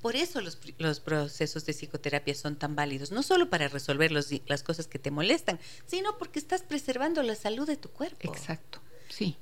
Por 0.00 0.14
eso 0.14 0.40
los, 0.40 0.58
los, 0.78 1.00
procesos 1.00 1.66
de 1.66 1.72
psicoterapia 1.72 2.34
son 2.34 2.56
tan 2.56 2.76
válidos, 2.76 3.10
no 3.10 3.22
solo 3.22 3.50
para 3.50 3.68
resolver 3.68 4.12
los, 4.12 4.28
las 4.46 4.62
cosas 4.62 4.86
que 4.86 4.98
te 4.98 5.10
molestan, 5.10 5.58
sino 5.86 6.16
porque 6.18 6.38
estás 6.38 6.62
preservando 6.62 7.22
la 7.22 7.34
salud 7.34 7.66
de 7.66 7.76
tu 7.76 7.88
cuerpo. 7.88 8.32
Exacto, 8.32 8.80
sí. 9.08 9.36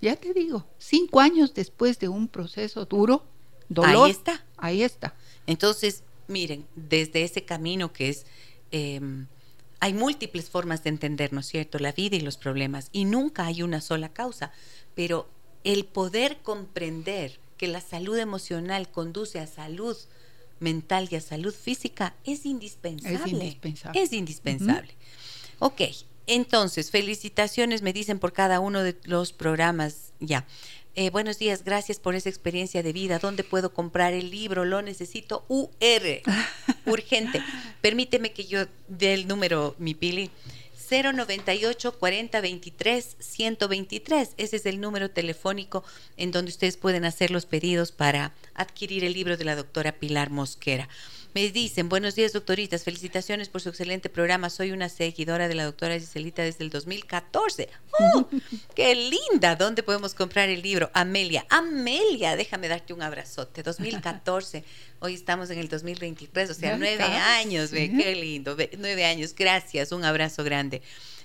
Ya 0.00 0.16
te 0.16 0.32
digo, 0.32 0.66
cinco 0.78 1.20
años 1.20 1.54
después 1.54 1.98
de 1.98 2.08
un 2.08 2.26
proceso 2.26 2.86
duro, 2.86 3.24
dolor. 3.68 4.06
Ahí 4.06 4.10
está. 4.10 4.44
Ahí 4.56 4.82
está. 4.82 5.14
Entonces, 5.46 6.02
miren, 6.26 6.66
desde 6.74 7.22
ese 7.22 7.44
camino 7.44 7.92
que 7.92 8.08
es... 8.08 8.26
Em, 8.70 9.26
hay 9.78 9.94
múltiples 9.94 10.48
formas 10.48 10.84
de 10.84 10.90
entender, 10.90 11.32
¿no 11.32 11.40
es 11.40 11.46
cierto?, 11.46 11.80
la 11.80 11.90
vida 11.90 12.14
y 12.14 12.20
los 12.20 12.36
problemas, 12.36 12.88
y 12.92 13.04
nunca 13.04 13.46
hay 13.46 13.64
una 13.64 13.80
sola 13.80 14.10
causa, 14.10 14.52
pero 14.94 15.28
el 15.64 15.84
poder 15.84 16.38
comprender 16.38 17.40
que 17.62 17.68
la 17.68 17.80
salud 17.80 18.18
emocional 18.18 18.88
conduce 18.88 19.38
a 19.38 19.46
salud 19.46 19.96
mental 20.58 21.06
y 21.12 21.14
a 21.14 21.20
salud 21.20 21.54
física 21.54 22.12
es 22.24 22.44
indispensable. 22.44 23.14
Es 23.14 23.26
indispensable. 23.28 24.02
Es 24.02 24.12
indispensable. 24.12 24.94
Ok, 25.60 25.82
entonces, 26.26 26.90
felicitaciones 26.90 27.82
me 27.82 27.92
dicen 27.92 28.18
por 28.18 28.32
cada 28.32 28.58
uno 28.58 28.82
de 28.82 28.96
los 29.04 29.32
programas. 29.32 30.12
Ya. 30.18 30.44
Eh, 30.96 31.10
buenos 31.10 31.38
días, 31.38 31.62
gracias 31.62 32.00
por 32.00 32.16
esa 32.16 32.30
experiencia 32.30 32.82
de 32.82 32.92
vida. 32.92 33.20
¿Dónde 33.20 33.44
puedo 33.44 33.72
comprar 33.72 34.12
el 34.12 34.32
libro? 34.32 34.64
Lo 34.64 34.82
necesito 34.82 35.44
UR. 35.46 35.70
Urgente. 36.86 37.44
Permíteme 37.80 38.32
que 38.32 38.44
yo 38.44 38.66
dé 38.88 39.14
el 39.14 39.28
número, 39.28 39.76
mi 39.78 39.94
Pili. 39.94 40.32
098 40.92 41.98
40 41.98 42.40
23 42.40 43.16
123. 43.18 44.34
Ese 44.36 44.56
es 44.56 44.66
el 44.66 44.80
número 44.80 45.10
telefónico 45.10 45.84
en 46.18 46.32
donde 46.32 46.50
ustedes 46.50 46.76
pueden 46.76 47.06
hacer 47.06 47.30
los 47.30 47.46
pedidos 47.46 47.92
para 47.92 48.32
adquirir 48.54 49.04
el 49.04 49.14
libro 49.14 49.38
de 49.38 49.44
la 49.44 49.56
doctora 49.56 49.92
Pilar 49.92 50.28
Mosquera. 50.28 50.88
Me 51.34 51.50
dicen, 51.50 51.88
buenos 51.88 52.14
días 52.14 52.34
doctoritas, 52.34 52.84
felicitaciones 52.84 53.48
por 53.48 53.62
su 53.62 53.70
excelente 53.70 54.10
programa. 54.10 54.50
Soy 54.50 54.70
una 54.70 54.90
seguidora 54.90 55.48
de 55.48 55.54
la 55.54 55.64
doctora 55.64 55.98
Giselita 55.98 56.42
desde 56.42 56.62
el 56.62 56.68
2014. 56.68 57.70
¡Uh! 57.98 58.24
¡Qué 58.74 58.94
linda! 58.94 59.56
¿Dónde 59.56 59.82
podemos 59.82 60.12
comprar 60.12 60.50
el 60.50 60.60
libro? 60.60 60.90
Amelia, 60.92 61.46
Amelia, 61.48 62.36
déjame 62.36 62.68
darte 62.68 62.92
un 62.92 63.00
abrazote. 63.00 63.62
2014, 63.62 64.62
hoy 65.00 65.14
estamos 65.14 65.48
en 65.48 65.58
el 65.58 65.70
2023, 65.70 66.50
o 66.50 66.54
sea, 66.54 66.76
nueve 66.76 67.02
años, 67.02 67.70
qué 67.70 68.14
lindo, 68.14 68.54
nueve 68.76 69.06
años. 69.06 69.34
Gracias, 69.34 69.90
un 69.92 70.04
abrazo 70.04 70.44
grande. 70.44 70.82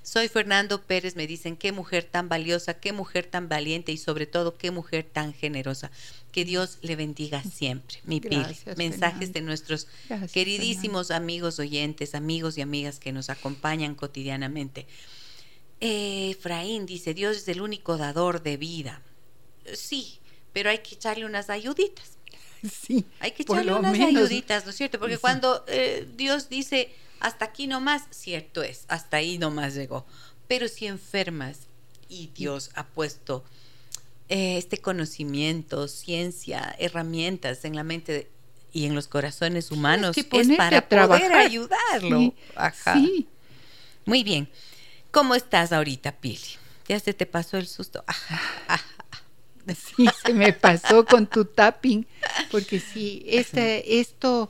Soy 0.08 0.30
Fernando 0.30 0.82
Pérez, 0.84 1.18
me 1.18 1.28
dicen, 1.28 1.58
qué 1.58 1.74
mujer 1.74 2.06
tan 2.06 2.30
valiosa, 2.30 2.76
qué 2.76 2.94
mujer 2.94 3.26
tan 3.26 3.50
valiente 3.50 3.92
y 3.92 3.98
sobre 3.98 4.26
todo 4.26 4.58
qué 4.58 4.72
mujer 4.72 5.04
tan 5.04 5.34
generosa. 5.34 5.92
Que 6.32 6.46
Dios 6.46 6.78
le 6.82 6.96
bendiga 6.96 7.44
siempre. 7.44 7.98
Mi 8.06 8.22
Pili. 8.22 8.56
Mensajes 8.78 9.34
de 9.34 9.42
nuestros 9.42 9.90
queridísimos 10.32 11.12
amigos 11.12 11.60
oyentes, 11.60 12.16
amigos 12.16 12.58
y 12.58 12.62
amigas 12.62 13.00
que 13.00 13.12
nos 13.12 13.30
acompañan 13.30 13.96
cotidianamente. 13.96 14.88
Efraín 15.82 16.86
dice, 16.86 17.14
Dios 17.14 17.36
es 17.36 17.48
el 17.50 17.60
único 17.60 17.98
dador 17.98 18.42
de 18.42 18.56
vida. 18.56 19.02
Sí, 19.74 20.20
pero 20.54 20.70
hay 20.70 20.78
que 20.78 20.96
echarle 20.96 21.26
unas 21.26 21.50
ayuditas. 21.50 22.12
Sí. 22.72 23.06
Hay 23.20 23.32
que 23.32 23.44
echarle 23.44 23.74
unas 23.74 24.00
ayuditas, 24.00 24.64
¿no 24.64 24.72
es 24.72 24.78
cierto? 24.78 25.00
Porque 25.00 25.18
cuando 25.18 25.64
eh, 25.68 26.08
Dios 26.16 26.50
dice, 26.50 26.90
hasta 27.20 27.46
aquí 27.46 27.68
nomás, 27.68 28.04
cierto 28.12 28.64
es, 28.64 28.86
hasta 28.88 29.18
ahí 29.18 29.38
nomás 29.38 29.76
llegó. 29.76 30.06
Pero 30.48 30.68
si 30.68 30.88
enfermas 30.88 31.68
y 32.10 32.28
Dios 32.34 32.72
ha 32.76 32.86
puesto 32.86 33.44
eh, 34.30 34.58
este 34.58 34.78
conocimiento, 34.78 35.88
ciencia, 35.88 36.76
herramientas 36.80 37.66
en 37.66 37.76
la 37.76 37.84
mente 37.84 38.30
y 38.74 38.86
en 38.86 38.96
los 38.96 39.08
corazones 39.08 39.72
humanos, 39.72 40.18
es, 40.18 40.58
para 40.58 40.88
poder 40.88 41.34
ayudarlo. 41.34 42.34
Sí. 42.94 43.28
Muy 44.06 44.24
bien. 44.24 44.50
¿Cómo 45.12 45.36
estás 45.36 45.72
ahorita, 45.72 46.12
Pili? 46.14 46.40
¿Ya 46.88 47.00
se 47.00 47.14
te 47.14 47.26
pasó 47.26 47.58
el 47.58 47.68
susto? 47.68 48.04
Sí, 49.76 50.08
se 50.24 50.34
me 50.34 50.54
pasó 50.54 51.06
con 51.06 51.28
tu 51.28 51.44
tapping, 51.44 52.08
porque 52.52 52.80
sí, 52.80 53.24
este, 53.28 54.00
esto, 54.00 54.50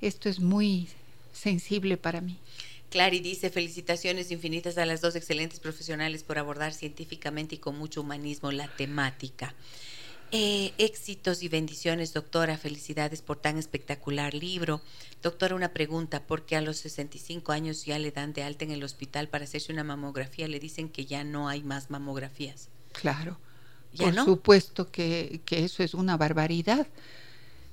esto 0.00 0.30
es 0.30 0.40
muy 0.40 0.88
sensible 1.44 1.96
para 1.96 2.20
mí. 2.20 2.38
Clary 2.90 3.20
dice, 3.20 3.50
felicitaciones 3.50 4.30
infinitas 4.30 4.78
a 4.78 4.86
las 4.86 5.00
dos 5.00 5.14
excelentes 5.16 5.60
profesionales 5.60 6.22
por 6.22 6.38
abordar 6.38 6.72
científicamente 6.72 7.56
y 7.56 7.58
con 7.58 7.76
mucho 7.76 8.00
humanismo 8.00 8.50
la 8.50 8.68
temática. 8.68 9.54
Eh, 10.30 10.72
éxitos 10.78 11.42
y 11.42 11.48
bendiciones, 11.48 12.12
doctora. 12.12 12.56
Felicidades 12.56 13.20
por 13.20 13.36
tan 13.36 13.58
espectacular 13.58 14.32
libro. 14.34 14.80
Doctora, 15.22 15.54
una 15.54 15.72
pregunta, 15.72 16.22
porque 16.26 16.56
a 16.56 16.60
los 16.60 16.78
65 16.78 17.52
años 17.52 17.84
ya 17.84 17.98
le 17.98 18.10
dan 18.10 18.32
de 18.32 18.42
alta 18.42 18.64
en 18.64 18.70
el 18.70 18.82
hospital 18.82 19.28
para 19.28 19.44
hacerse 19.44 19.72
una 19.72 19.84
mamografía, 19.84 20.48
le 20.48 20.58
dicen 20.58 20.88
que 20.88 21.04
ya 21.04 21.24
no 21.24 21.48
hay 21.48 21.62
más 21.62 21.90
mamografías. 21.90 22.68
Claro, 22.92 23.38
por 23.96 24.14
supuesto 24.24 24.90
que, 24.90 25.40
que, 25.44 25.64
eso 25.64 25.82
es 25.82 25.94
una 25.94 26.16
barbaridad. 26.16 26.86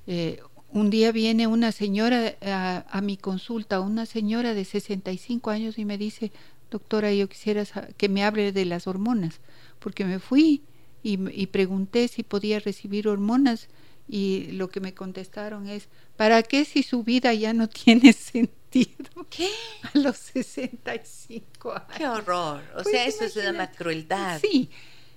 Eh, 0.06 0.40
un 0.72 0.90
día 0.90 1.12
viene 1.12 1.46
una 1.46 1.70
señora 1.70 2.34
a, 2.40 3.00
mi 3.02 3.16
consulta, 3.16 3.80
una 3.80 4.06
señora 4.06 4.54
de 4.54 4.64
65 4.64 5.50
años 5.50 5.78
y 5.78 5.84
me 5.84 5.98
dice, 5.98 6.32
doctora, 6.70 7.12
yo 7.12 7.28
quisiera 7.28 7.64
que 7.96 8.08
me 8.08 8.24
hable 8.24 8.52
de 8.52 8.64
las 8.64 8.86
hormonas, 8.86 9.40
porque 9.78 10.04
me 10.04 10.18
fui 10.18 10.62
y, 11.02 11.46
pregunté 11.48 12.08
si 12.08 12.22
podía 12.22 12.58
recibir 12.58 13.06
hormonas 13.06 13.68
y 14.08 14.52
lo 14.52 14.68
que 14.68 14.80
me 14.80 14.94
contestaron 14.94 15.68
es, 15.68 15.88
¿para 16.16 16.42
qué 16.42 16.64
si 16.64 16.82
su 16.82 17.02
vida 17.02 17.34
ya 17.34 17.52
no 17.52 17.68
tiene 17.84 18.12
sentido? 18.14 19.10
¿Qué? 19.28 19.50
A 19.82 19.98
los 19.98 20.16
65 20.16 21.70
años. 21.70 21.86
Qué 21.96 22.08
horror. 22.08 22.62
O 22.72 22.82
pues 22.82 22.88
sea, 22.90 23.06
eso 23.06 23.24
es 23.24 23.36
una 23.36 23.70
crueldad. 23.70 24.40
Sí. 24.40 24.70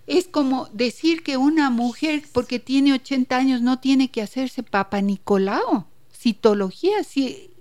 Es 0.07 0.27
como 0.27 0.69
decir 0.71 1.23
que 1.23 1.37
una 1.37 1.69
mujer, 1.69 2.23
porque 2.31 2.59
tiene 2.59 2.93
80 2.93 3.35
años, 3.35 3.61
no 3.61 3.79
tiene 3.79 4.11
que 4.11 4.21
hacerse 4.21 4.61
Papa 4.63 5.01
Nicolau. 5.01 5.85
Citología, 6.13 7.03
si 7.03 7.51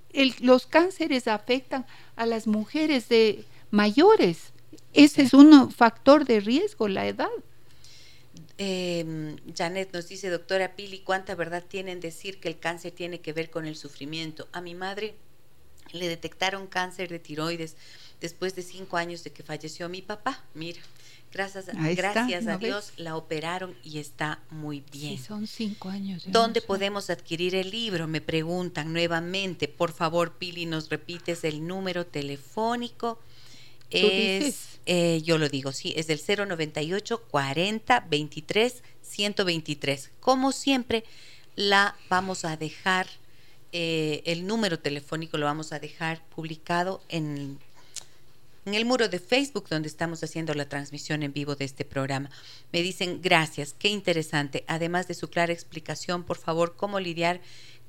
los 0.41 0.67
cánceres 0.67 1.27
afectan 1.27 1.87
a 2.17 2.27
las 2.27 2.47
mujeres 2.47 3.09
de 3.09 3.45
mayores. 3.71 4.53
Ese 4.93 5.23
es 5.23 5.35
un 5.35 5.71
factor 5.73 6.25
de 6.25 6.41
riesgo, 6.41 6.87
la 6.87 7.07
edad. 7.07 7.29
Eh, 8.59 9.37
Janet 9.57 9.93
nos 9.93 10.09
dice, 10.09 10.31
doctora 10.31 10.77
Pili, 10.77 11.01
¿cuánta 11.01 11.35
verdad 11.35 11.65
tienen 11.67 11.99
decir 11.99 12.39
que 12.39 12.49
el 12.49 12.59
cáncer 12.59 12.93
tiene 12.93 13.21
que 13.21 13.33
ver 13.33 13.51
con 13.51 13.67
el 13.67 13.75
sufrimiento? 13.75 14.47
A 14.53 14.61
mi 14.61 14.75
madre 14.75 15.17
le 15.93 16.09
detectaron 16.09 16.67
cáncer 16.67 17.09
de 17.09 17.19
tiroides 17.19 17.77
después 18.21 18.55
de 18.55 18.63
cinco 18.63 18.97
años 18.97 19.25
de 19.25 19.33
que 19.33 19.43
falleció 19.43 19.89
mi 19.89 20.03
papá. 20.03 20.45
Mira, 20.55 20.81
Gracias, 21.35 21.67
gracias 21.67 22.47
a 22.47 22.59
Dios 22.59 22.93
la 22.97 23.17
operaron 23.17 23.77
y 23.83 23.99
está 23.99 24.41
muy 24.51 24.85
bien. 24.93 25.19
Sí, 25.19 25.25
son 25.25 25.49
cinco 25.49 25.89
años. 25.89 26.23
¿Dónde 26.29 26.61
podemos 26.61 27.11
adquirir 27.11 27.57
el 27.57 27.71
libro? 27.71 28.07
Me 28.07 28.21
preguntan 28.21 28.93
nuevamente. 28.93 29.67
Por 29.67 29.93
favor, 29.93 30.35
Pili, 30.35 30.65
nos 30.65 30.89
repites 30.91 31.43
el 31.43 31.67
número 31.67 32.07
telefónico. 32.07 33.19
Es, 33.91 34.81
eh, 34.87 35.23
yo 35.25 35.39
lo 35.39 35.49
digo, 35.49 35.73
sí, 35.73 35.93
es 35.97 36.07
del 36.07 36.21
098 36.21 37.23
40 37.29 38.07
23 38.09 38.83
123. 39.03 40.11
Como 40.21 40.53
siempre, 40.53 41.05
la 41.57 41.97
vamos 42.09 42.45
a 42.45 42.57
dejar, 42.57 43.09
eh, 43.73 44.23
el 44.25 44.47
número 44.47 44.79
telefónico 44.79 45.37
lo 45.37 45.47
vamos 45.47 45.73
a 45.73 45.81
dejar 45.81 46.25
publicado 46.29 47.03
en 47.09 47.59
en 48.67 48.75
el 48.75 48.85
muro 48.85 49.09
de 49.09 49.19
Facebook 49.19 49.69
donde 49.69 49.89
estamos 49.89 50.23
haciendo 50.23 50.55
la 50.55 50.69
transmisión 50.69 51.23
en 51.23 51.33
vivo 51.33 51.55
de 51.55 51.65
este 51.65 51.85
programa. 51.85 52.31
Me 52.73 52.83
dicen, 52.83 53.21
gracias, 53.23 53.75
qué 53.75 53.89
interesante. 53.89 54.65
Además 54.67 55.09
de 55.09 55.15
su 55.15 55.29
clara 55.29 55.53
explicación, 55.53 56.25
por 56.25 56.39
favor, 56.39 56.77
cómo 56.77 57.01
lidiar 57.01 57.41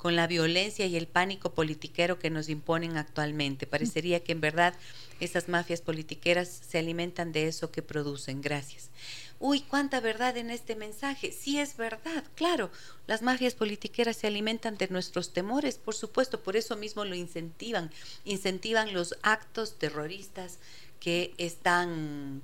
con 0.05 0.15
la 0.15 0.27
violencia 0.27 0.85
y 0.85 0.97
el 0.97 1.07
pánico 1.07 1.55
politiquero 1.55 2.19
que 2.19 2.29
nos 2.29 2.47
imponen 2.47 2.95
actualmente. 2.95 3.65
Parecería 3.65 4.23
que 4.23 4.33
en 4.33 4.39
verdad 4.39 4.75
esas 5.19 5.49
mafias 5.49 5.81
politiqueras 5.81 6.47
se 6.47 6.77
alimentan 6.77 7.31
de 7.31 7.47
eso 7.47 7.71
que 7.71 7.81
producen. 7.81 8.39
Gracias. 8.39 8.91
Uy, 9.39 9.61
cuánta 9.61 10.01
verdad 10.01 10.37
en 10.37 10.51
este 10.51 10.75
mensaje. 10.75 11.31
Sí 11.31 11.57
es 11.59 11.75
verdad, 11.75 12.23
claro. 12.35 12.69
Las 13.07 13.23
mafias 13.23 13.55
politiqueras 13.55 14.17
se 14.17 14.27
alimentan 14.27 14.77
de 14.77 14.89
nuestros 14.89 15.33
temores, 15.33 15.79
por 15.79 15.95
supuesto, 15.95 16.39
por 16.39 16.55
eso 16.55 16.75
mismo 16.75 17.03
lo 17.03 17.15
incentivan. 17.15 17.89
Incentivan 18.25 18.93
los 18.93 19.15
actos 19.23 19.79
terroristas 19.79 20.59
que 20.99 21.33
están 21.39 22.43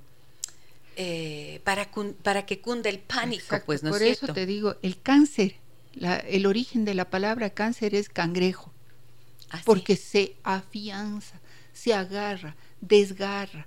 eh, 0.96 1.60
para, 1.62 1.88
para 2.24 2.44
que 2.44 2.60
cunde 2.60 2.90
el 2.90 2.98
pánico, 2.98 3.56
pues, 3.64 3.84
¿no 3.84 3.90
Por 3.90 4.02
eso 4.02 4.34
te 4.34 4.46
digo, 4.46 4.74
el 4.82 5.00
cáncer, 5.00 5.54
el 5.94 6.46
origen 6.46 6.84
de 6.84 6.94
la 6.94 7.10
palabra 7.10 7.50
cáncer 7.50 7.94
es 7.94 8.08
cangrejo, 8.08 8.72
¿Ah, 9.50 9.60
porque 9.64 9.96
se 9.96 10.36
afianza, 10.42 11.40
se 11.72 11.94
agarra, 11.94 12.56
desgarra. 12.80 13.66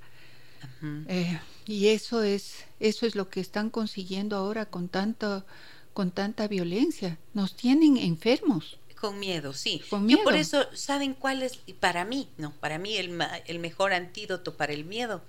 Y 1.65 1.87
eso 1.87 2.23
es, 2.23 2.65
eso 2.79 3.05
es 3.05 3.15
lo 3.15 3.29
que 3.29 3.39
están 3.39 3.69
consiguiendo 3.69 4.35
ahora 4.35 4.65
con 4.65 4.87
tanta, 4.87 5.45
con 5.93 6.11
tanta 6.11 6.47
violencia. 6.47 7.17
Nos 7.33 7.55
tienen 7.55 7.97
enfermos. 7.97 8.77
Con 8.99 9.19
miedo, 9.19 9.53
sí. 9.53 9.81
Con 9.89 10.05
miedo. 10.05 10.19
Yo 10.19 10.23
por 10.23 10.35
eso, 10.35 10.65
¿saben 10.73 11.13
cuál 11.13 11.43
es? 11.43 11.57
Para 11.79 12.05
mí, 12.05 12.29
no, 12.37 12.51
para 12.53 12.77
mí 12.77 12.97
el, 12.97 13.19
el 13.45 13.59
mejor 13.59 13.93
antídoto 13.93 14.55
para 14.57 14.73
el 14.73 14.85
miedo. 14.85 15.21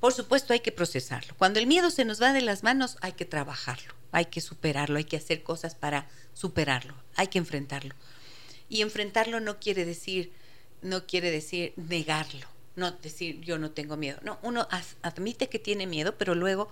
Por 0.00 0.12
supuesto, 0.12 0.52
hay 0.52 0.60
que 0.60 0.72
procesarlo. 0.72 1.34
Cuando 1.38 1.58
el 1.58 1.66
miedo 1.66 1.90
se 1.90 2.04
nos 2.04 2.22
va 2.22 2.32
de 2.32 2.42
las 2.42 2.62
manos, 2.62 2.96
hay 3.00 3.12
que 3.12 3.24
trabajarlo, 3.24 3.94
hay 4.12 4.26
que 4.26 4.40
superarlo, 4.40 4.98
hay 4.98 5.04
que 5.04 5.16
hacer 5.16 5.42
cosas 5.42 5.74
para 5.74 6.08
superarlo, 6.34 6.94
hay 7.16 7.28
que 7.28 7.38
enfrentarlo. 7.38 7.94
Y 8.68 8.82
enfrentarlo 8.82 9.40
no 9.40 9.58
quiere 9.58 9.84
decir, 9.84 10.32
no 10.82 11.06
quiere 11.06 11.30
decir 11.30 11.72
negarlo 11.76 12.46
no 12.78 12.92
decir 12.92 13.40
yo 13.40 13.58
no 13.58 13.72
tengo 13.72 13.96
miedo. 13.96 14.18
No, 14.22 14.38
uno 14.42 14.66
admite 15.02 15.48
que 15.48 15.58
tiene 15.58 15.86
miedo, 15.86 16.16
pero 16.16 16.34
luego 16.34 16.70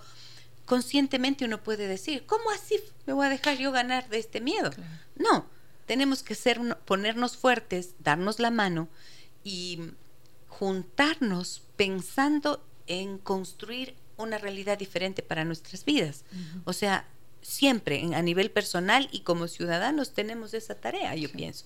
conscientemente 0.65 1.45
uno 1.45 1.61
puede 1.61 1.87
decir, 1.87 2.25
¿cómo 2.25 2.49
así 2.49 2.79
me 3.05 3.13
voy 3.13 3.27
a 3.27 3.29
dejar 3.29 3.57
yo 3.57 3.71
ganar 3.71 4.09
de 4.09 4.17
este 4.17 4.41
miedo? 4.41 4.71
No, 5.15 5.45
tenemos 5.85 6.23
que 6.23 6.35
ser, 6.35 6.59
ponernos 6.85 7.37
fuertes, 7.37 7.93
darnos 7.99 8.39
la 8.39 8.51
mano 8.51 8.87
y 9.43 9.79
juntarnos 10.47 11.61
pensando 11.75 12.63
en 12.87 13.17
construir 13.17 13.95
una 14.17 14.37
realidad 14.37 14.77
diferente 14.77 15.21
para 15.21 15.45
nuestras 15.45 15.85
vidas. 15.85 16.23
O 16.65 16.73
sea, 16.73 17.07
siempre 17.41 18.03
a 18.13 18.21
nivel 18.21 18.51
personal 18.51 19.07
y 19.11 19.21
como 19.21 19.47
ciudadanos 19.47 20.13
tenemos 20.13 20.53
esa 20.53 20.75
tarea, 20.75 21.15
yo 21.15 21.31
pienso. 21.31 21.65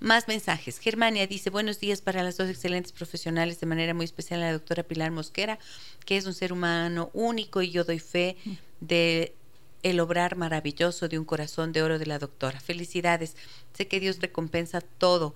Más 0.00 0.28
mensajes. 0.28 0.78
Germania 0.78 1.26
dice, 1.26 1.50
buenos 1.50 1.80
días 1.80 2.00
para 2.00 2.22
las 2.22 2.36
dos 2.36 2.48
excelentes 2.48 2.92
profesionales, 2.92 3.58
de 3.58 3.66
manera 3.66 3.94
muy 3.94 4.04
especial 4.04 4.42
a 4.42 4.46
la 4.46 4.52
doctora 4.52 4.84
Pilar 4.84 5.10
Mosquera, 5.10 5.58
que 6.06 6.16
es 6.16 6.24
un 6.24 6.34
ser 6.34 6.52
humano 6.52 7.10
único 7.12 7.62
y 7.62 7.70
yo 7.70 7.82
doy 7.82 7.98
fe 7.98 8.36
de 8.80 9.34
el 9.82 10.00
obrar 10.00 10.36
maravilloso 10.36 11.08
de 11.08 11.18
un 11.18 11.24
corazón 11.24 11.72
de 11.72 11.82
oro 11.82 11.98
de 11.98 12.06
la 12.06 12.18
doctora. 12.18 12.60
Felicidades. 12.60 13.36
Sé 13.74 13.86
que 13.86 14.00
Dios 14.00 14.18
recompensa 14.20 14.80
todo 14.80 15.34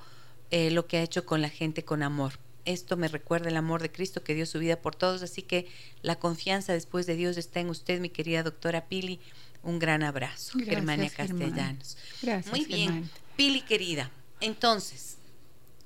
eh, 0.51 0.71
lo 0.71 0.87
que 0.87 0.99
ha 0.99 1.03
hecho 1.03 1.27
con 1.27 1.43
la 1.43 1.49
gente 1.49 1.85
con 1.85 2.03
amor. 2.03 2.35
Esto 2.65 2.97
me 2.97 3.09
recuerda 3.09 3.49
el 3.49 3.57
amor 3.57 3.83
de 3.83 3.91
Cristo 3.91 4.23
que 4.23 4.35
dio 4.35 4.47
su 4.47 4.59
vida 4.59 4.81
por 4.81 4.95
todos, 4.95 5.23
así 5.23 5.43
que 5.43 5.67
la 6.03 6.17
confianza 6.17 6.73
después 6.73 7.07
de 7.07 7.17
Dios 7.17 7.37
está 7.37 7.61
en 7.61 7.71
usted, 7.71 8.01
mi 8.01 8.09
querida 8.09 8.43
doctora 8.43 8.87
Pili. 8.87 9.21
Un 9.63 9.79
gran 9.79 10.03
abrazo, 10.03 10.59
Germania 10.59 11.09
Castellanos. 11.09 11.97
Gracias, 12.21 12.53
Muy 12.53 12.65
bien, 12.65 13.09
Pili 13.37 13.61
querida, 13.61 14.11
entonces, 14.41 15.19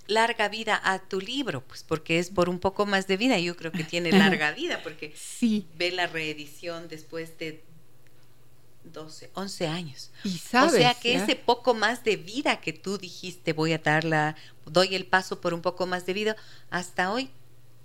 larga 0.07 0.48
vida 0.48 0.81
a 0.82 0.98
tu 0.98 1.20
libro, 1.20 1.62
pues 1.62 1.85
porque 1.85 2.19
es 2.19 2.31
por 2.31 2.48
un 2.48 2.59
poco 2.59 2.86
más 2.86 3.07
de 3.07 3.16
vida. 3.16 3.39
Yo 3.39 3.57
creo 3.57 3.73
que 3.73 3.85
tiene 3.85 4.12
larga 4.12 4.53
vida 4.53 4.81
porque 4.82 5.12
sí. 5.15 5.66
ve 5.77 5.93
la 5.93 6.07
reedición 6.07 6.89
después 6.89 7.39
de 7.39 7.62
12, 8.92 9.30
11 9.34 9.66
años. 9.66 10.10
Y 10.24 10.38
sabes, 10.38 10.74
o 10.74 10.76
sea 10.76 10.94
que 10.94 11.14
ese 11.14 11.36
poco 11.36 11.74
más 11.74 12.04
de 12.04 12.16
vida 12.16 12.60
que 12.60 12.72
tú 12.72 12.98
dijiste, 12.98 13.52
voy 13.52 13.72
a 13.72 13.78
darla, 13.78 14.36
doy 14.64 14.94
el 14.94 15.06
paso 15.06 15.40
por 15.40 15.54
un 15.54 15.62
poco 15.62 15.86
más 15.86 16.06
de 16.06 16.12
vida, 16.12 16.36
hasta 16.70 17.12
hoy 17.12 17.30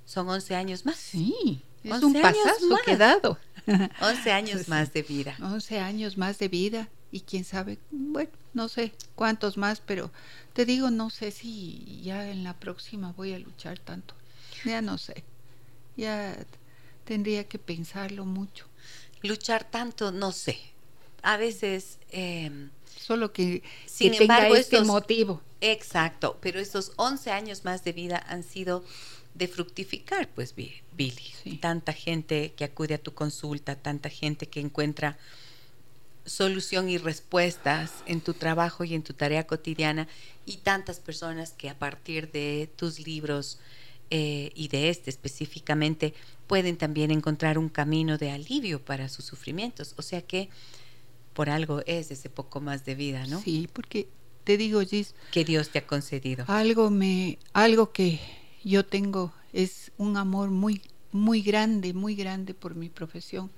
son 0.06 0.30
11 0.30 0.56
años 0.56 0.86
más. 0.86 0.98
Sí, 0.98 1.62
es 1.84 2.04
un 2.04 2.14
pasazo 2.14 2.78
que 2.86 2.94
he 2.94 2.98
dado. 2.98 3.38
11 4.02 4.32
años 4.32 4.68
más 4.68 4.94
de 4.94 5.04
vida. 5.04 5.36
11 5.42 5.80
años 5.80 6.18
más 6.18 6.40
de 6.40 6.48
vida 6.48 6.90
y 7.12 7.22
quién 7.22 7.44
sabe, 7.44 7.78
bueno, 7.92 8.32
no 8.54 8.70
sé 8.70 8.94
cuántos 9.16 9.58
más, 9.58 9.82
pero 9.82 10.12
te 10.54 10.66
digo, 10.66 10.90
no 10.90 11.10
sé 11.10 11.32
si 11.32 12.02
ya 12.04 12.30
en 12.30 12.44
la 12.44 12.60
próxima 12.60 13.14
voy 13.14 13.34
a 13.34 13.40
luchar 13.40 13.80
tanto. 13.80 14.16
Ya 14.66 14.82
no 14.82 14.98
sé. 14.98 15.24
Ya 15.98 16.38
tendría 17.06 17.48
que 17.48 17.60
pensarlo 17.60 18.26
mucho. 18.26 18.66
Luchar 19.22 19.64
tanto, 19.64 20.12
no 20.12 20.32
sé. 20.32 20.58
A 21.22 21.38
veces... 21.38 22.00
Em, 22.12 22.70
Solo 22.98 23.34
que, 23.34 23.64
sin 23.88 24.14
embargo, 24.14 24.56
este 24.56 24.82
motivo. 24.82 25.42
Exacto, 25.60 26.38
pero 26.40 26.60
estos 26.60 26.92
11 26.98 27.32
años 27.32 27.66
más 27.66 27.84
de 27.84 27.94
vida 27.94 28.24
han 28.28 28.44
sido 28.44 28.84
de 29.34 29.48
fructificar, 29.48 30.30
pues, 30.30 30.54
Billy. 30.56 31.58
Tanta 31.60 31.94
gente 31.94 32.54
que 32.56 32.64
acude 32.64 32.96
a 32.96 32.98
tu 32.98 33.14
consulta, 33.14 33.76
tanta 33.76 34.10
gente 34.10 34.48
que 34.48 34.60
encuentra 34.60 35.18
solución 36.26 36.90
y 36.90 36.98
respuestas 36.98 37.92
en 38.06 38.22
tu 38.22 38.34
trabajo 38.34 38.84
y 38.84 38.94
en 38.94 39.04
tu 39.04 39.14
tarea 39.14 39.48
cotidiana 39.48 40.08
y 40.46 40.58
tantas 40.58 41.00
personas 41.00 41.52
que 41.52 41.70
a 41.70 41.80
partir 41.80 42.32
de 42.32 42.70
tus 42.76 43.00
libros 43.00 43.60
eh, 44.12 44.52
y 44.54 44.68
de 44.68 44.90
este 44.90 45.10
específicamente 45.10 46.14
pueden 46.46 46.78
también 46.78 47.12
encontrar 47.12 47.58
un 47.58 47.70
camino 47.70 48.18
de 48.18 48.32
alivio 48.32 48.84
para 48.84 49.10
sus 49.10 49.26
sufrimientos. 49.26 49.96
O 49.98 50.02
sea 50.02 50.22
que 50.22 50.50
por 51.42 51.50
algo 51.50 51.82
es 51.88 52.12
ese 52.12 52.30
poco 52.30 52.62
más 52.62 52.86
de 52.86 52.94
vida, 52.94 53.26
¿no? 53.26 53.42
Sí, 53.42 53.68
porque 53.74 54.08
te 54.44 54.58
digo, 54.58 54.80
Gis, 54.82 55.16
que 55.32 55.44
Dios 55.44 55.70
te 55.70 55.80
ha 55.80 55.88
concedido. 55.88 56.46
Algo 56.48 56.92
me 56.92 57.40
algo 57.52 57.92
que 57.92 58.20
yo 58.64 58.86
tengo 58.86 59.34
es 59.52 59.92
un 59.98 60.18
amor 60.18 60.52
muy 60.52 60.84
muy 61.12 61.42
grande, 61.42 61.96
muy 61.96 62.14
grande 62.14 62.54
por 62.54 62.76
mi 62.76 62.90
profesión, 62.90 63.50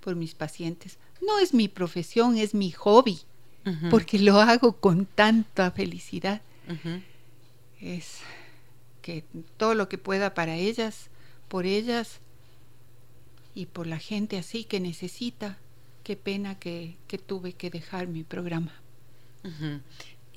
por 0.00 0.16
mis 0.16 0.34
pacientes 0.34 0.98
no 1.20 1.38
es 1.38 1.54
mi 1.54 1.68
profesión, 1.68 2.36
es 2.36 2.54
mi 2.54 2.72
hobby, 2.72 3.20
porque 3.88 4.18
lo 4.18 4.40
hago 4.40 4.72
con 4.80 5.06
tanta 5.06 5.70
felicidad. 5.70 6.42
Es 7.80 8.18
que 9.00 9.22
todo 9.56 9.76
lo 9.76 9.88
que 9.88 9.96
pueda 9.96 10.34
para 10.34 10.56
ellas, 10.56 11.08
por 11.46 11.66
ellas 11.66 12.18
y 13.54 13.66
por 13.66 13.86
la 13.86 14.00
gente 14.00 14.38
así 14.38 14.64
que 14.64 14.80
necesita, 14.80 15.56
qué 16.08 16.16
pena 16.16 16.58
que, 16.58 16.96
tuve 17.26 17.52
que 17.52 17.68
dejar 17.68 18.06
mi 18.06 18.24
programa. 18.24 18.72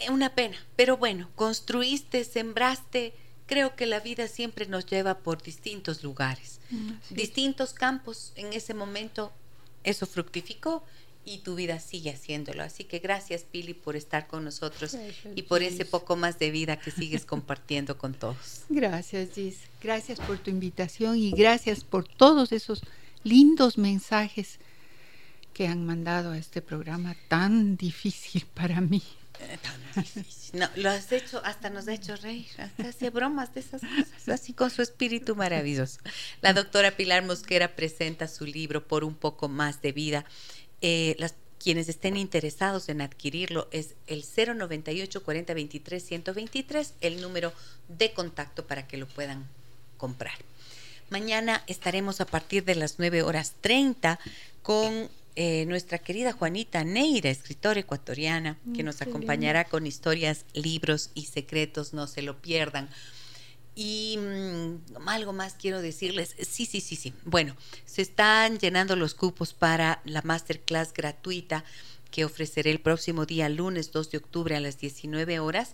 Una 0.10 0.36
pena, 0.36 0.58
pero 0.76 0.98
bueno, 0.98 1.30
construiste, 1.36 2.26
sembraste, 2.26 3.14
creo 3.46 3.78
que 3.78 3.86
la 3.86 4.02
vida 4.02 4.28
siempre 4.28 4.66
nos 4.66 4.86
lleva 4.86 5.20
por 5.20 5.42
distintos 5.42 6.04
lugares, 6.04 6.60
mm, 6.72 6.92
distintos 7.12 7.72
campos. 7.72 8.34
En 8.36 8.52
ese 8.52 8.74
momento 8.74 9.32
eso 9.86 10.06
fructificó 10.06 10.84
y 11.24 11.38
tu 11.38 11.56
vida 11.56 11.80
sigue 11.80 12.10
haciéndolo. 12.10 12.64
Así 12.64 12.84
que 12.84 13.00
gracias 13.00 13.46
Pili 13.50 13.74
por 13.74 13.96
estar 13.96 14.28
con 14.28 14.44
nosotros 14.44 14.98
y 15.36 15.44
por 15.44 15.64
ese 15.64 15.86
poco 15.86 16.18
más 16.18 16.38
de 16.38 16.52
vida 16.52 16.80
que 16.80 16.92
sigues 16.92 17.24
compartiendo 17.24 17.98
con 17.98 18.14
todos. 18.14 18.64
Gracias 18.70 19.30
Gis, 19.36 19.60
gracias 19.82 20.20
por 20.20 20.38
tu 20.38 20.50
invitación 20.50 21.18
y 21.18 21.32
gracias 21.32 21.86
por 21.86 22.06
todos 22.06 22.52
esos 22.52 22.82
lindos 23.24 23.78
mensajes 23.78 24.60
que 25.54 25.68
han 25.68 25.86
mandado 25.86 26.32
a 26.32 26.38
este 26.38 26.62
programa 26.62 27.16
tan 27.28 27.78
difícil 27.78 28.46
para 28.54 28.82
mí. 28.82 29.04
Eh, 29.40 29.58
tan 29.62 30.04
difícil. 30.04 30.60
No, 30.60 30.70
lo 30.76 30.90
has 30.90 31.12
hecho, 31.12 31.42
hasta 31.44 31.70
nos 31.70 31.88
ha 31.88 31.94
hecho 31.94 32.16
reír, 32.16 32.48
hasta 32.58 32.90
hacía 32.90 33.10
bromas 33.10 33.54
de 33.54 33.62
esas 33.62 33.82
cosas, 33.82 34.30
así 34.30 34.54
con 34.54 34.70
su 34.70 34.82
espíritu 34.82 35.36
maravilloso. 35.36 36.00
La 36.42 36.54
doctora 36.54 36.92
Pilar 36.92 37.24
Mosquera 37.24 37.76
presenta 37.76 38.28
su 38.28 38.46
libro 38.46 38.86
Por 38.88 39.04
un 39.04 39.16
poco 39.16 39.48
más 39.48 39.82
de 39.82 39.92
vida. 39.92 40.26
Eh, 40.82 41.16
las, 41.20 41.36
quienes 41.62 41.90
estén 41.90 42.18
interesados 42.18 42.90
en 42.90 43.02
adquirirlo 43.02 43.68
es 43.72 43.96
el 44.08 44.24
098 44.24 45.24
40 45.24 45.54
23 45.54 46.04
123, 46.04 46.94
el 47.02 47.22
número 47.22 47.54
de 47.88 48.14
contacto 48.14 48.66
para 48.66 48.88
que 48.88 48.98
lo 48.98 49.08
puedan 49.08 49.48
comprar. 49.98 50.34
Mañana 51.10 51.64
estaremos 51.68 52.22
a 52.22 52.26
partir 52.26 52.64
de 52.64 52.76
las 52.76 52.98
9 52.98 53.22
horas 53.22 53.54
30 53.62 54.20
con 54.64 55.10
eh, 55.36 55.66
nuestra 55.66 55.98
querida 55.98 56.34
Juanita 56.34 56.84
Neira, 56.84 57.30
escritora 57.30 57.80
ecuatoriana, 57.80 58.58
que 58.76 58.84
nos 58.84 59.02
acompañará 59.02 59.66
con 59.66 59.88
historias, 59.88 60.46
libros 60.54 61.12
y 61.14 61.26
secretos, 61.26 61.94
no 61.94 62.08
se 62.08 62.22
lo 62.22 62.42
pierdan. 62.42 62.90
Y 63.76 64.18
mm, 64.20 65.08
algo 65.08 65.34
más 65.34 65.54
quiero 65.54 65.82
decirles. 65.82 66.36
Sí, 66.40 66.66
sí, 66.66 66.82
sí, 66.82 66.96
sí. 66.96 67.14
Bueno, 67.24 67.56
se 67.86 68.02
están 68.02 68.60
llenando 68.60 68.96
los 68.96 69.14
cupos 69.14 69.54
para 69.54 70.02
la 70.06 70.22
masterclass 70.22 70.94
gratuita 70.94 71.64
que 72.12 72.26
ofreceré 72.26 72.72
el 72.72 72.82
próximo 72.82 73.26
día, 73.26 73.48
lunes 73.48 73.92
2 73.92 74.12
de 74.12 74.18
octubre 74.18 74.56
a 74.56 74.60
las 74.60 74.78
19 74.78 75.40
horas 75.40 75.74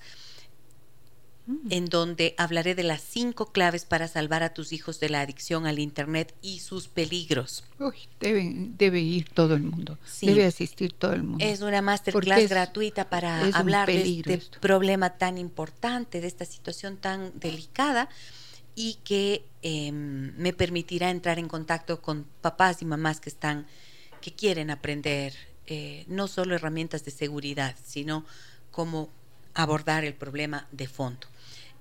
en 1.69 1.85
donde 1.85 2.35
hablaré 2.37 2.75
de 2.75 2.83
las 2.83 3.01
cinco 3.01 3.51
claves 3.53 3.85
para 3.85 4.07
salvar 4.07 4.43
a 4.43 4.53
tus 4.53 4.73
hijos 4.73 4.99
de 4.99 5.09
la 5.09 5.21
adicción 5.21 5.65
al 5.65 5.79
Internet 5.79 6.33
y 6.41 6.59
sus 6.59 6.89
peligros. 6.89 7.63
Uy, 7.79 7.95
debe, 8.19 8.53
debe 8.77 8.99
ir 8.99 9.29
todo 9.29 9.55
el 9.55 9.63
mundo, 9.63 9.97
debe 10.21 10.45
asistir 10.45 10.91
todo 10.91 11.13
el 11.13 11.23
mundo. 11.23 11.43
Es 11.43 11.61
una 11.61 11.81
masterclass 11.81 12.49
gratuita 12.49 13.09
para 13.09 13.45
hablar 13.53 13.87
de 13.87 14.01
este 14.01 14.41
problema 14.59 15.11
tan 15.17 15.37
importante, 15.37 16.19
de 16.19 16.27
esta 16.27 16.43
situación 16.43 16.97
tan 16.97 17.31
delicada 17.39 18.09
y 18.75 18.95
que 19.05 19.45
em, 19.61 20.33
me 20.37 20.51
permitirá 20.51 21.09
entrar 21.09 21.39
en 21.39 21.47
contacto 21.47 22.01
con 22.01 22.25
papás 22.41 22.81
y 22.81 22.85
mamás 22.85 23.21
que 23.21 23.29
están, 23.29 23.67
que 24.19 24.33
quieren 24.33 24.69
aprender 24.69 25.33
eh, 25.65 26.03
no 26.07 26.27
solo 26.27 26.55
herramientas 26.55 27.05
de 27.05 27.11
seguridad, 27.11 27.75
sino 27.85 28.25
cómo 28.69 29.09
abordar 29.53 30.03
el 30.03 30.13
problema 30.13 30.67
de 30.71 30.87
fondo 30.87 31.27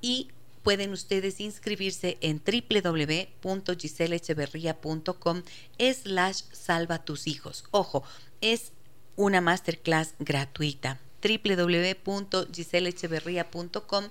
y 0.01 0.29
pueden 0.63 0.93
ustedes 0.93 1.41
inscribirse 1.41 2.19
en 2.21 2.41
www.giselecheverría.com 2.45 5.43
slash 5.79 6.43
salva 6.53 7.05
tus 7.05 7.27
hijos. 7.27 7.65
Ojo, 7.71 8.05
es 8.41 8.73
una 9.17 9.41
masterclass 9.41 10.15
gratuita. 10.19 11.01
www.giselecheverría.com 11.23 14.05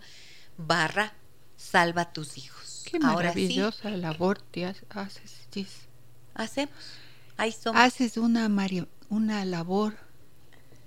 barra 0.58 1.14
salva 1.58 2.14
tus 2.14 2.38
hijos. 2.38 2.86
Qué 2.90 3.00
maravillosa 3.00 3.90
labor 3.92 4.42
te 4.42 4.66
haces, 4.66 5.48
Gis. 5.54 5.88
Hacemos. 6.34 6.74
Ahí 7.38 7.52
somos. 7.52 7.82
Haces 7.82 8.18
una, 8.18 8.50
una 9.10 9.46
labor 9.46 9.98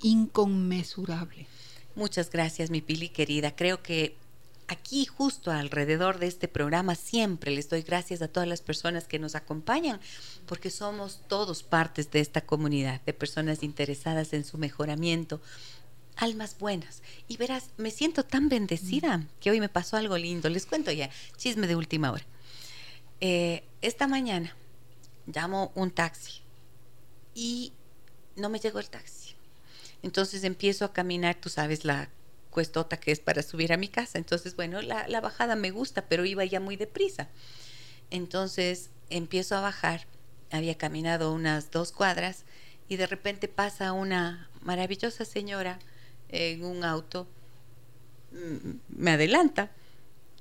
inconmensurable. 0.03 1.47
Muchas 1.95 2.31
gracias, 2.31 2.71
mi 2.71 2.81
Pili 2.81 3.09
querida. 3.09 3.57
Creo 3.57 3.83
que 3.83 4.17
aquí 4.69 5.07
justo 5.07 5.51
alrededor 5.51 6.19
de 6.19 6.27
este 6.27 6.47
programa 6.47 6.95
siempre 6.95 7.51
les 7.51 7.69
doy 7.69 7.83
gracias 7.83 8.23
a 8.23 8.29
todas 8.29 8.49
las 8.49 8.61
personas 8.61 9.05
que 9.05 9.19
nos 9.19 9.35
acompañan, 9.35 10.01
porque 10.47 10.71
somos 10.71 11.21
todos 11.27 11.63
partes 11.63 12.11
de 12.11 12.21
esta 12.21 12.43
comunidad, 12.43 13.01
de 13.03 13.13
personas 13.13 13.63
interesadas 13.63 14.33
en 14.33 14.45
su 14.45 14.59
mejoramiento, 14.59 15.41
almas 16.17 16.57
buenas. 16.59 17.03
Y 17.27 17.37
verás, 17.37 17.71
me 17.77 17.91
siento 17.91 18.25
tan 18.25 18.49
bendecida 18.49 19.19
mm. 19.19 19.29
que 19.41 19.51
hoy 19.51 19.61
me 19.61 19.69
pasó 19.69 19.97
algo 19.97 20.19
lindo. 20.19 20.49
Les 20.49 20.67
cuento 20.67 20.93
ya, 20.93 21.11
chisme 21.37 21.67
de 21.67 21.77
última 21.77 22.13
hora. 22.13 22.25
Eh, 23.21 23.65
esta 23.81 24.07
mañana 24.07 24.55
llamo 25.27 25.73
un 25.75 25.91
taxi 25.91 26.43
y 27.35 27.73
no 28.37 28.49
me 28.49 28.61
llegó 28.61 28.79
el 28.79 28.91
taxi. 28.91 29.35
Entonces 30.03 30.45
empiezo 30.45 30.85
a 30.85 30.93
caminar, 30.93 31.37
tú 31.37 31.49
sabes, 31.49 31.85
la 31.85 32.09
cuestota 32.59 32.97
que 32.97 33.13
es 33.13 33.21
para 33.21 33.45
subir 33.45 33.73
a 33.73 33.77
mi 33.77 33.87
casa. 33.87 34.19
Entonces, 34.19 34.57
bueno, 34.57 34.83
la, 34.83 35.21
bajada 35.21 35.55
me 35.55 35.71
gusta, 35.71 36.09
pero 36.09 36.25
iba 36.25 36.45
ya 36.45 36.59
muy 36.59 36.75
deprisa. 36.75 37.29
Entonces 38.11 38.91
empiezo 39.11 39.55
a 39.55 39.61
bajar, 39.61 40.09
había 40.51 40.77
caminado 40.77 41.33
unas 41.33 41.71
dos 41.71 41.93
cuadras 41.93 42.43
y 42.89 42.97
de 42.97 43.07
repente 43.07 43.47
pasa 43.47 43.93
una 43.93 44.51
maravillosa 44.61 45.25
señora 45.25 45.79
en 46.31 46.65
un 46.65 46.83
auto, 46.83 47.29
mm, 48.33 48.71
me 48.89 49.13
adelanta 49.13 49.71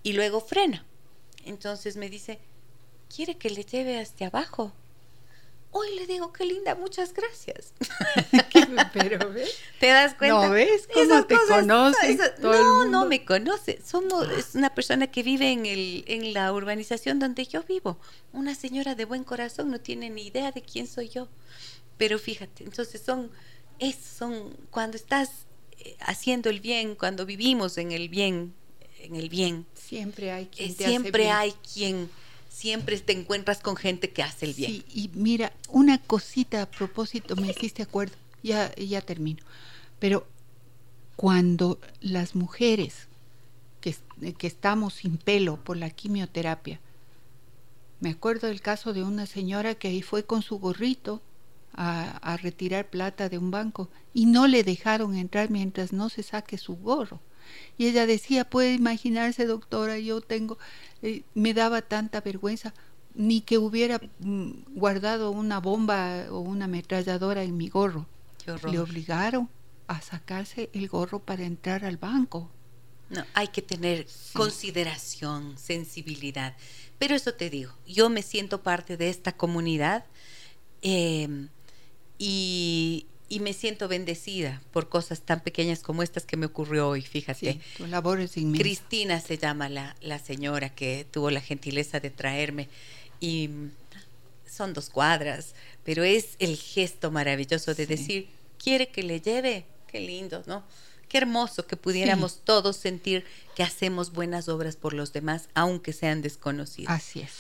y 0.02 0.14
luego 0.14 0.41
frena. 0.41 0.84
Entonces 1.45 1.98
me 1.98 2.10
dice, 2.10 2.39
¿quiere 3.15 3.38
que 3.38 3.52
le 3.52 3.64
lleve 3.64 3.99
hasta 3.99 4.26
abajo? 4.26 4.73
Hoy 5.72 5.95
le 5.95 6.07
digo, 6.07 6.31
qué 6.31 6.45
linda, 6.45 6.76
muchas 6.76 7.14
gracias. 7.14 7.73
Pero 8.94 9.31
ves. 9.31 9.53
¿Te 9.80 9.88
das 9.88 10.14
cuenta? 10.15 10.48
¿No 10.48 10.53
ves 10.53 10.88
cómo 10.91 11.26
te 11.26 11.35
conoce? 11.48 12.19
no, 12.39 12.85
no 12.85 13.06
me 13.06 13.26
conoce. 13.26 13.80
Somos, 13.85 14.30
es 14.31 14.56
una 14.56 14.73
persona 14.73 15.07
que 15.07 15.23
vive 15.23 15.52
en, 15.52 15.65
el, 15.65 16.06
en 16.07 16.34
la 16.34 16.52
urbanización 16.53 17.19
donde 17.19 17.45
yo 17.45 17.64
vivo. 17.64 17.99
Una 18.31 18.56
señora 18.56 18.95
de 18.95 19.06
buen 19.06 19.23
corazón, 19.23 19.69
no 19.69 19.80
tiene 19.80 20.10
ni 20.10 20.27
idea 20.27 20.52
de 20.52 20.61
quién 20.61 20.88
soy 20.88 21.10
yo. 21.10 21.27
Pero 21.98 22.18
fíjate, 22.18 22.64
entonces 22.64 23.02
son, 23.02 23.30
es, 23.80 23.95
son 23.95 24.56
cuando 24.72 24.95
estás 24.95 25.30
eh, 25.80 25.98
haciendo 25.99 26.49
el 26.49 26.61
bien, 26.61 26.95
cuando 26.95 27.26
vivimos 27.26 27.77
en 27.77 27.91
el 27.91 28.07
bien, 28.07 28.53
en 28.99 29.15
el 29.15 29.30
bien. 29.30 29.65
Siempre 29.73 30.31
hay 30.31 30.45
quien. 30.45 30.72
Eh, 30.72 30.76
siempre 30.76 31.30
hay 31.30 31.52
quien 31.73 32.10
siempre 32.58 32.98
te 32.98 33.14
encuentras 33.14 33.60
con 33.60 33.76
gente 33.76 34.10
que 34.10 34.24
hace 34.24 34.48
el 34.48 34.56
bien. 34.56 34.72
Sí, 34.72 34.86
y 34.92 35.10
mira, 35.14 35.54
una 35.70 36.00
cosita 36.00 36.64
a 36.64 36.66
propósito, 36.66 37.36
me 37.36 37.50
hiciste 37.50 37.84
acuerdo, 37.84 38.16
ya, 38.42 38.74
ya 38.76 39.02
termino. 39.02 39.44
Pero 40.00 40.26
cuando 41.16 41.80
las 42.02 42.34
mujeres 42.36 43.10
que, 43.80 43.96
que 44.36 44.48
estamos 44.48 44.96
sin 44.96 45.18
pelo 45.18 45.64
por 45.64 45.78
la 45.78 45.92
quimioterapia, 45.92 46.80
me 48.00 48.10
acuerdo 48.10 48.48
del 48.48 48.62
caso 48.62 48.92
de 48.92 49.04
una 49.04 49.28
señora 49.28 49.76
que 49.76 49.90
ahí 49.90 50.02
fue 50.02 50.26
con 50.26 50.42
su 50.42 50.58
gorrito 50.58 51.22
a, 51.74 52.18
a, 52.18 52.38
retirar 52.38 52.90
plata 52.90 53.30
de 53.30 53.38
un 53.38 53.52
banco 53.52 53.88
y 54.16 54.26
no 54.26 54.48
le 54.48 54.64
dejaron 54.64 55.16
entrar 55.16 55.52
mientras 55.52 55.94
no 55.94 56.10
se 56.10 56.24
saque 56.24 56.58
su 56.58 56.76
gorro. 56.76 57.20
Y 57.78 57.88
ella 57.88 58.06
decía, 58.06 58.49
puede 58.49 58.74
imaginarse, 58.74 59.45
doctora, 59.45 59.99
yo 59.99 60.22
tengo, 60.22 60.57
eh, 61.02 61.24
me 61.34 61.53
daba 61.53 61.82
tanta 61.82 62.22
vergüenza, 62.22 62.74
ni 63.14 63.41
que 63.41 63.57
hubiera 63.57 63.99
mm, 64.19 64.52
guardado 64.76 65.32
una 65.32 65.60
bomba 65.60 66.26
o 66.30 66.40
una 66.40 66.65
ametralladora 66.65 67.44
en 67.44 67.57
mi 67.57 67.69
gorro. 67.69 68.07
Le 68.72 68.80
obligaron 68.80 69.49
a 69.88 70.02
sacarse 70.02 70.69
el 70.74 70.88
gorro 70.88 71.19
para 71.19 71.44
entrar 71.44 71.84
al 71.84 71.98
banco. 71.98 72.49
No, 73.10 73.26
hay 73.34 73.48
que 73.49 73.61
tener 73.61 74.06
consideración, 74.34 75.57
sensibilidad. 75.57 76.56
Pero 76.99 77.15
eso 77.15 77.34
te 77.34 77.49
digo, 77.49 77.74
yo 77.86 78.10
me 78.10 78.22
siento 78.22 78.64
parte 78.64 78.98
de 78.98 79.10
esta 79.10 79.32
comunidad 79.32 80.06
eh, 80.82 81.48
y, 82.18 83.07
y 83.30 83.40
me 83.40 83.54
siento 83.54 83.88
bendecida 83.88 84.62
por 84.72 84.90
cosas 84.90 85.22
tan 85.22 85.41
pequeñas 85.41 85.80
como 85.80 86.04
estas 86.04 86.26
que 86.26 86.38
me 86.38 86.45
ocurrió 86.45 86.88
hoy, 86.88 87.02
fíjate. 87.02 87.54
Sí, 87.54 87.62
tu 87.78 87.88
labor 87.88 88.20
es 88.20 88.38
inmensa. 88.38 88.64
Cristina 88.64 89.20
se 89.20 89.38
llama 89.38 89.70
la, 89.70 89.95
la 90.02 90.20
señora 90.20 90.70
que 90.70 91.06
tuvo 91.12 91.30
la 91.30 91.41
gentileza 91.41 91.99
de 91.99 92.10
traerme 92.10 92.70
y 93.20 93.49
son 94.49 94.74
dos 94.74 94.90
cuadras, 94.90 95.54
pero 95.84 96.04
es 96.04 96.36
el 96.40 96.58
gesto 96.58 97.12
maravilloso 97.12 97.74
de 97.76 97.86
decir, 97.86 98.30
quiere 98.58 98.90
que 98.90 99.04
le 99.04 99.22
lleve, 99.22 99.66
qué 99.88 99.99
lindo, 99.99 100.44
¿no? 100.48 100.64
Qué 101.10 101.20
hermoso 101.20 101.66
que 101.68 101.78
pudiéramos 101.78 102.41
todos 102.44 102.76
sentir 102.76 103.24
que 103.56 103.64
hacemos 103.64 104.12
buenas 104.12 104.49
obras 104.49 104.76
por 104.76 104.94
los 104.94 105.14
demás, 105.14 105.48
aunque 105.54 105.94
sean 105.94 106.22
desconocidos. 106.22 106.91
Así 106.91 107.22
es. 107.22 107.32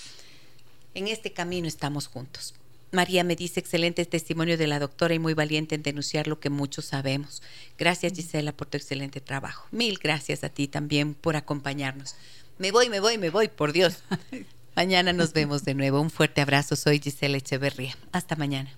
En 0.93 1.07
este 1.07 1.33
camino 1.33 1.67
estamos 1.67 2.07
juntos. 2.07 2.53
María 2.91 3.23
me 3.23 3.35
dice, 3.35 3.59
excelente 3.59 4.05
testimonio 4.05 4.57
de 4.57 4.67
la 4.67 4.79
doctora 4.79 5.13
y 5.13 5.19
muy 5.19 5.33
valiente 5.33 5.75
en 5.75 5.83
denunciar 5.83 6.27
lo 6.27 6.39
que 6.39 6.49
muchos 6.49 6.85
sabemos. 6.85 7.41
Gracias 7.77 8.13
Gisela 8.13 8.53
por 8.53 8.67
tu 8.67 8.77
excelente 8.77 9.19
trabajo. 9.19 9.67
Mil 9.71 9.99
gracias 10.01 10.43
a 10.43 10.49
ti 10.49 10.67
también 10.67 11.13
por 11.13 11.35
acompañarnos. 11.35 12.15
Me 12.57 12.71
voy, 12.71 12.89
me 12.89 12.99
voy, 12.99 13.17
me 13.17 13.29
voy, 13.29 13.49
por 13.49 13.73
Dios. 13.73 14.03
Mañana 14.75 15.11
nos 15.11 15.33
vemos 15.33 15.63
de 15.65 15.73
nuevo. 15.73 15.99
Un 15.99 16.09
fuerte 16.09 16.41
abrazo. 16.41 16.75
Soy 16.75 16.99
Gisela 16.99 17.37
Echeverría. 17.37 17.95
Hasta 18.11 18.35
mañana. 18.35 18.77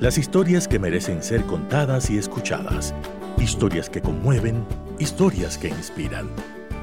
Las 0.00 0.18
historias 0.18 0.68
que 0.68 0.78
merecen 0.78 1.22
ser 1.22 1.42
contadas 1.46 2.10
y 2.10 2.18
escuchadas. 2.18 2.94
Historias 3.38 3.88
que 3.88 4.02
conmueven, 4.02 4.66
historias 4.98 5.58
que 5.58 5.68
inspiran. 5.68 6.28